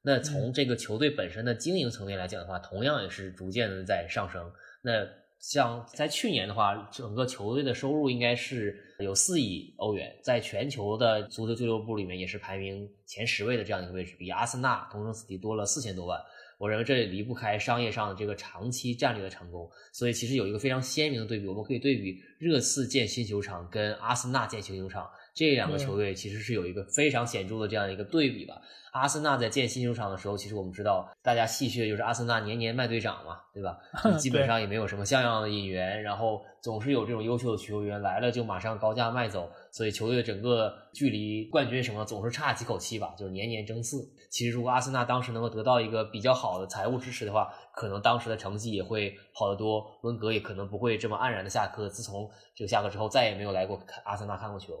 [0.00, 4.50] 那从这个球队本身的经营层面来讲的话，同样也是逐渐的在上升。
[4.80, 5.06] 那
[5.40, 16.20] 像在去年的话，整个球队的收入应该是有四亿欧元，在全球的足球俱乐部里面也是排名前十位的这样一个位置，比阿森纳同城死敌多了四千多万。
[16.58, 25.08] 我认为这也离不开商业上的这个长期战略的成功，所以其实有一个非常鲜明的对比，我们可以对比热刺建新球场跟阿森纳建新球场
[25.38, 28.60] 这两个球队其实是有一个非常显著的这样一个对比吧。
[28.90, 33.78] 阿森纳在建新球场的时候，其实我们知道，大家戏谑就是阿森纳年年卖队长嘛，对吧？
[34.18, 44.10] 基本上也没有什么像样的引援，然后总是有这种优秀的球员来了就马上高价卖走，所以球队的整个距离冠军什么总是差几口气吧，就是年年争四。
[44.30, 51.88] 其实如果阿森纳当时能够得到一个比较好的财务支持的话，可能当时的成绩也会好得多，温格也可能不会这么黯然的下课。
[51.88, 54.74] 自从这个下课之后，再也没有来过看阿森纳看过球。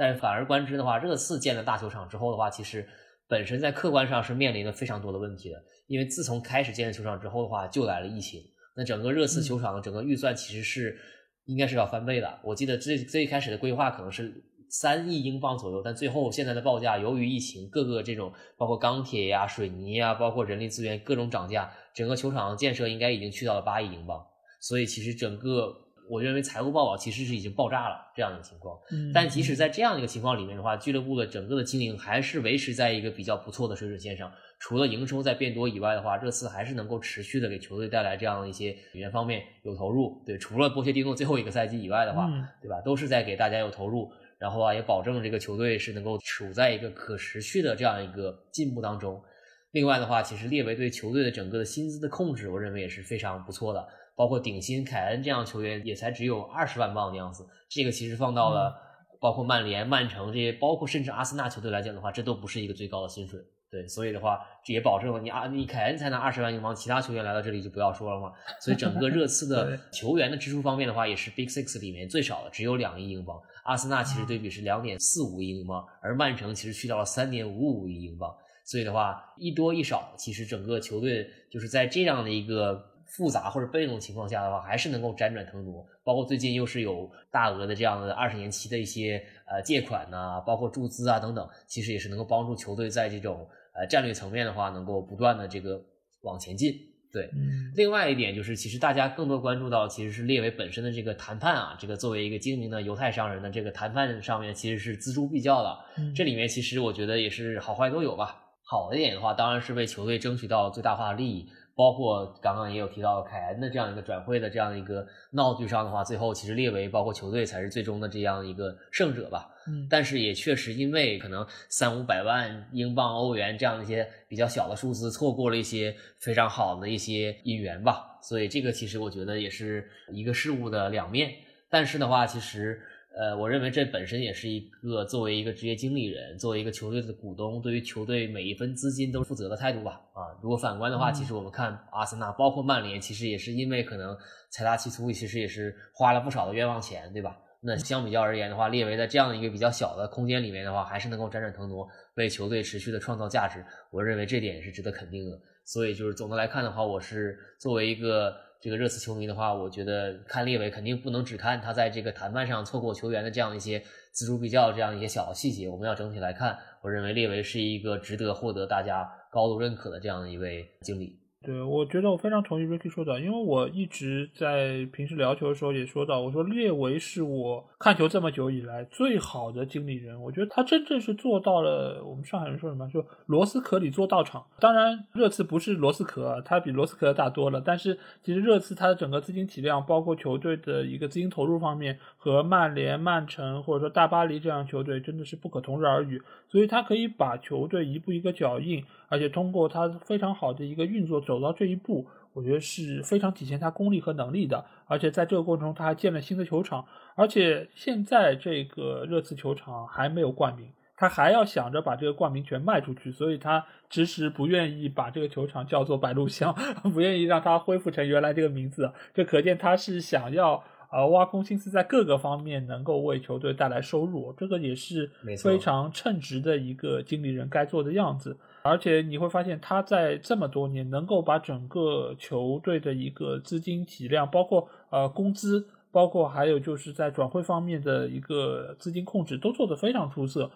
[0.00, 2.88] 但是反而观之的话，热刺建了大球场之后的话，其实。
[3.28, 8.42] 本身在客观上是面临着非常多的问题的，因为自从开始建了球场之后的话，就来了疫情。
[8.74, 10.98] 那整个热刺球场的整个预算其实是
[11.44, 12.40] 应该是要翻倍的。
[12.42, 14.34] 我记得最最开始的规划可能是
[14.68, 24.20] 三亿英镑左右，但最后现在的报价由于疫情，各个这种包括钢铁呀、水泥呀，包括人力资源各种涨价，整个球场建设应该已经去到了八亿英镑。
[24.60, 25.72] 所以其实整个。
[26.10, 28.76] 我认为财务报表其实是已经爆炸了这样的情况，
[29.14, 34.30] 但即使在这样一个情况里面的话，俱乐部的整个的经营还是维持在一个比较不错的水准线上。
[34.58, 40.20] 除了营收在变多以外的话，热刺还是能够持续的给球队带来这样的一些语言方面有投入。
[40.26, 42.28] 对，除了波切蒂诺最后一个赛季以外的话，
[42.60, 49.22] 对吧，都是在给大家有投入，然后啊也保证这个球队是能够处在一个可持续的这样一个进步当中。
[49.70, 53.88] 另外的话，其实列维对球队的整个的薪资的控制，我认为也是非常不错的。
[54.20, 58.70] 包括顶薪凯恩这样球员也才只有二十万镑的样子，这个其实放到了
[59.18, 63.40] 包括曼联、曼城这些，包括甚至阿森纳球队来讲的话，这都不是一个最高的薪水。
[63.70, 68.30] 对，所以的话，这也保证了你啊，你凯恩才拿二十万英镑，其他球员来到这里就不要说了嘛。
[68.60, 73.40] 所以整个热刺的 球员的支出方面的话，也是 Big Six 里面最少的，只有两亿英镑。
[73.64, 78.30] 阿森纳其实对比是两点四五亿英镑，而曼城其实去到了三点五五亿英镑。
[78.66, 82.89] 所以的话，一多一少，其实整个球队就是在这样的一个。
[83.10, 85.84] 复杂或者被动情况下的话，还是能够辗转腾挪。
[86.04, 95.80] 包括最近又是有大额的这样的二十年期的一些呃借款呐，包括注资啊等等，其实也是能够帮助球队在这种呃战略层面的话，能够不断的这个
[96.22, 96.72] 往前进。
[97.12, 97.28] 对，
[97.74, 105.76] 另外一点就是，其实大家更多关注到其实是列维本身的这个谈判啊，这个作为一个精明的犹太商人的这个谈判上面，其实是锱铢必较的。
[106.14, 108.40] 这里面其实我觉得也是好坏都有吧。
[108.62, 111.48] 好一点的话，当然是为球队争取到最大化的利益。
[111.80, 119.48] 包括刚刚也有提到凯恩的这样一个转会的这样一个闹剧上的话，最后其实列为包括球队才是最终的这样一个胜者吧。
[119.66, 128.18] 嗯，但是也确实因为可能三五百万英镑、欧元这样一些比较小的数字，错过了一些非常好的一些引援吧。
[128.20, 131.32] 所以这个其实我觉得也是一个事物的两面。
[131.70, 132.82] 但是的话，其实。
[133.12, 140.00] 呃，我认为这本身也是一个作为一个职业经理人，作为一个球队的股东，对于球队每一分资金都负责的态度吧。
[140.14, 144.16] 啊，如果反观的话，其实我们看阿森纳，包括曼联，其实也是因为可能
[144.50, 147.36] 财大气粗，其实也是花了不少的冤枉钱，对吧？
[147.60, 153.62] 那相比较而言的话，列维在这样的一个比较小的空间里面的话，还是能够辗转腾挪，为球队持续的创造价值。
[153.90, 155.38] 我认为这点也是值得肯定的。
[155.64, 158.34] 所以就是总的来看的话，我是作为一个。
[158.60, 163.78] 这个热刺球迷的话，我觉得看列维肯定不能只看他在这个谈判上错过球员的这样一些
[164.14, 171.19] 锱铢必较这样一些小细节，我们要整体来看，我认为列维是一个值得获得大家高度认可的这样一位经理。
[171.42, 184.44] 对，我觉得我非常同意 Ricky 说的，因为我一直在平时聊球的时候也说到，我说列维是我看球这么久以来最好的经理人，我觉得他真正是做到了我们上海人说什么，就螺丝壳里做道场。
[184.58, 198.84] 当然，热刺不是螺丝壳，它比螺丝壳大多了，但是其实热刺它的整个资金体量，包括球队的一个资金投入方面，和曼联、曼城或者说大巴黎这样球队真的是不可同日而语，所以他可以把球队一步一个脚印。
[199.10, 204.64] 而且通过他非常好的一个运作走到这一步，我觉得是非常体现他功力和能力的。
[204.86, 216.54] 而且在这个过程中，他还建了新的球场，而且现在这个热刺球场还没有冠名，他还要想着把这个冠名权卖出去，所以他迟迟不愿意把这个球场叫做白鹿巷，
[216.94, 218.92] 不愿意让它恢复成原来这个名字。
[219.12, 225.10] 这可见他是想要啊挖空心思在各个方面能够为球队带来收入，这个也是
[225.42, 228.36] 非常称职的一个经理人该做的样子。
[228.62, 240.50] 而且你会发现，他在这么多年能够把整个球队的一个资金体量，包括呃工资，包括还有就是在转会方面的一个资金控制，都做得非常出色。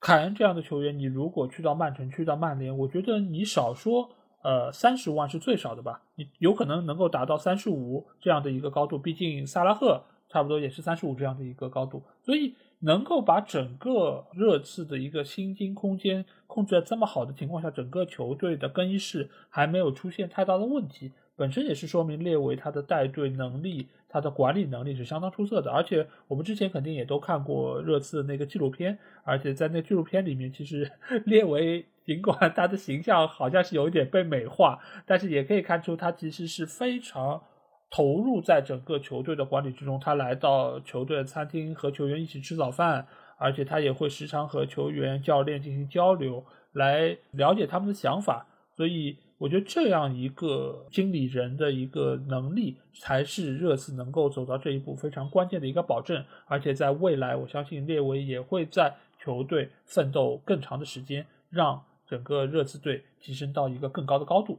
[0.00, 4.10] 凯恩这样的球员，你如果去到曼城、去到曼联，我觉得你少说
[4.42, 6.02] 呃三十万是最少的吧？
[6.16, 8.98] 你有可能能够达到三十五这样的一个高度。
[8.98, 10.04] 毕竟萨拉赫。
[10.28, 25.70] 差不多也是三十五这样的一个高度，所以能够把整个热刺的一个薪金空间控制在这么好的情况下，整个球队的更衣室还没有出现太大的问题，本身也是说明列维他的带队能力、他的管理能力是相当出色的。
[25.70, 30.92] 而且我们之前肯定也都看过热刺的那个纪录片，而且在那纪录片里面，其实
[31.24, 37.42] 列维尽管他的形象好像是有一点被美化，但是也可以看出他其实是非常。
[37.90, 43.06] 投入在整个球队的管理之中，他来到球队的餐厅和球员一起吃早饭，
[43.38, 48.46] 而且他也会时常和球员、教练进行交流，来了解他们的想法。
[48.76, 56.22] 所以，我觉得这样一个经理人的一个能力，才是热刺能够走到这一步非常关键的一个保证。
[56.46, 64.58] 而且，在未来，我相信列维也会在球队奋斗更长的时间，让整个热刺队提升到一个更高的高度。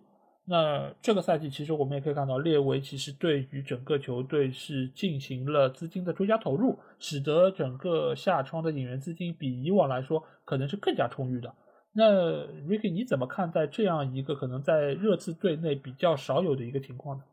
[0.49, 11.53] 那这个赛季，其实我们也可以看到，列维其实对于整个球队是进行了资金的追加投入，使得整个夏窗的引援资金比以往来说可能是更加充裕的。
[11.91, 17.23] 那 Ricky，你怎么看待这样一个可能在热刺队内比较少有的一个情况呢？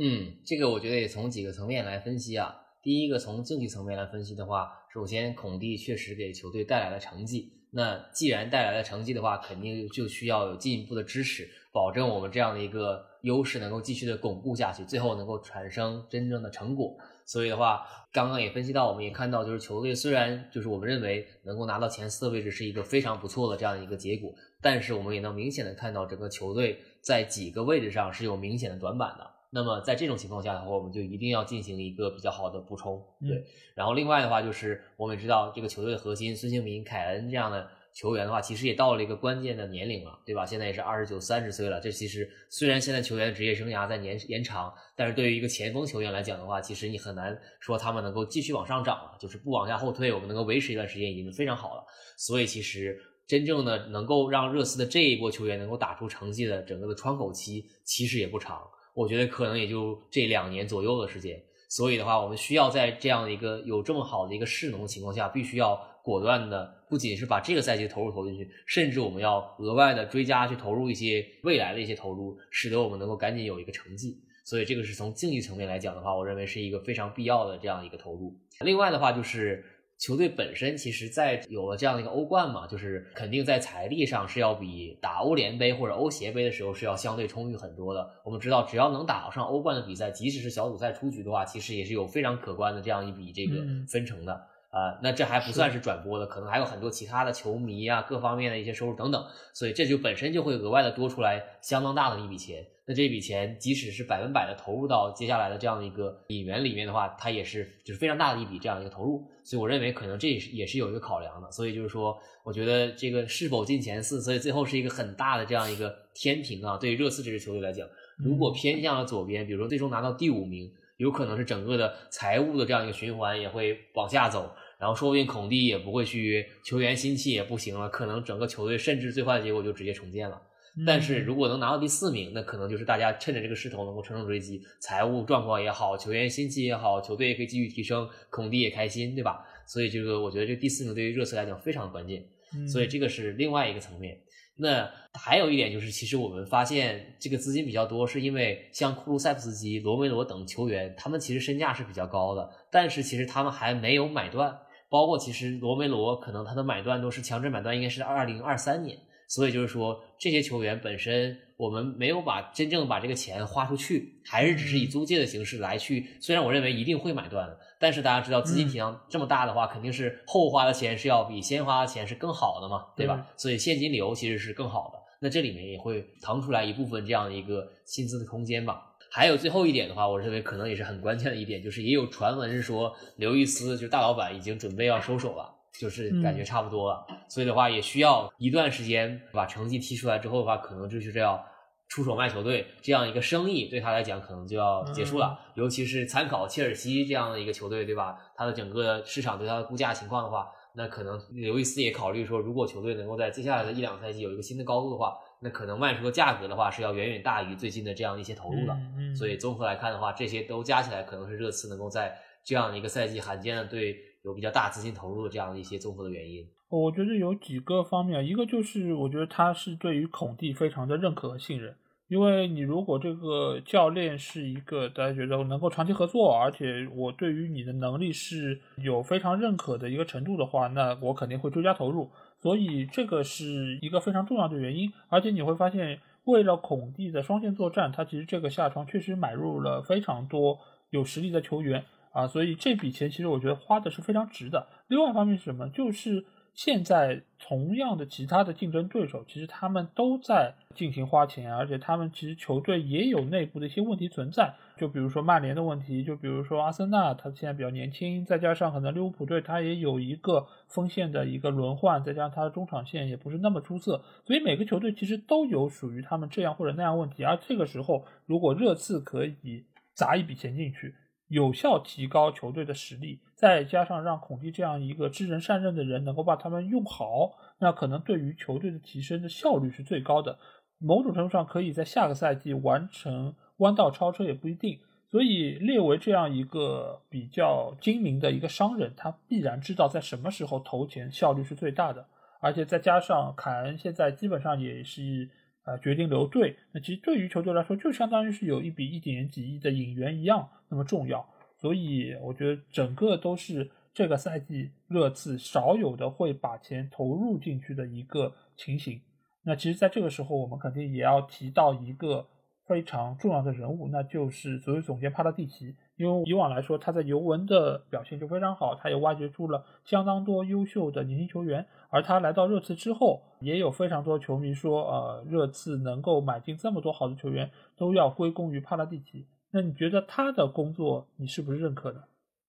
[0.00, 2.54] 嗯，这个我觉得也从几个层面来分析啊。
[2.82, 7.55] 第一个，从竞技层面来分析的话，首先孔蒂确实给球队带来了成绩。
[7.76, 11.46] 那既然带来了成绩的话，肯定就需要有进一步的支持。
[11.70, 16.96] 保证我们这样的一个优势能够继续的巩固下去，最后能够产生真正的成果。
[17.26, 24.32] 所以的话，刚刚也分析到，我们也看到，就是球队虽然就是我们认为能够拿到前四的位置是一个非常不错的这样的一个结果，
[24.62, 29.35] 但是我们也能明显的看到整个球队在几个位置上是有明显的短板的。
[29.56, 33.02] 那么在这种情况下的话，我们就一定要进行一个比较好的补充。
[33.26, 33.42] 对，
[33.74, 37.66] 然后另外的话就是我们知道这个球队的核心孙兴民、凯恩这样的。
[37.96, 40.44] 球员的话，其实也到了一个关键的年龄了，对吧？
[40.44, 41.80] 现在也是二十九、三十岁了。
[41.80, 50.12] 这其实虽然现在球员的职业生涯在延延长，但是对于一个前锋球员来讲的话，其实你很难说他们能够继续往上涨了，就是不往下后退。
[50.12, 51.82] 我们能够维持一段时间已经是非常好了。
[52.18, 58.60] 所以其实真正的能够让热刺的这一波球员能够打出成绩的整个的窗口期，其实也不长。
[58.96, 61.40] 我觉得可能也就这两年左右的时间。
[61.68, 65.80] 所以的话，我们需要在这样的一个有这么好的一个势能的情况下，必须要。
[66.06, 74.16] 果断的，不仅是把这个赛季投入投进去，甚至我们要额外的追加去投入一些未来的一些投入，使得我们能够赶紧有一个成绩。
[74.44, 78.32] 所以这个是从竞技层面来讲的话，我认为是一个非常必要的这样一个投入。
[78.60, 79.64] 另外的话，就是
[79.98, 88.10] 球队本身，其实在有了这样的一个欧冠嘛，就是肯定在财力上是要比打欧联杯或者欧协杯的时候是要相对充裕很多的。
[88.24, 94.32] 我们知道，只要能打上欧冠的比赛，即使是小组赛出局的话，其实也是有非常可观的这样一笔这个分成的。
[94.68, 99.24] 啊，那这还不算是转播的，可能还有很多其他的球迷啊，各方面的一些收入等等，
[99.54, 102.62] 所以这就本身就会额外的多出来相当大的一笔钱。
[102.88, 109.26] 那这笔钱即使是百分百的投入到接下来的这样的一个引援里面的话，它也是就是非常大的一笔这样一个投入。
[109.42, 111.50] 所以我认为可能这也是有一个考量的。
[111.50, 116.76] 所以就是说，我觉得这个是否进前四，所以最后是一个很大的这样一个天平啊。
[116.76, 117.84] 对于热刺这支球队来讲，
[118.18, 124.54] 如果偏向了左边，比如说最终拿到第五名，有可能是整个的财务的这样一个循环也会往下走。
[124.78, 130.40] 然后说不定孔蒂也不会续约，球员心气也不行了，可能整个球队甚至最坏的结果就直接重建了。
[130.84, 139.46] 但是如果能拿到第四名，那可能就是大家趁着这个势头能够乘胜追击，财务状况也好，球员心气也好，球队也可以继续提升，孔蒂也开心，对吧？
[139.66, 142.22] 所以这个我觉得这第四名对于热刺来讲非常关键。
[142.68, 144.18] 所以这个是另外一个层面。
[144.58, 154.58] 那还有一点就是，其实我们发现这个资金比较多，是因为像库卢塞夫斯基、罗梅罗等球员，他们其实身价是比较高的，但是其实他们还没有买断。
[154.88, 158.96] 包括其实罗梅罗可能他的买断都是强制买断，应该是二零二三年，
[159.28, 166.06] 所以就是说这些球员本身我们没有把真正把这个钱花出去，还是只是以租借的形式来去。
[166.20, 173.26] 虽然我认为一定会买断的，但是大家知道资金体量这么大的话，肯定是后花的钱是要比先花的钱是更好的嘛，对吧？
[173.36, 178.82] 所以现金流其实是更好的，那这里面也会腾出来一部分这样的一个薪资的空间吧。
[179.10, 191.44] 还有最后一点的话，我认为可能也是很关键的一点，就是也有传闻是说刘易斯就大老板已经准备要收手了，就是感觉差不多了，所以的话也需要一段时间把成绩踢出来之后的话，可能就是要
[191.88, 195.38] 出手卖球队这样一个生意对他来讲可能就要结束了。
[195.54, 198.16] 尤其是参考切尔西这样的一个球队，对吧？
[198.36, 205.14] 他的整个市场对他的估价情况的话，那可能刘易斯也考虑说，如果球队能够在接下来的一两个赛季有一个新的高度的话。
[205.38, 208.74] 那可能卖出的价格的话是要远远大于最近的这样一些投入的，
[209.14, 213.94] 所以综合来看的话，这些都加起来可能是热刺能够在这样的一个赛季罕见的对
[214.26, 216.44] 有比较大资金投入的这样的一些综合的原因。
[216.68, 221.72] 我觉得有几个方面，一个就是我觉得他是对于孔蒂非常的认可和信任，
[222.08, 232.10] 因为你如果这个教练是一个大家觉得能够长期合作，而且我对于你的能力是有非常认可的一个程度的话，那我肯定会追加投入。
[232.42, 234.92] 所以这个是一个非常重要的原因。
[235.08, 240.58] 而且你会发现，为了孔蒂的双线作战，他其实这个下窗确实买入了非常多
[240.90, 241.84] 有实力的球员
[242.16, 244.66] 啊，所以这笔钱其实我觉得花的是非常值的。
[244.88, 245.68] 另外一方面是什么？
[245.68, 246.24] 就是。
[246.56, 254.54] 现在同样的其他的竞争对手，其实他们都在进行花钱，而且他们其实球队也有内部的一些问题存在。
[254.78, 267.22] 就比如说曼联的问题，就比如说阿森纳，他现在比较年轻，再加上可能利物浦队他也有一个锋线的一个轮换，再加上他的中场线也不是那么出色，所以每个球队其实都有属于他们这样或者那样问题。
[267.22, 270.94] 而这个时候，如果热刺可以砸一笔钱进去，
[271.28, 280.38] 有效提高球队的实力，再加上让孔蒂这样一个知人善任的人能够把他们用好，那可能对于球队的提升的效率是最高的。
[280.78, 284.78] 某种程度上，可以在下个赛季完成弯道超车也不一定。
[285.10, 292.06] 所以，列为这样一个比较精明的一个商人，他必然知道在什么时候投钱效率是最大的。
[292.40, 295.28] 而且再加上凯恩现在基本上也是。
[295.66, 301.28] 啊，决定留队，那其实对于球队来说，就相当于是有一笔一点几亿的引援一样那么重要。
[301.58, 309.00] 所以我觉得整个都是这个赛季热刺少有的会把钱投入进去的一个情形。
[309.42, 312.26] 那其实，在这个时候，我们肯定也要提到一个
[312.66, 315.74] 非常重要的人物，那就是足球总监帕拉蒂奇。
[315.96, 321.66] 因为以往来说，他在尤文的表现就非常好，他也挖掘出了相当多优秀的年轻球员。
[321.88, 329.26] 而他来到热刺之后，也有非常多球迷说，呃，热刺能够买进这么多好的球员，都要归功于帕拉蒂奇。
[329.52, 332.04] 那你觉得他的工作，你是不是认可的？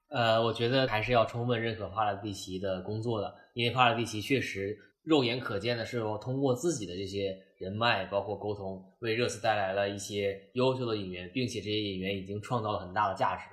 [0.10, 13.44] 呃，我觉得还是要充分认可帕拉蒂奇的工作的，因为帕拉蒂奇确实肉眼可见的是通过自己的这些人脉，包括沟通，为热刺带来了一些优秀的引援，并且这些引援已经创造了很大的价值。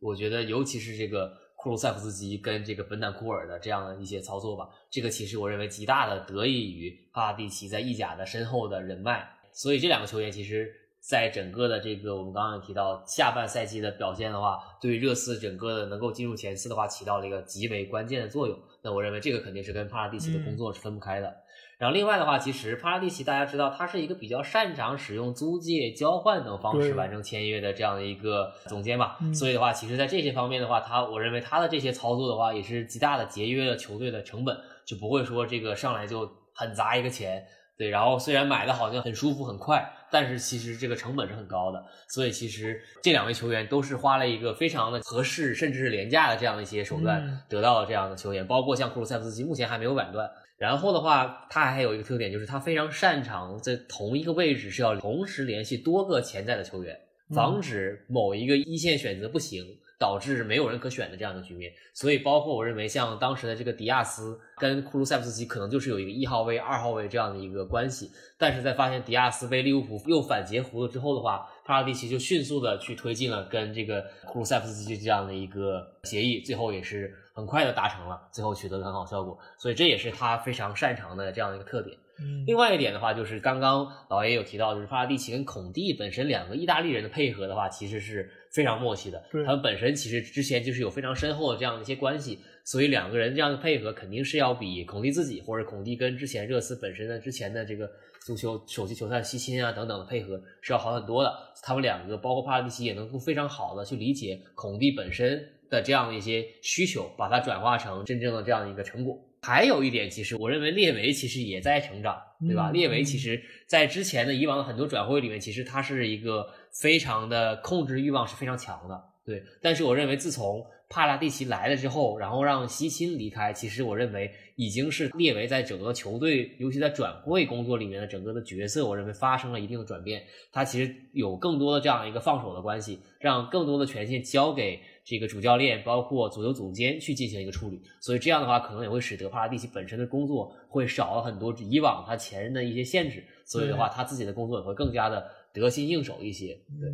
[0.00, 1.32] 我觉得，尤其是这个。
[1.60, 18.56] 库鲁塞夫斯基跟这个本坦库尔的这样的一些操作吧，这个其实我认为极大的得益于帕拉蒂奇在意甲的深厚的人脉，所以这两个球员其实在整个的这个我们刚刚提到下半赛季的表现的话，对热刺整个的能够进入前四的话起到了一个极为关键的作用。
[18.80, 21.36] 那我认为这个肯定是跟帕拉蒂奇的工作是分不开的。
[21.78, 29.16] 然后另外的话，其实帕拉蒂奇大家知道，他是一个比较擅长使用租借、交换等方式完成签约的这样的一个总监吧。
[29.32, 37.46] 所以的话，其实，在这些方面的话，他我认为他的这些操作的话，也是极大的节约了球队的成本，就不会说这个上来就很砸一个钱。
[37.76, 41.80] 对，然后虽然买的好像很舒服很快，但是其实这个成本是很高的。
[42.08, 50.28] 所以其实这两位球员都是花了一个非常的合适，甚至是廉价的这样的一些手段得到了这样的球员，包括像库鲁塞夫斯基，目前还没有买断。
[50.58, 56.98] 然后的话，他还有一个特点，就是他非常擅长在同一个位置是要同时联系多个潜在的球员，
[57.32, 59.64] 防止某一个一线选择不行，
[59.98, 61.72] 导致没有人可选的这样的局面。
[61.92, 68.10] 所以，包括我认为像当时的这个迪亚斯跟库卢塞夫斯基，可能就是有一个一号位、二号位这样的一个关系。
[68.38, 77.14] 但是在发现迪亚斯被利物浦又反截胡了之后的话，帕拉蒂奇就迅速的去推进了跟这个库卢塞夫斯基这样的一个协议，最后也是。
[77.38, 81.96] 很快的达成了，最后取得了很好效果，所以这也是他非常擅长的这样的一个特点。
[82.44, 89.22] 另外一点的话，就是刚刚老爷有提到，就是帕拉蒂奇跟孔蒂本身两个意大利人的配合的话，其实是非常默契的。
[89.44, 97.90] 他们本身其实之前就是有非常深厚的这样的一些关系，所以两个人这样的配合肯定是要比孔蒂自己或者孔蒂跟之前热刺本身的之前的这个
[98.24, 101.32] 足球首席球探西钦啊等等的配合是要好很多的。
[101.62, 105.48] 他们两个包括帕拉蒂奇也能够非常好的去理解孔蒂本身。
[105.70, 109.22] 的这样的一些需求，把它转化成真正的这样一个成果。
[109.40, 112.70] 还有一点，其实我认为列维其实也在成长，对吧？
[112.70, 119.42] 列维其实在之前的以往的很多转会里面，其实他是一个非常的控制欲望是非常强的，对。
[119.62, 130.22] 但是我认为自从帕拉蒂奇来了之后，然后让西钦离开，其实我认为已经是列维在整个球队，尤其在转会工作里面的整个的角色，我认为发生了一定的转变。
[130.50, 134.80] 他其实有更多的这样一个放手的关系，让更多的权限交给。
[135.04, 145.26] 这个主教练包括足球总监去进行一个处理，所以这样的话可能也会使得帕拉蒂奇本身的工作会少了很多以往他前任的一些限制，所以的话他自己的工作也会更加的
[145.58, 146.58] 得心应手一些。
[146.80, 146.90] 对，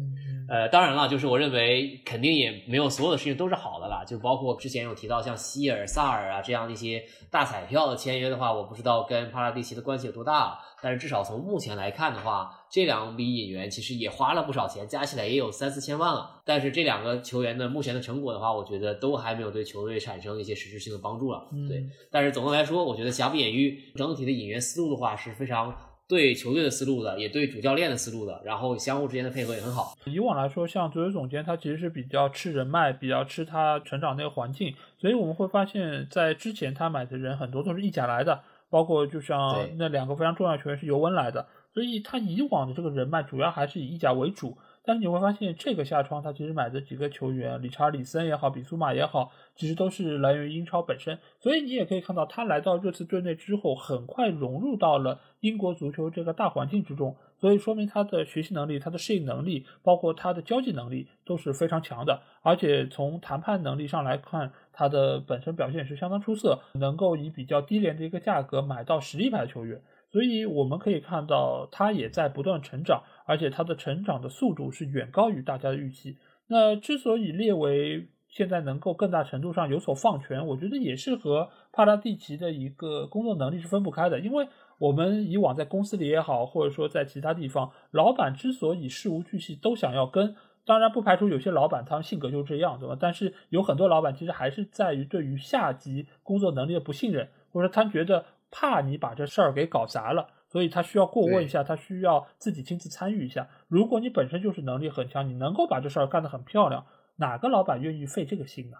[0.48, 10.58] 呃，当然了，就是我认为肯定也没有所有的事情都是好的啦，就包括之前有提到像希尔、萨尔啊这样的一些大彩票的签约的话，我不知道跟帕拉蒂奇的关系有多大。
[10.82, 16.42] 但是至少从目前来看的话，这两笔引援其实也花了不少钱，加起来也有三四千万了。
[16.44, 21.48] 但是这两个球员的目前的成果的话，我觉得都还没有对球队产生一些实质性的帮助了。
[21.66, 25.74] 对，但是总的来说，我觉得瑕不掩瑜，整体的引援思路的话是非常
[26.06, 29.96] 对球队的思路的，也对主教练的思路的，然后相互之间的配合也很好。
[30.04, 44.58] 以往来说，像足球总监他其实是比较吃人脉，比较吃他成长那个环境，所以我们会发现，在之前他买的人很多都是意甲来的，包括就像那两个非常重要球员是尤文来的，所以他以往的这个人脉主要还是以意甲为主。
[44.86, 51.18] 但是你会发现，这个夏窗他其实买的几个球员，理查里森也好，比苏马也好，其实都是来源于英超本身。
[51.40, 57.16] 所以你也可以看到，他来到热刺队内之后，很快融入到了英国足球这个大环境之中。
[57.40, 62.20] 所以说明他的学习能力、他的适应能力，包括他的交际能力都是非常强的。
[62.42, 69.80] 而且从谈判能力上来看，他的本身表现也是相当出色，能够以比较低廉的一个价格买到实力派球员。
[70.10, 73.02] 所以我们可以看到，他也在不断成长。
[73.24, 76.16] 而且他的成长的速度是远高于大家的预期。
[76.46, 84.18] 那之所以列为现在能够更大程度上有所放权，我觉得也是和帕拉蒂奇的一个工作能力是分不开的。
[84.20, 84.48] 因为
[84.78, 90.34] 我们以往在公司里也好，或者说在其他地方，老板之所以事无巨细都想要跟，
[90.66, 92.96] 当然不排除有些老板他性格就这样，对吧？
[93.00, 100.26] 但是有很多老板其实还是在于对于下级工作能力的不信任，或者他觉得怕你把这事儿给搞砸了。
[100.54, 103.48] 所以他需要过问一下，他需要自己亲自参与一下。
[103.66, 106.86] 如果你本身就是能力很强，你能够把这事儿干得很漂亮，
[107.16, 108.76] 哪个老板愿意费这个心呢？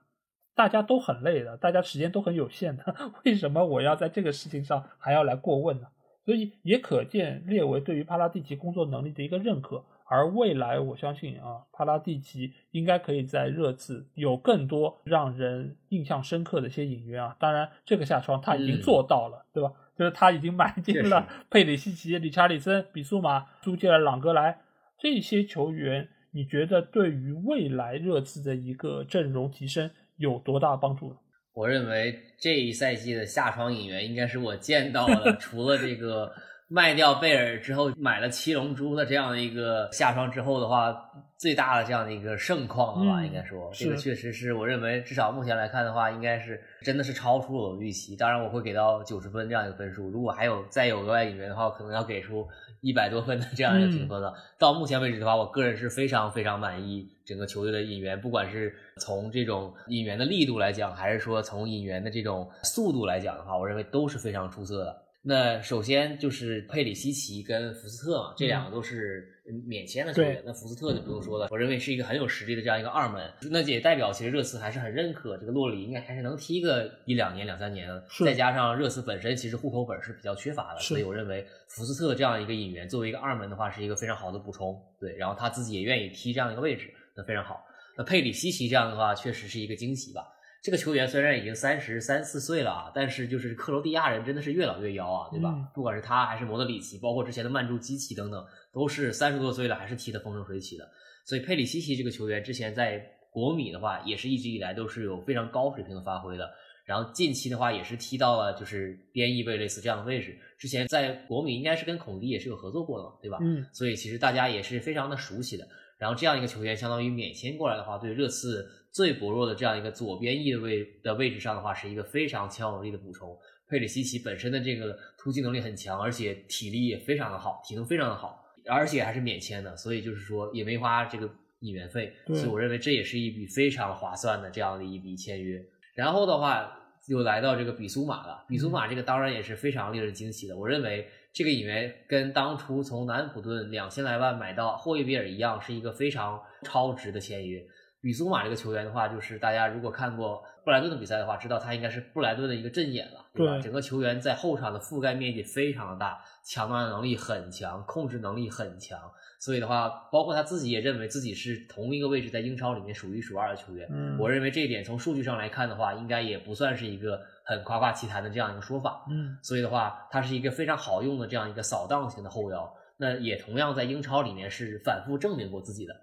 [0.54, 2.94] 大家都很累的，大家时间都很有限的，
[3.26, 5.88] 为什么我要在这个事情上还要来过问呢？
[6.24, 9.84] 所以也可见列维对于帕拉蒂奇工作能力的一个认可。
[10.06, 17.34] 而未来，我相信啊，帕拉蒂奇应该可以在热刺有更多让人印象深刻的一些引援啊。
[17.40, 19.72] 当然，这个下窗他已经做到了，对吧？
[19.96, 24.58] 就是他已经买进了佩里西奇、理查里森、比苏马，租借了朗格莱
[24.98, 31.16] 这些球员，你觉得对于未来热刺的一个阵容提升有多大帮助呢？
[31.52, 36.32] 我认为这一赛季的下窗引援应该是我见到的， 除了这个。
[36.68, 40.94] 卖掉贝尔之后，买了七龙珠的这样的一个下窗之后的话，
[41.38, 43.22] 最大的这样的一个盛况了吧？
[43.24, 48.16] 应该说，这个确实是我认为，至少目前来看的话，应该是真的是超出了我的预期。
[48.16, 50.08] 当然，我会给到九十分这样一个分数。
[50.08, 52.48] 如果还有再有额外引援的话，可能要给出
[52.80, 54.32] 一百多分的这样一个评分了。
[54.58, 65.03] 到目前为止的话，我个人是非常非常满意整个球队的引援，不管是从这种引援的力度来讲，还是说从引援的这种速度来讲的话，我认为都是非常出色的。
[65.26, 69.26] 那首先就是佩里西奇跟福斯特嘛，这两个都是
[69.66, 70.42] 免签的球员。
[70.44, 73.32] 那福斯特就不用说了，我认为是一个很有实力的这样一个二门。
[73.50, 77.88] 那也代表其实热刺还是很认可这个洛里，应该还是能踢个一两年、两三年。
[78.22, 84.78] 再加上热刺本身其实户口本是比较缺乏的，所以我认为福斯特这样一个引援作为一个二门的话，是一个非常好的补充。
[85.00, 87.64] 对，然后他自己也愿意踢这样一个位置，那非常好。
[87.96, 90.22] 那佩里西奇这样的话，确实是一个惊喜吧。
[90.64, 95.54] 这个球员虽然已经三十三四岁了啊，但是就是克罗地亚人真的是越老越妖啊，对吧？
[95.74, 98.42] 不管是他还是莫德里奇，包括之前的曼朱基奇等等，
[98.72, 100.90] 都是三十多岁了还是踢得风生水起的。
[101.26, 102.98] 所以佩里西奇这个球员之前在
[103.30, 106.50] 国米的话，也是一直以来都是有非常高水平的发挥的。
[106.86, 110.34] 然后近期的话也是踢到了就是边翼位类似这样的位置。
[110.56, 113.36] 之前在国米应该是跟孔蒂也是有合作过的嘛，对吧？
[113.42, 113.66] 嗯。
[113.70, 115.68] 所以其实大家也是非常的熟悉的。
[116.04, 118.68] 然后这样一个球员相当于免签过来的话，对热刺。
[118.92, 123.34] 最薄弱的这样一个左边翼的位的位置上的话，是一个非常强有力的补充。
[123.66, 131.28] 佩里西奇本身的这个突击能力很强，而且体力也非常的好，体能非常的好，而且还是免签的，所以就是说也没花这个
[131.60, 135.60] 引援费，所以我认为这也是一笔非常划算的这样的一笔签约。
[135.96, 136.78] 然后的话，
[137.08, 140.56] 又来到这个比苏马了，比苏马这个当然也是非常令人惊喜的。
[140.56, 147.60] 我认为这个引援跟当初从南普顿两千来万买到霍伊比尔一样，是一个非常超值的签约。
[148.00, 153.58] 比苏马这个球员的话，就是大家如果看过布莱顿的比赛的话，知道他应该是布莱顿的一个阵眼了，对吧？
[153.58, 158.96] 整个球员在后场的覆盖面积非常的大，抢断能力很强，控制能力很强。
[159.40, 163.88] 所以的话，包括他自己也认为自己是同一个位置在英超里面数一数二的球员。
[163.90, 169.04] 嗯，我认为这一点从数据上来看的话，应该也不算是一个很夸夸其谈的这样一个说法。
[169.10, 175.94] 嗯，所以的话，它是一个非常好用的这样一个扫荡型的后腰，那也同样在英超里面是反复证明过自己的。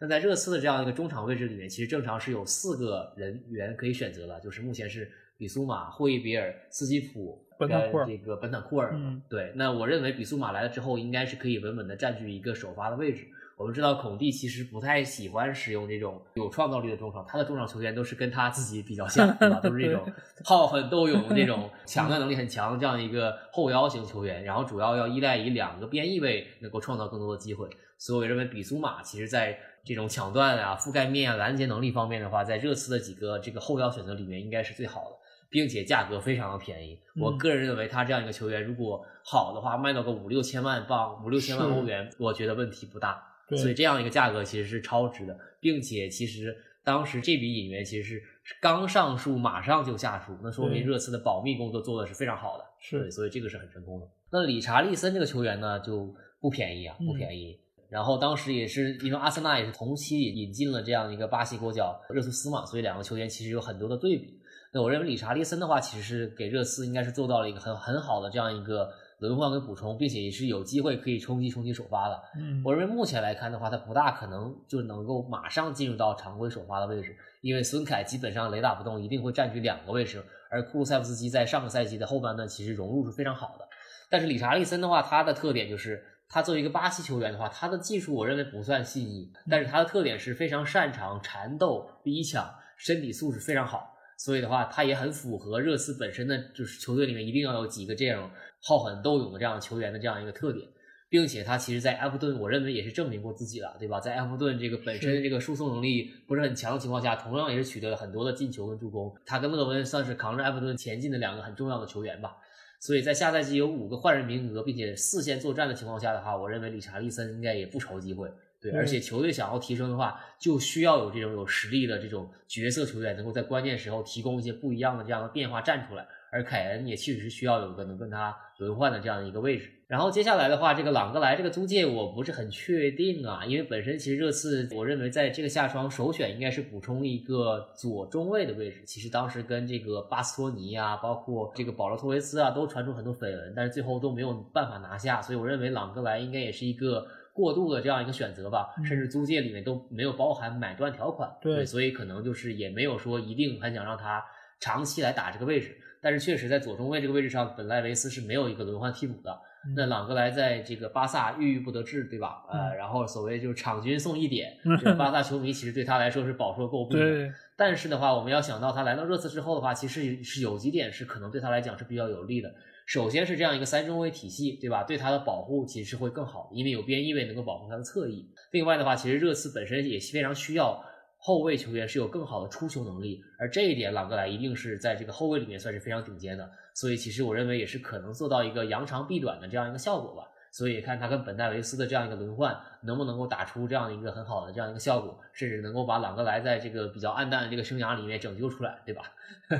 [0.00, 7.68] 那在热刺的这样一个中场位置里面，其实正常是有四个人员可以选择的，就是目前是比苏马、霍伊比尔、斯基普跟
[8.06, 8.96] 这个本坦库尔。
[9.30, 13.28] 对，那我认为比苏马来了之后，应该是可以稳稳的占据一个首发的位置。
[13.56, 19.60] 我们知道孔蒂其实不太喜欢使用这种有创造力的中场，他的中场球员都是跟他自己比较像，对吧？
[19.62, 20.04] 都是这种
[20.44, 27.68] 好狠斗勇的这种抢断能力很强这样一个后腰型球员，然后主要要依赖于两个边翼位能够创造更多的机会。
[27.98, 35.16] 所以我认为比苏马其实在这种抢断啊、覆盖面啊、拦截能力方面的话，在热刺的几个这个后腰选择里面应该是最好的。
[35.52, 36.98] 并且价格非常的便宜。
[37.14, 43.22] 我个人认为，他这样一个球员如果好的话，卖到个五六千万镑、五六千万欧元，我觉得问题不大。
[43.56, 48.22] 所以这样一个价格其实是超值的，并且其实当时这笔引援其实是
[48.60, 52.64] 刚上树马上就下树，那说明热刺的保密工作做的是非常好的。
[52.80, 54.08] 是，所以这个是很成功的。
[54.30, 57.58] 那理查利森这个球员呢就不便宜啊，不便宜。
[57.88, 64.40] 然后当时也是因为阿森纳也是同期引进了这样一个巴西国脚热苏斯嘛，所以两个球员其实有很多的对比。
[64.72, 68.90] 那我认为理查利森的话，其实是给热刺应该是做到了一个很很好的这样一个
[69.22, 72.22] 轮换跟补充，并且也是有机会可以冲击冲击首发的。
[72.36, 83.66] 嗯，我认为目前来看的话，他不大可能就能够马上进入到常规首发的位置，因为孙凯基本上雷打不动，一定会占据两个位置，而库鲁塞夫斯基在上个赛季的后半段其实融入是非常好的。
[84.10, 86.04] 但是理查利森的话，他的特点就是。
[86.34, 98.30] 他作为一个巴西球员的话，他的技术我认为不算细腻，但是他的特点是非常擅长缠斗、逼抢，身体素质非常好，所以的话，他也很符合热刺本身的就是球队里面一定要有几个这样
[98.62, 100.66] 好狠斗勇的这样的球员的这样一个特点，
[101.08, 103.98] 并且他其实，在埃弗顿，我认为也是证明过自己了，对吧？
[104.00, 112.36] 在埃弗顿这个本身这个输送能力不是很强的情况下，同样也是取得了很多的进球跟助攻，他跟勒温算是扛着埃弗顿前进的两个很重要的球员吧。
[112.80, 118.28] 所以在下赛季有五个换人名额，并且四线作战的情况下的话，我认为理查利森应该也不愁机会。
[118.60, 126.06] 对，而且球队想要提升的话，就需要有这种有实力的这种角色球员，能够在关键时候提供一些不一样的这样的变化站出来。
[126.32, 129.70] 而凯恩也确实是需要有一个能跟他轮换的这样的一个位置。
[129.86, 138.82] 然后接下来的话，这个朗格莱这个租借我不是很确定啊，因为本身其实热刺我认为在这个夏窗首选应该是补充一个左中卫的位置。
[138.86, 145.20] 其实当时跟这个巴斯托尼啊，包括这个保罗托维斯啊，都传出很多绯闻，但是最后都没有办法拿下。
[145.20, 151.30] 所以我认为朗格莱应该也是一个过渡的这样一个选择吧，甚至租借里面都没有包含买断条款。
[151.42, 154.24] 对，所以可能就是也没有说一定很想让他
[154.58, 155.76] 长期来打这个位置。
[156.02, 159.38] 但是确实，在左中卫这个位置上，本莱维斯是没有一个轮换替补的。
[159.76, 162.42] 那朗格莱在这个巴萨郁郁不得志，对吧？
[162.50, 167.32] 呃，然后所谓就是场均送一点， 这个巴萨球迷其实对他来说是饱受诟病的。
[167.56, 172.52] 但是的话，我们要想到他来到热刺之后的话，其实是有几点是可能对他来讲是比较有利的。
[172.84, 174.82] 首先是这样一个三中卫体系，对吧？
[174.82, 178.28] 对他的保护其实是会更好，因为有边翼位能够保护他的侧翼。
[178.50, 180.84] 另外的话，其实热刺本身也非常需要。
[181.24, 190.28] 后卫球员是有更好的出球能力，而这一点朗格莱一定是在这个后卫里面算是非常顶尖的，所以其实我认为也是可能做到一个扬长避短的这样一个效果吧。
[190.50, 199.04] 所以看他跟本戴维斯的这样一个轮换，能不能够打出这样一个很好的这样一个效果，甚至能够把朗格莱在这个比较暗淡的这个生涯里面拯救出来，对吧？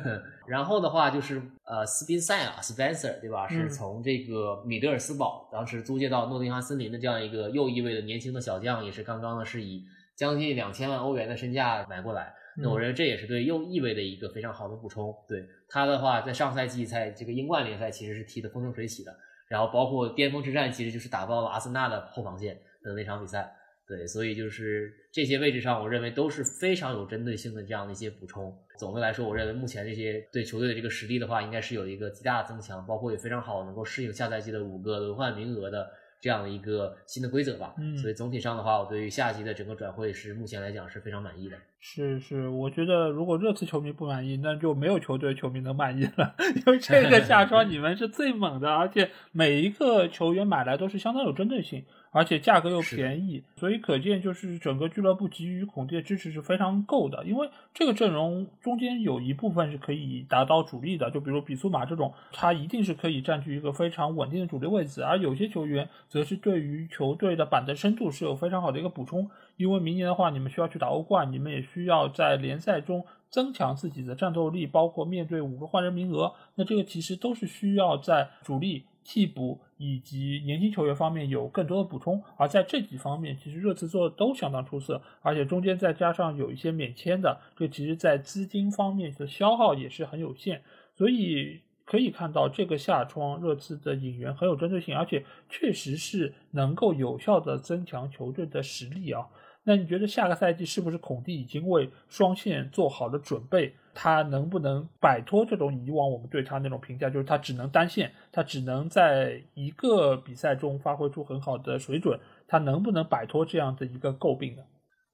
[0.47, 3.49] 然后的话就是呃斯宾塞啊，Spencer，对吧？
[3.49, 9.87] 是从这个米德尔斯堡当时租借到诺丁汉森林的这样一个右翼位的年轻的小将，也是刚刚呢是以。
[10.17, 15.15] 将近两千万欧元的身价买过来，那我认为这也是对右翼位的一个非常好的补充。
[15.27, 19.17] 对他的话，在上赛季在这个英冠联赛其实是踢得风生水起的，
[19.49, 23.53] 然后包括巅峰之战，其实就是打爆了阿森纳的后防线的那场比赛。
[23.89, 28.57] 对，所以就是这些位置上，我认为都是非常有针对性的这样的一些补充。
[28.79, 35.91] 总的来说，我认为目前这些对球队的这个实力的话，应该是有一个极大的增强，包括也非常好能够适应下赛季的五个轮换名额的。
[36.23, 41.57] 这样的一个新的规则吧，嗯，所以总体上的话，我对于下季的整个转会是目前来讲是非常满意的。
[41.81, 46.33] 是是，我觉得如果热刺球迷不满意，那就没有球队球迷能满意了，
[46.65, 51.85] 因为这个夏窗你们是最猛的，而且每一个球员买来都是相当有针对性。
[52.13, 57.25] 而且价格又便宜，所以可见就是整个俱乐部给予孔蒂的支持是非常够的。
[57.25, 65.03] 因为这个阵容中间有一部分是可以达到主力的，就比如比苏马这种，他一定是可以占据一个非常稳定的主力位置。
[65.03, 69.31] 而有些球员则是对于球队的板凳深度是有非常好的一个补充。
[69.57, 78.85] 因为明年的话，你们需要去打欧冠，你们也需要在联赛中增强自己的战斗力，包括面对五个换人名额，那这个其实都是需要在主力。
[79.05, 90.63] 替补以及年轻球员方面有更多的补充，而在这几方面，其实热刺做的都相当出色，而且中间再加上有一些免签的，这其实在资金方面的消耗也是很有限，
[90.95, 99.27] 所以可以看到这个夏窗热刺的引援很有针对性，而且确实是能够有效的增强球队的实力啊。
[99.65, 103.75] 那你觉得下个赛季是不是孔蒂已经为双线做好了准备？
[103.95, 112.19] 他能不能摆脱这种以往我们对他那种评价，就是他只能单线，他只能在一个比赛中发挥出很好的水准？
[112.47, 114.63] 他能不能摆脱这样的一个诟病呢？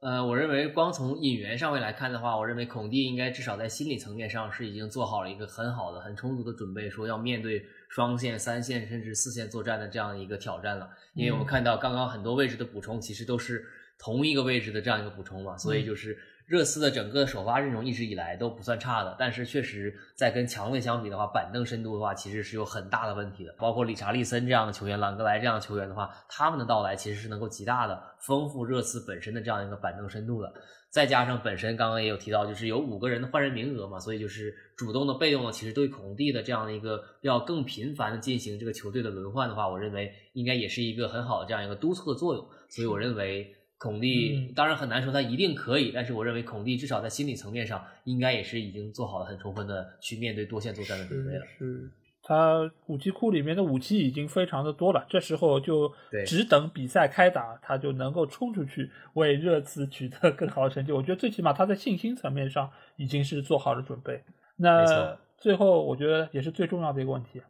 [0.00, 10.88] 呃，我认为光从引援上面来看的话，我认为孔蒂应该至少在心理层面上是已经做好了一个很好的、很充足的准备，说要面对双线、三线甚至四线作战的这样一个挑战了。
[11.14, 13.64] 因为我们看到刚刚很多位置的补充，其实都是。
[14.00, 16.16] 同一个位置的这样一个补充嘛，所以就是
[16.48, 23.54] 热刺的整个首发阵容一直以来都不算差的，但是确实在跟强队相比的话，板凳深度的话其实是有很大的问题的。
[23.58, 30.50] 包括理查利森这样的球员、朗格莱这样的球员的话，他们的到来其实是能够极大的丰富热刺本身的这样一个板凳深度的。
[30.88, 42.48] 再加上本身刚刚也有提到，就是有五个人的换人名额嘛，所以就是主动的、被动的，其实对孔蒂的这样的一个要更频繁的进行这个球队的轮换的话，我认为应该也是一个很好的这样一个督促的作用。
[42.70, 43.54] 所以我认为。
[43.78, 51.46] 孔蒂当然很难说他一定可以，但是我认为孔蒂至少在心理层面上应该也是已经做好了很充分的去面对多线作战的准备了。
[51.56, 51.88] 是，
[52.20, 55.92] 他武器库里面的武器已经非常的多了，这时候就
[56.26, 60.90] 只等比赛开打，他就能够冲出去为热刺取得更好的成绩。
[60.90, 64.20] 我觉得最起码他在信心层面上已经是做好了准备。
[64.56, 67.40] 那最后我觉得也是最重要的一个问题，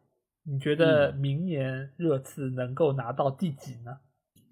[0.44, 3.96] 你觉得明年热刺能够拿到第几呢？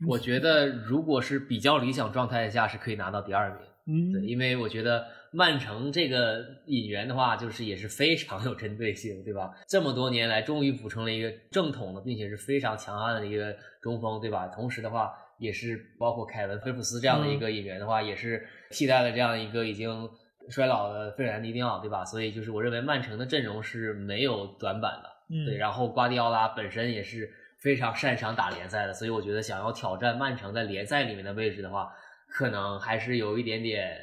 [0.07, 3.59] 我觉得，如果是比较理想状态下，是可以拿到第二名。
[3.89, 9.55] 嗯，对，因为我觉得曼城这个引援的话，就是也是非常有针对性，对吧？
[9.69, 14.49] 这么多年来，终于补充了一个正统的，并且是非常强悍的一个中锋，对吧？
[14.49, 20.11] 同时的话，也是包括凯文·菲普斯这样的一个引援的话，也是替代了这样一个已经
[20.51, 22.05] 衰老的费尔南迪尼奥，对吧？
[22.05, 25.11] 所以就是我认为曼城的阵容是没有短板的。
[25.31, 27.33] 嗯，对，然后瓜迪奥拉本身也是。
[27.59, 31.93] 非常擅长打联赛的，所以我觉得想要挑战曼城在联赛里面的位置的话，
[32.29, 33.97] 可能还是有一点点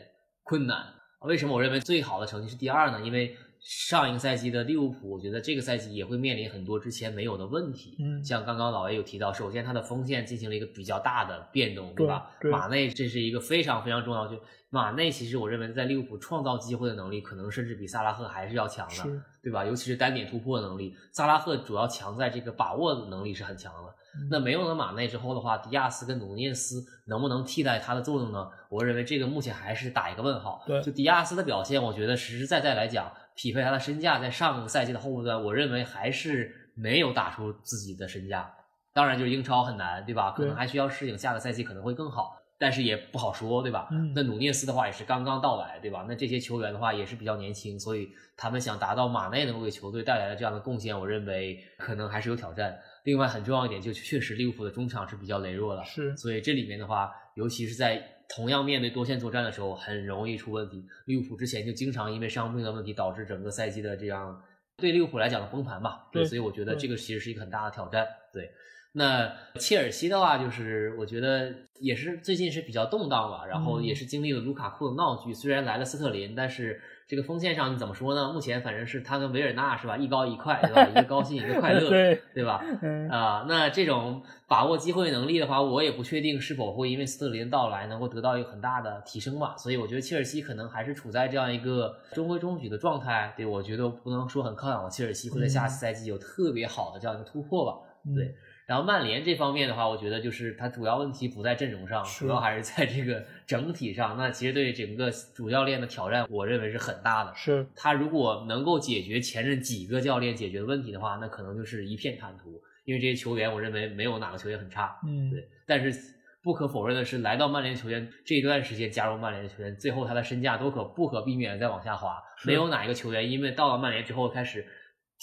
[0.43, 0.85] 困难。
[1.21, 2.99] 为什么我认为最好的成绩是第二呢？
[3.01, 7.95] 因为上一个赛季的利物浦，我觉得这个赛季也会面临很多之前没有的问题。
[7.99, 12.29] 嗯，像刚刚老 A 有提到，首先他的锋线进行了一个比较大的变动，对吧？
[12.51, 14.37] 马内这是一个非常非常重要就
[14.69, 19.63] 马内其实我认为在利物浦创造机会的能力，可能甚至比萨拉赫还是要强的，对吧？
[19.63, 23.95] 尤其是单点突破的能力，萨拉赫主要强在这个把握的能力是很强的。
[24.29, 28.47] 那没有了马内之后的话，迪亚斯跟努涅斯能不能替代他的作用呢？
[28.69, 30.63] 我认为这个目前还是打一个问号。
[30.67, 38.53] 对，就迪亚斯的表现，我觉得实实在在来讲，匹配他的身价，在上个赛季的后半段，我认为还是没有打出自己的身价。
[38.93, 40.31] 当然，就是英超很难，对吧？
[40.31, 42.39] 可能还需要适应，下个赛季可能会更好。
[42.59, 43.89] 但是也不好说，对吧？
[43.91, 46.05] 嗯，那努涅斯的话也是刚刚到来，对吧？
[46.07, 52.79] 那这些球员的话也是比较年轻，所以他们想达到马内能够给球队带来的这样的贡献，我认为可能还是有挑战。
[53.03, 60.85] 另外很重要一点，就确实利物浦的中场是比较羸弱的，是，所以这里面的话，尤其是在同样面对多线作战的时候，很容易出问题。
[61.05, 64.41] 利物浦之前就经常因为伤病的问题，导致整个赛季的这样
[64.77, 66.07] 对利物浦来讲的崩盘吧。
[66.11, 68.07] 对，所以我觉得这个其实是一个很大的挑战。
[68.31, 68.51] 对。
[68.95, 75.33] 那切尔西的话，就是我觉得也是最近是比较动荡吧，然后也是经历了卢卡库的闹剧。
[75.33, 78.31] 虽然来了斯特林，但是这个锋线上你怎么说呢？
[78.33, 80.87] 目前反正是他跟维尔纳是吧，一高一快，对吧？
[80.87, 82.63] 一个高兴，一个快乐， 对对吧？
[83.11, 89.55] 啊，那这种把握机会能力的话，我也不确定是否会因为斯特林到来能够得到一个很大的提升吧。
[89.57, 93.33] 所以我觉得切尔西可能还是处在这样一个中规中矩的状态。
[93.35, 97.77] 对我觉得不能说很看好切尔西会在下赛季有特别好的这样一个突破吧。
[98.15, 98.33] 对。
[98.65, 104.15] 然后曼联这方面的话，我觉得就是他主要问题不在阵容上，主要还是在这个 整体上。
[104.17, 107.33] 那其实对整个主教练的挑战，我认为是很大的。
[107.35, 112.61] 是他如果能够解决前任几个教练解决的问题的话，那可能就是一片坦途。
[112.85, 114.97] 因为这些球员，我认为没有哪个球员很差。
[115.05, 115.45] 嗯，对。
[115.65, 115.97] 但是
[116.41, 122.17] 不可否认的是，来到曼联球员这一段时间加入曼联的球员，最后他的身价都可不可避免的在往下滑。
[122.45, 124.65] 没有哪一个球员因为到了曼联之后开始。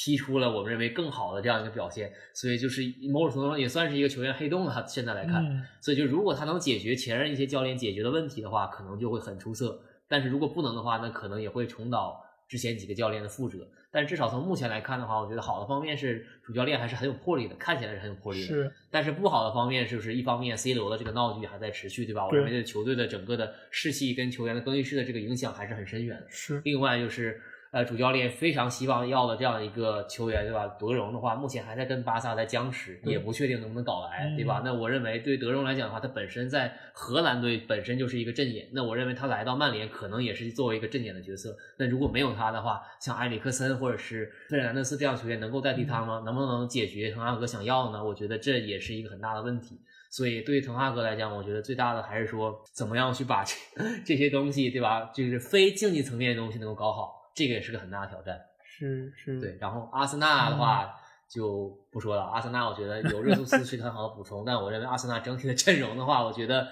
[0.02, 2.81] 踢出了我们认为更好的这样一个表现，所以就是
[3.12, 4.82] 某种程度上也算是一个球员黑洞了。
[4.89, 5.44] 现在来看，
[5.82, 9.78] 所以就如果他能解决前任一些教练解决的问题的话，可能就会很出色。
[10.09, 12.18] 但是如果不能的话，那可能也会重蹈
[12.48, 13.68] 之前几个教练的覆辙。
[13.93, 18.47] 但至少从目前来看的话，我觉得好的方面是主教练还是很有魄力的，看起来是很有魄力的。
[18.47, 18.72] 是。
[18.90, 22.27] 但是不好的方面就是一方面 C 罗的这个闹剧还在持续，对吧？
[22.27, 26.27] 我认为对球队的整个的士气跟球员的更衣室的这个影响还是很深远的。
[26.31, 26.62] 是。
[26.64, 27.39] 另外就是。
[27.72, 30.66] 呃，主教练非常希望要的这样一个球员，对吧？
[30.78, 34.60] 德容的话，目前还在跟巴萨在僵持，也不确定能不能搞来，对吧？
[34.64, 41.56] 那我认为对德容来讲的话，他本身在荷兰队本身就是一个阵眼，那我认为他来到曼联可能也是作为一个阵眼的角色。
[41.78, 46.22] 那如果没有他的话，像埃里克森或者是费尔南德斯这样球员能够代替他吗？
[46.24, 48.05] 能不能解决滕哈格想要的呢？
[48.05, 49.80] 我觉得这也是一个很大的问题。
[50.10, 53.55] 所以对于滕哈格来讲，我觉得最大的还是说怎么样去把这
[54.05, 55.12] 这些东西，对吧？
[55.14, 57.19] 就是非竞技层面的东西能够搞好。
[57.35, 59.57] 这个也是个很大的挑战，是是，对。
[59.61, 60.94] 然后阿森纳的话
[61.28, 66.69] 就不说了，阿森纳我觉得有热苏斯是一个很好的补充， 但我认为阿森纳整体的阵容的话，我觉得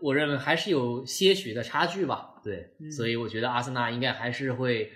[0.00, 2.72] 我认为还是有些许的差距吧，对。
[2.90, 4.92] 所以我觉得阿森纳应该还是会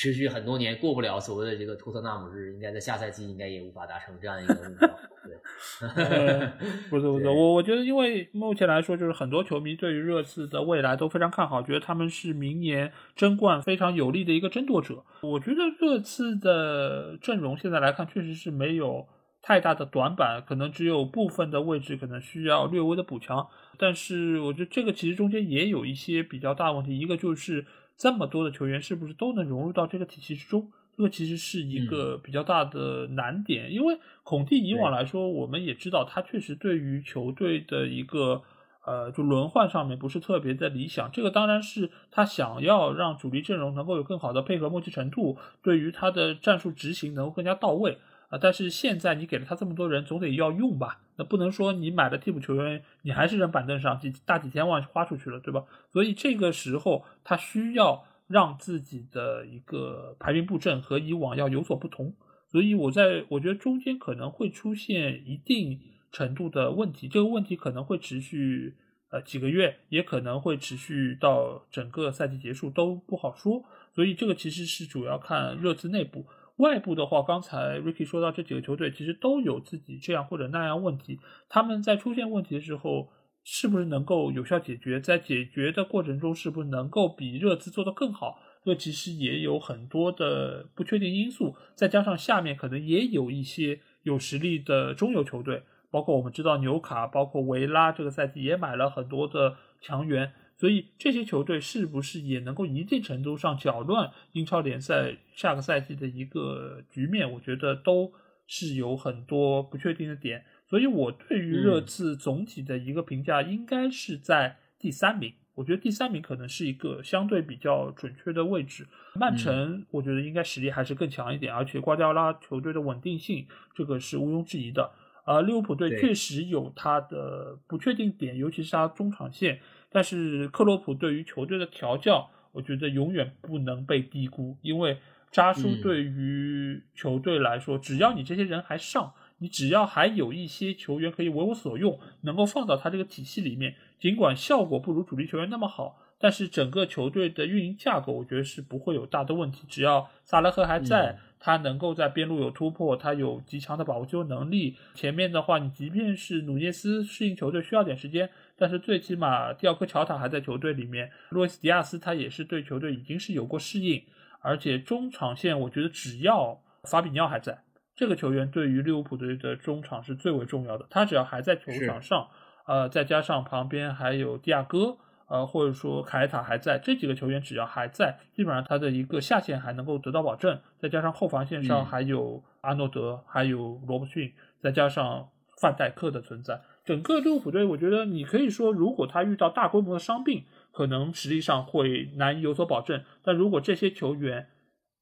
[0.00, 4.88] 持续很多年过不了所谓的这个托特纳姆日，应该在下赛季应该也无法达成这样一个目标。
[5.26, 6.48] 对，
[6.88, 15.02] 不是不是， 我我觉得，因为目前来说，就是很多球迷对于热刺的未来都非常看好，觉得他们是明年争冠非常有力的一个争夺者。
[15.22, 19.04] 我觉得热刺的阵容现在来看，确实是没有
[19.42, 23.48] 太大的短板，可能只有部分的位置可能需要略微的补强。
[23.76, 27.66] 但是我觉得这个其实中间也有一些比较大的问题，一个就是
[27.98, 30.70] 这么多的球员是不是都能融入到这个体系之中？
[30.96, 38.42] 这个其实是一个比较大的难点，因为孔蒂以往来说，我们也知道他确实对于球队的一个
[38.84, 41.10] 呃就轮换上面不是特别的理想。
[41.12, 48.38] 这个当然是他想要让主力阵容能够有更好的配合默契程度，对于他的战术执行能够更加到位啊。
[48.40, 51.00] 但是现在你给了他这么多人，总得要用吧？
[51.16, 55.64] 那不能说你买了替补球员，你还是扔板凳上几大几千万花出去了，对吧？
[55.92, 58.04] 所以这个时候他需要。
[58.28, 62.14] 让自己的一个排兵布阵和以往要有所不同，
[62.52, 65.80] 所以我在我觉得中间可能会出现一定
[66.12, 68.76] 程度的问题，这个问题可能会持续
[69.10, 73.64] 呃几个月，也可能会持续到整个赛季结束都不好说。
[73.94, 76.26] 所以这个其实是主要看热刺内部，
[76.58, 81.18] 外部的话，刚才 Ricky 说到这几个球队其实都有自己这样或者那样问题，
[81.48, 83.08] 他们在出现问题的时候。
[83.50, 85.00] 是不是能够有效解决？
[85.00, 88.38] 在解决的过程中，是不是能够比热刺做得更好？
[88.62, 91.56] 这其实也有很多的不确定因素。
[91.74, 100.30] 再加上下面可能也有一些有实力的中游球队，包括我们知道纽卡，包括维拉，这个赛季也买了很多的强援。
[100.58, 107.30] 所以这些球队是不是也能够一定程度上搅乱英超联赛下个赛季的一个局面？
[107.32, 108.12] 我觉得都
[108.48, 110.44] 是有很多不确定的点。
[110.68, 115.32] 所以，我对于热刺总体的一个评价应该是在第三名。
[115.54, 118.86] 我觉得第三名可能是一个相对比较准确的位置。
[119.14, 124.90] 曼城，我觉得应该实力还是更强一点，而且瓜迪奥拉球队的稳定性，这个是毋庸置疑的。
[125.24, 129.60] 而，利物浦队确实有他的不确定点，尤其是他中场线。
[129.90, 134.98] 但是克洛普对于球队的调教，我觉得永远不能被低估，因为
[135.30, 139.12] 扎叔对于球队来说，只要你这些人还上。
[139.40, 149.64] 你只要还有一些球员可以为我所用，能够放到他这个体系里面，尽管效果不如主力球员那么好，但是整个球队的运营架构，我觉得是不会有大的问题。
[149.68, 154.76] 只要萨拉赫还在，他能够在边路有突破，他有极强的把握球能力。
[154.96, 158.28] 前面的话，你即便是努涅斯适应球队需要点时间，
[158.58, 164.04] 但是最起码第二颗乔塔还在球队里面，洛伊斯迪亚斯他也是对球队已经是有过适应，
[164.40, 167.62] 而且中场线我觉得只要法比尼奥还在。
[167.94, 170.86] 这个球员对于利物浦队的中场是最为重要的。
[170.88, 172.28] 他只要还在球场上，
[172.66, 180.60] 呃，再加上旁边还有蒂亚戈，呃，或者说凯塔还在，这几个球员只要还在，基本上他的一个下限还能够得到保证。
[180.78, 185.28] 再加上后防线上还有阿诺德，还有罗伯逊，再加上
[185.60, 193.04] 范戴克的存在，整个利物浦队，我觉得你可以说，如果他遇到大规模的伤病，可能实力上会难以有所保证。
[193.22, 194.48] 但如果这些球员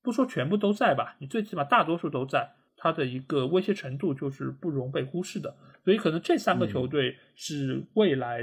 [0.02, 2.54] 不说全部都在吧，你最起码大多数都在。
[2.76, 5.54] 他的一个威胁程度就是不容被忽视的，
[5.84, 8.42] 所以可能这三个球队是未来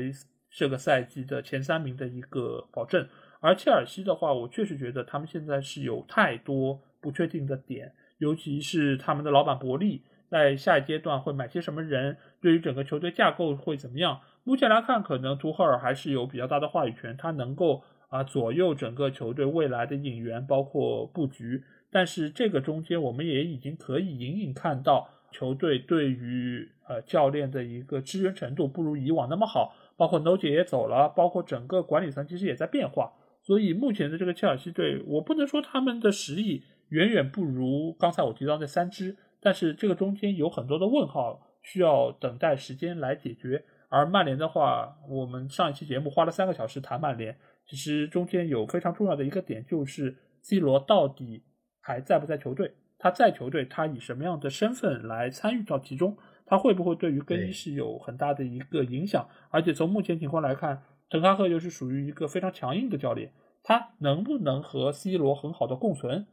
[0.50, 3.06] 这个赛季的前三名的一个保证。
[3.42, 14.20] 而切尔西的话，我确实觉得他们现在是有太多不确定的点，尤其是他们的老板伯利在下一阶段会买些什么人，对于整个球队架构会怎么样？
[14.44, 21.64] 目前来看，可能图赫尔还是有比较大的话语权，他能够啊左右整个球队未来的引援，包括布局。
[21.90, 33.14] 但是这个中间，我们也已经可以隐隐看到球队对于呃教练的一个支援程度不如以往那么好，包括 No 姐也走了，包括整个管理层其实也在变化。
[33.42, 43.66] 所以目前的这个切尔西队，我不能说他们的实力远远不如刚才我提到那三支，但是这个中间有很多的问号需要等待时间来解决。
[43.90, 47.36] 而曼联的话，我们上一期节目花了三个小时谈曼联，
[47.66, 51.44] 其实中间有非常重要的一个点就是 C 罗到底。
[51.86, 52.76] 还在不在球队？
[52.98, 56.18] 他在球队，他以什么样的身份来参与到其中？
[56.46, 59.28] 他会不会对于更衣室有很大的一个影响？
[59.50, 63.34] 而且从目前情况来看，滕哈赫又是属于一个非常强硬的教练，
[63.64, 66.26] 他能不能和 C 罗很好的共存？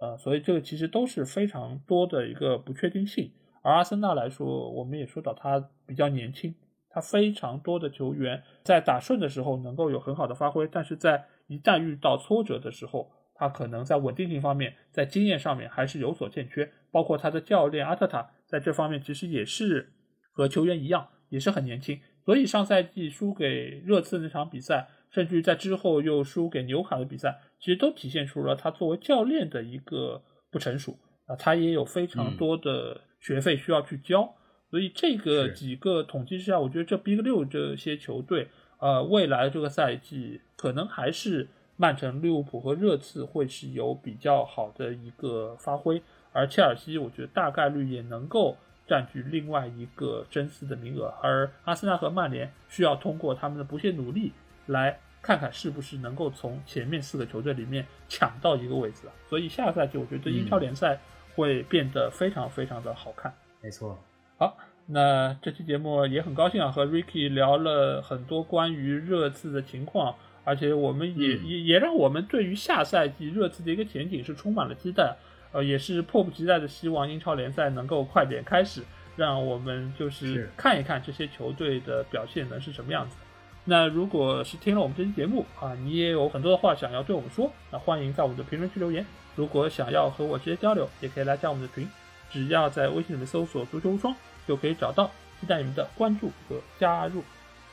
[0.00, 3.32] 呃，所以这个其实都是非常多的一个不确定性。
[3.62, 6.54] 而阿森纳来说，我们也说到他比较年轻，
[6.90, 19.92] 他非常多的球员在打顺的时候能够有很好的发挥，但是在一旦遇到挫折的时候，他可能在稳定性方面，在经验上面还是有所欠缺，包括他的教练阿特塔在这方面其实也是
[20.32, 30.98] 和球员一样，也是很年轻，所以上赛季输给热刺那场比赛，甚至于在之后又输给纽卡的比赛，其实都体现出了他作为教练的一个不成熟
[31.32, 34.34] 啊，他也有非常多的学费需要去交。
[34.70, 38.48] 所以这个几个统计之下，我觉得这 Big 六这些球队，
[38.78, 46.02] 呃，未来这个赛季可能还是曼城、利物浦和热刺会是有比较好的一个发挥，
[46.32, 48.56] 而切尔西我觉得大概率也能够
[48.86, 54.32] 占据另外一个争四的名额，而阿森纳和曼联需要通过他们的不懈努力，
[54.66, 60.98] 来看看是不是能够从前面四个球队里面抢到一个位置所以下个赛季我觉得英超联赛
[61.34, 63.32] 会变得非常非常的好看。
[63.60, 63.98] 没错。
[64.38, 64.56] 好，
[64.86, 75.16] 那这期节目也很高兴啊，和 Ricky 聊了很多关于热刺的情况，而且我们也也也让我们对于下赛季热刺的一个前景是充满了期待，
[75.52, 78.82] 呃，也是迫不及待的希望英超联赛能够快点开始，
[79.14, 83.16] 让我们就是看一看这些球队的表现能是什么样子。
[83.64, 89.06] 那如果是听了我们这期节目啊，你也有很多的话想要对我们说，那欢迎在我们的评论区留言。
[89.34, 91.88] 如果想要和我直接交流，也可以来加我们的群，
[92.30, 94.14] 只要在微信里面搜索“足球无双”。
[94.44, 95.08] 就可以找到，
[95.40, 97.22] 期待你们的关注和加入。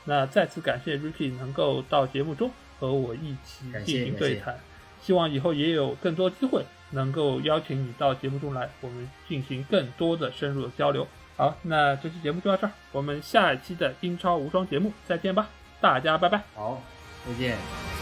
[0.04, 4.56] 那再次感谢 Ricky 能够到节目中和我一起进行对谈，
[5.02, 11.04] 希望以后也有更多机会能够邀请你到节目中来，我们进行更多的深入的交流。
[11.36, 15.48] 好，那这期节目就到这儿，我们下一期的英超无双节目再见吧，
[15.80, 16.40] 大家拜拜。
[16.54, 16.80] 好，
[17.26, 17.99] 再见。